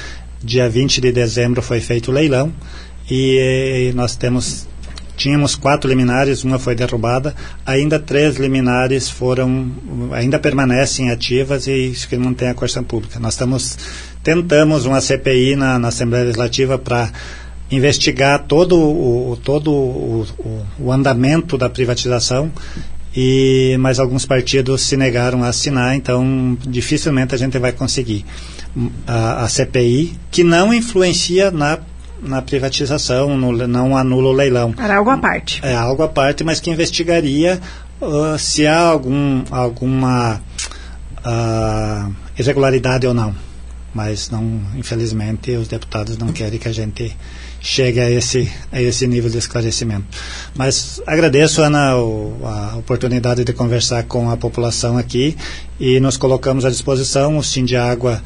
Dia 0.41 0.69
20 0.69 1.01
de 1.01 1.11
dezembro 1.11 1.61
foi 1.61 1.81
feito 1.81 2.11
o 2.11 2.13
leilão 2.13 2.53
e 3.11 3.91
nós 3.93 4.15
temos 4.15 4.67
tínhamos 5.17 5.53
quatro 5.53 5.89
liminares, 5.89 6.45
uma 6.45 6.57
foi 6.57 6.75
derrubada, 6.75 7.35
ainda 7.65 7.99
três 7.99 8.37
liminares 8.37 9.09
foram, 9.09 9.69
ainda 10.13 10.39
permanecem 10.39 11.11
ativas 11.11 11.67
e 11.67 11.73
isso 11.91 12.07
que 12.07 12.15
mantém 12.15 12.47
a 12.47 12.53
Corção 12.53 12.85
Pública. 12.85 13.19
Nós 13.19 13.33
estamos, 13.33 13.77
tentamos 14.23 14.85
uma 14.85 15.01
CPI 15.01 15.57
na, 15.57 15.77
na 15.77 15.89
Assembleia 15.89 16.23
Legislativa 16.23 16.77
para 16.77 17.11
investigar 17.69 18.45
todo, 18.47 18.79
o, 18.79 19.37
todo 19.43 19.73
o, 19.73 20.25
o, 20.39 20.65
o 20.85 20.91
andamento 20.91 21.57
da 21.57 21.69
privatização 21.69 22.49
e 23.15 23.75
mas 23.79 23.99
alguns 23.99 24.25
partidos 24.25 24.81
se 24.81 24.95
negaram 24.95 25.43
a 25.43 25.49
assinar, 25.49 25.95
então 25.95 26.57
dificilmente 26.67 27.33
a 27.33 27.37
gente 27.37 27.57
vai 27.57 27.71
conseguir 27.71 28.25
a, 29.07 29.43
a 29.43 29.49
CPI 29.49 30.17
que 30.29 30.43
não 30.43 30.73
influencia 30.73 31.51
na 31.51 31.79
na 32.21 32.41
privatização, 32.41 33.37
no, 33.37 33.65
não 33.65 33.95
anula 33.95 34.29
o 34.29 34.33
leilão. 34.33 34.73
Era 34.77 34.97
algo 34.97 35.09
à 35.09 35.17
parte. 35.17 35.61
É 35.63 35.73
algo 35.73 36.03
à 36.03 36.07
parte, 36.09 36.43
mas 36.43 36.59
que 36.59 36.69
investigaria 36.69 37.59
uh, 38.01 38.37
se 38.37 38.67
há 38.67 38.77
algum, 38.77 39.43
alguma 39.49 40.41
uh, 41.25 42.13
irregularidade 42.37 43.07
ou 43.07 43.13
não. 43.13 43.33
Mas 43.93 44.29
não, 44.29 44.61
infelizmente, 44.75 45.51
os 45.51 45.67
deputados 45.67 46.17
não 46.17 46.31
querem 46.31 46.59
que 46.59 46.67
a 46.67 46.73
gente 46.73 47.15
chegue 47.61 47.99
a 47.99 48.09
esse, 48.09 48.49
a 48.71 48.81
esse 48.81 49.05
nível 49.07 49.29
de 49.29 49.37
esclarecimento. 49.37 50.05
Mas 50.55 51.01
agradeço, 51.05 51.61
Ana, 51.61 51.97
o, 51.97 52.39
a 52.43 52.77
oportunidade 52.77 53.43
de 53.43 53.53
conversar 53.53 54.03
com 54.03 54.29
a 54.29 54.37
população 54.37 54.97
aqui 54.97 55.35
e 55.79 55.99
nos 55.99 56.17
colocamos 56.17 56.65
à 56.65 56.69
disposição. 56.69 57.37
O 57.37 57.43
Sim 57.43 57.65
de 57.65 57.75
Água 57.75 58.21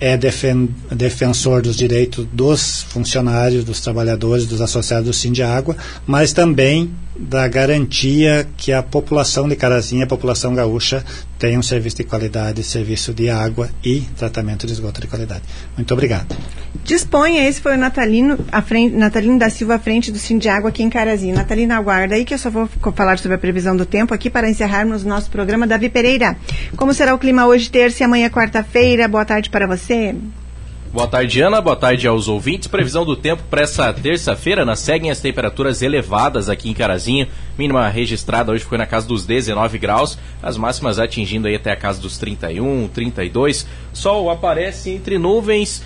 é 0.00 0.16
defen 0.16 0.74
defensor 0.92 1.62
dos 1.62 1.76
direitos 1.76 2.26
dos 2.32 2.82
funcionários, 2.82 3.64
dos 3.64 3.80
trabalhadores, 3.80 4.46
dos 4.46 4.60
associados 4.60 5.06
do 5.06 5.12
Sim 5.12 5.32
de 5.32 5.42
Água, 5.42 5.76
mas 6.06 6.32
também 6.32 6.90
da 7.18 7.48
garantia 7.48 8.48
que 8.56 8.72
a 8.72 8.82
população 8.82 9.48
de 9.48 9.56
Carazinha, 9.56 10.04
a 10.04 10.06
população 10.06 10.54
gaúcha, 10.54 11.04
tenha 11.38 11.58
um 11.58 11.62
serviço 11.62 11.96
de 11.96 12.04
qualidade, 12.04 12.62
serviço 12.62 13.14
de 13.14 13.30
água 13.30 13.70
e 13.84 14.00
tratamento 14.16 14.66
de 14.66 14.72
esgoto 14.72 15.00
de 15.00 15.06
qualidade. 15.06 15.42
Muito 15.76 15.92
obrigado. 15.94 16.36
Disponha, 16.84 17.48
esse 17.48 17.60
foi 17.60 17.74
o 17.74 17.78
Natalino, 17.78 18.38
frente, 18.66 18.94
Natalino 18.94 19.38
da 19.38 19.48
Silva 19.48 19.76
à 19.76 19.78
frente 19.78 20.10
do 20.10 20.18
Sim 20.18 20.38
de 20.38 20.48
Água 20.48 20.70
aqui 20.70 20.82
em 20.82 20.90
Carazinho. 20.90 21.34
Natalina, 21.34 21.76
aguarda 21.76 22.14
aí 22.14 22.24
que 22.24 22.34
eu 22.34 22.38
só 22.38 22.50
vou 22.50 22.68
falar 22.94 23.18
sobre 23.18 23.36
a 23.36 23.38
previsão 23.38 23.76
do 23.76 23.86
tempo 23.86 24.12
aqui 24.12 24.28
para 24.28 24.48
encerrarmos 24.50 25.04
nosso 25.04 25.30
programa. 25.30 25.66
Davi 25.66 25.88
Pereira, 25.88 26.36
como 26.76 26.92
será 26.92 27.14
o 27.14 27.18
clima 27.18 27.46
hoje, 27.46 27.70
terça 27.70 28.02
e 28.02 28.04
amanhã, 28.04 28.28
quarta-feira? 28.28 29.06
Boa 29.06 29.24
tarde 29.24 29.50
para 29.50 29.66
você. 29.66 30.14
Boa 30.90 31.06
tarde, 31.06 31.42
Ana. 31.42 31.60
Boa 31.60 31.76
tarde 31.76 32.08
aos 32.08 32.28
ouvintes. 32.28 32.66
Previsão 32.66 33.04
do 33.04 33.14
tempo 33.14 33.42
para 33.50 33.60
essa 33.60 33.92
terça-feira. 33.92 34.64
Nas 34.64 34.78
seguem 34.78 35.10
as 35.10 35.20
temperaturas 35.20 35.82
elevadas 35.82 36.48
aqui 36.48 36.70
em 36.70 36.74
Carazinho. 36.74 37.26
Mínima 37.58 37.86
registrada 37.88 38.52
hoje 38.52 38.64
foi 38.64 38.78
na 38.78 38.86
casa 38.86 39.06
dos 39.06 39.26
19 39.26 39.78
graus. 39.78 40.18
As 40.42 40.56
máximas 40.56 40.98
atingindo 40.98 41.46
aí 41.46 41.56
até 41.56 41.72
a 41.72 41.76
casa 41.76 42.00
dos 42.00 42.16
31, 42.16 42.88
32. 42.88 43.66
Sol 43.92 44.30
aparece 44.30 44.90
entre 44.90 45.18
nuvens. 45.18 45.84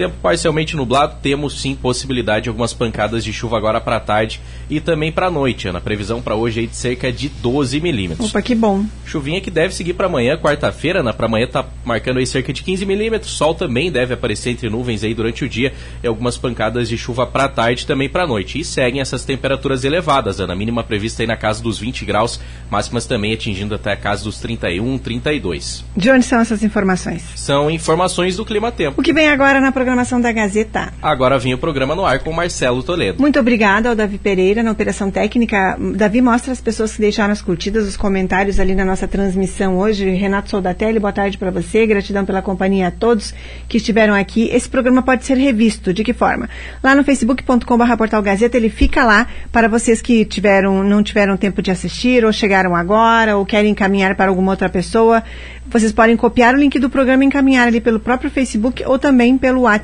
Tempo 0.00 0.16
parcialmente 0.22 0.74
nublado, 0.74 1.16
temos 1.20 1.60
sim 1.60 1.74
possibilidade 1.74 2.44
de 2.44 2.48
algumas 2.48 2.72
pancadas 2.72 3.22
de 3.22 3.34
chuva 3.34 3.58
agora 3.58 3.78
para 3.82 4.00
tarde 4.00 4.40
e 4.70 4.80
também 4.80 5.12
para 5.12 5.30
noite, 5.30 5.68
Ana. 5.68 5.78
Previsão 5.78 6.22
para 6.22 6.34
hoje 6.34 6.60
aí 6.60 6.66
de 6.66 6.74
cerca 6.74 7.12
de 7.12 7.28
12 7.28 7.82
milímetros. 7.82 8.30
Opa, 8.30 8.40
que 8.40 8.54
bom. 8.54 8.86
Chuvinha 9.04 9.42
que 9.42 9.50
deve 9.50 9.74
seguir 9.74 9.92
para 9.92 10.06
amanhã, 10.06 10.38
quarta-feira, 10.38 11.00
Ana. 11.00 11.12
Para 11.12 11.26
amanhã 11.26 11.46
tá 11.46 11.66
marcando 11.84 12.16
aí 12.16 12.26
cerca 12.26 12.50
de 12.50 12.62
15 12.62 12.86
milímetros. 12.86 13.30
Sol 13.30 13.54
também 13.54 13.92
deve 13.92 14.14
aparecer 14.14 14.48
entre 14.48 14.70
nuvens 14.70 15.04
aí 15.04 15.12
durante 15.12 15.44
o 15.44 15.48
dia 15.50 15.74
e 16.02 16.06
algumas 16.06 16.38
pancadas 16.38 16.88
de 16.88 16.96
chuva 16.96 17.26
para 17.26 17.46
tarde 17.46 17.86
também 17.86 18.08
para 18.08 18.26
noite. 18.26 18.58
E 18.58 18.64
seguem 18.64 19.02
essas 19.02 19.22
temperaturas 19.22 19.84
elevadas, 19.84 20.40
Ana. 20.40 20.54
Mínima 20.54 20.82
prevista 20.82 21.22
aí 21.22 21.26
na 21.26 21.36
casa 21.36 21.62
dos 21.62 21.78
20 21.78 22.06
graus, 22.06 22.40
máximas 22.70 23.04
também 23.04 23.34
atingindo 23.34 23.74
até 23.74 23.92
a 23.92 23.96
casa 23.98 24.24
dos 24.24 24.38
31, 24.38 24.96
32. 24.96 25.84
De 25.94 26.10
onde 26.10 26.24
são 26.24 26.40
essas 26.40 26.62
informações? 26.62 27.22
São 27.36 27.70
informações 27.70 28.38
do 28.38 28.46
Clima 28.46 28.72
Tempo. 28.72 28.98
O 28.98 29.04
que 29.04 29.12
vem 29.12 29.28
agora 29.28 29.60
na 29.60 29.70
programação 29.70 29.89
da 30.20 30.32
Gazeta? 30.32 30.92
Agora 31.02 31.38
vem 31.38 31.54
o 31.54 31.58
programa 31.58 31.94
no 31.94 32.04
ar 32.04 32.20
com 32.20 32.32
Marcelo 32.32 32.82
Toledo. 32.82 33.20
Muito 33.20 33.38
obrigada 33.38 33.88
ao 33.88 33.94
Davi 33.94 34.18
Pereira 34.18 34.62
na 34.62 34.70
operação 34.70 35.10
técnica. 35.10 35.76
Davi 35.96 36.20
mostra 36.22 36.52
as 36.52 36.60
pessoas 36.60 36.94
que 36.94 37.00
deixaram 37.00 37.32
as 37.32 37.42
curtidas, 37.42 37.86
os 37.86 37.96
comentários 37.96 38.60
ali 38.60 38.74
na 38.74 38.84
nossa 38.84 39.08
transmissão 39.08 39.78
hoje. 39.78 40.08
Renato 40.10 40.50
Soldatelli, 40.50 40.98
boa 40.98 41.12
tarde 41.12 41.36
para 41.36 41.50
você. 41.50 41.86
Gratidão 41.86 42.24
pela 42.24 42.40
companhia 42.40 42.88
a 42.88 42.90
todos 42.90 43.34
que 43.68 43.76
estiveram 43.76 44.14
aqui. 44.14 44.48
Esse 44.52 44.68
programa 44.68 45.02
pode 45.02 45.24
ser 45.24 45.36
revisto. 45.36 45.92
De 45.92 46.04
que 46.04 46.12
forma? 46.12 46.48
Lá 46.82 46.94
no 46.94 47.04
facebook.com.br 47.04 47.96
portal 47.96 48.22
Gazeta, 48.22 48.56
ele 48.56 48.70
fica 48.70 49.04
lá 49.04 49.26
para 49.52 49.68
vocês 49.68 50.00
que 50.00 50.24
tiveram, 50.24 50.82
não 50.84 51.02
tiveram 51.02 51.36
tempo 51.36 51.60
de 51.60 51.70
assistir, 51.70 52.24
ou 52.24 52.32
chegaram 52.32 52.74
agora, 52.74 53.36
ou 53.36 53.44
querem 53.44 53.72
encaminhar 53.72 54.14
para 54.14 54.30
alguma 54.30 54.52
outra 54.52 54.68
pessoa. 54.68 55.22
Vocês 55.66 55.92
podem 55.92 56.16
copiar 56.16 56.54
o 56.54 56.58
link 56.58 56.78
do 56.80 56.90
programa 56.90 57.22
e 57.22 57.26
encaminhar 57.28 57.68
ali 57.68 57.80
pelo 57.80 58.00
próprio 58.00 58.28
Facebook 58.28 58.82
ou 58.84 58.98
também 58.98 59.38
pelo 59.38 59.62
WhatsApp 59.62 59.79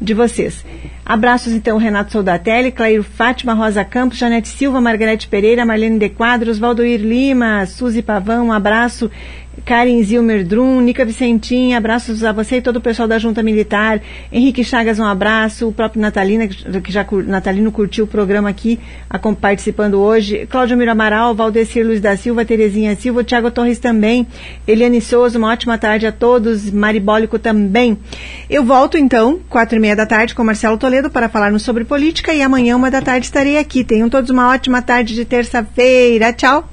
de 0.00 0.14
vocês. 0.14 0.64
Abraços 1.04 1.52
então, 1.52 1.76
Renato 1.76 2.12
Soldatelli, 2.12 2.70
Clair 2.70 3.02
Fátima, 3.02 3.54
Rosa 3.54 3.84
Campos, 3.84 4.18
Janete 4.18 4.48
Silva, 4.48 4.80
Margarete 4.80 5.26
Pereira, 5.26 5.64
Marlene 5.64 5.98
de 5.98 6.08
Quadros, 6.08 6.58
Valdoir 6.58 7.00
Lima, 7.00 7.66
Suzy 7.66 8.02
Pavão, 8.02 8.46
um 8.46 8.52
abraço. 8.52 9.10
Karen 9.64 10.02
Zilmer 10.02 10.44
Drum, 10.44 10.80
Nica 10.80 11.04
Vicentim, 11.04 11.74
abraços 11.74 12.24
a 12.24 12.32
você 12.32 12.56
e 12.56 12.62
todo 12.62 12.76
o 12.76 12.80
pessoal 12.80 13.08
da 13.08 13.18
Junta 13.18 13.42
Militar. 13.42 14.00
Henrique 14.32 14.64
Chagas, 14.64 14.98
um 14.98 15.04
abraço. 15.04 15.68
O 15.68 15.72
próprio 15.72 16.00
Natalina, 16.00 16.46
que 16.46 16.92
já 16.92 17.06
Natalino 17.26 17.70
curtiu 17.72 18.04
o 18.04 18.08
programa 18.08 18.48
aqui, 18.48 18.78
a, 19.08 19.18
participando 19.18 19.94
hoje. 19.94 20.46
Cláudio 20.46 20.76
Miro 20.76 20.90
Amaral, 20.90 21.34
Valdecir 21.34 21.86
Luiz 21.86 22.00
da 22.00 22.16
Silva, 22.16 22.44
Terezinha 22.44 22.96
Silva, 22.96 23.24
Tiago 23.24 23.50
Torres 23.50 23.78
também. 23.78 24.26
Eliane 24.66 25.00
Souza, 25.00 25.38
uma 25.38 25.52
ótima 25.52 25.78
tarde 25.78 26.06
a 26.06 26.12
todos. 26.12 26.70
Maribólico 26.70 27.38
também. 27.38 27.98
Eu 28.48 28.64
volto 28.64 28.96
então, 28.96 29.40
quatro 29.48 29.76
e 29.76 29.80
meia 29.80 29.96
da 29.96 30.06
tarde, 30.06 30.34
com 30.34 30.44
Marcelo 30.44 30.78
Toledo 30.78 31.10
para 31.10 31.28
falarmos 31.28 31.62
sobre 31.62 31.84
política 31.84 32.32
e 32.32 32.42
amanhã, 32.42 32.76
uma 32.76 32.90
da 32.90 33.00
tarde, 33.00 33.26
estarei 33.26 33.58
aqui. 33.58 33.84
Tenham 33.84 34.08
todos 34.08 34.30
uma 34.30 34.48
ótima 34.50 34.82
tarde 34.82 35.14
de 35.14 35.24
terça-feira. 35.24 36.32
Tchau! 36.32 36.68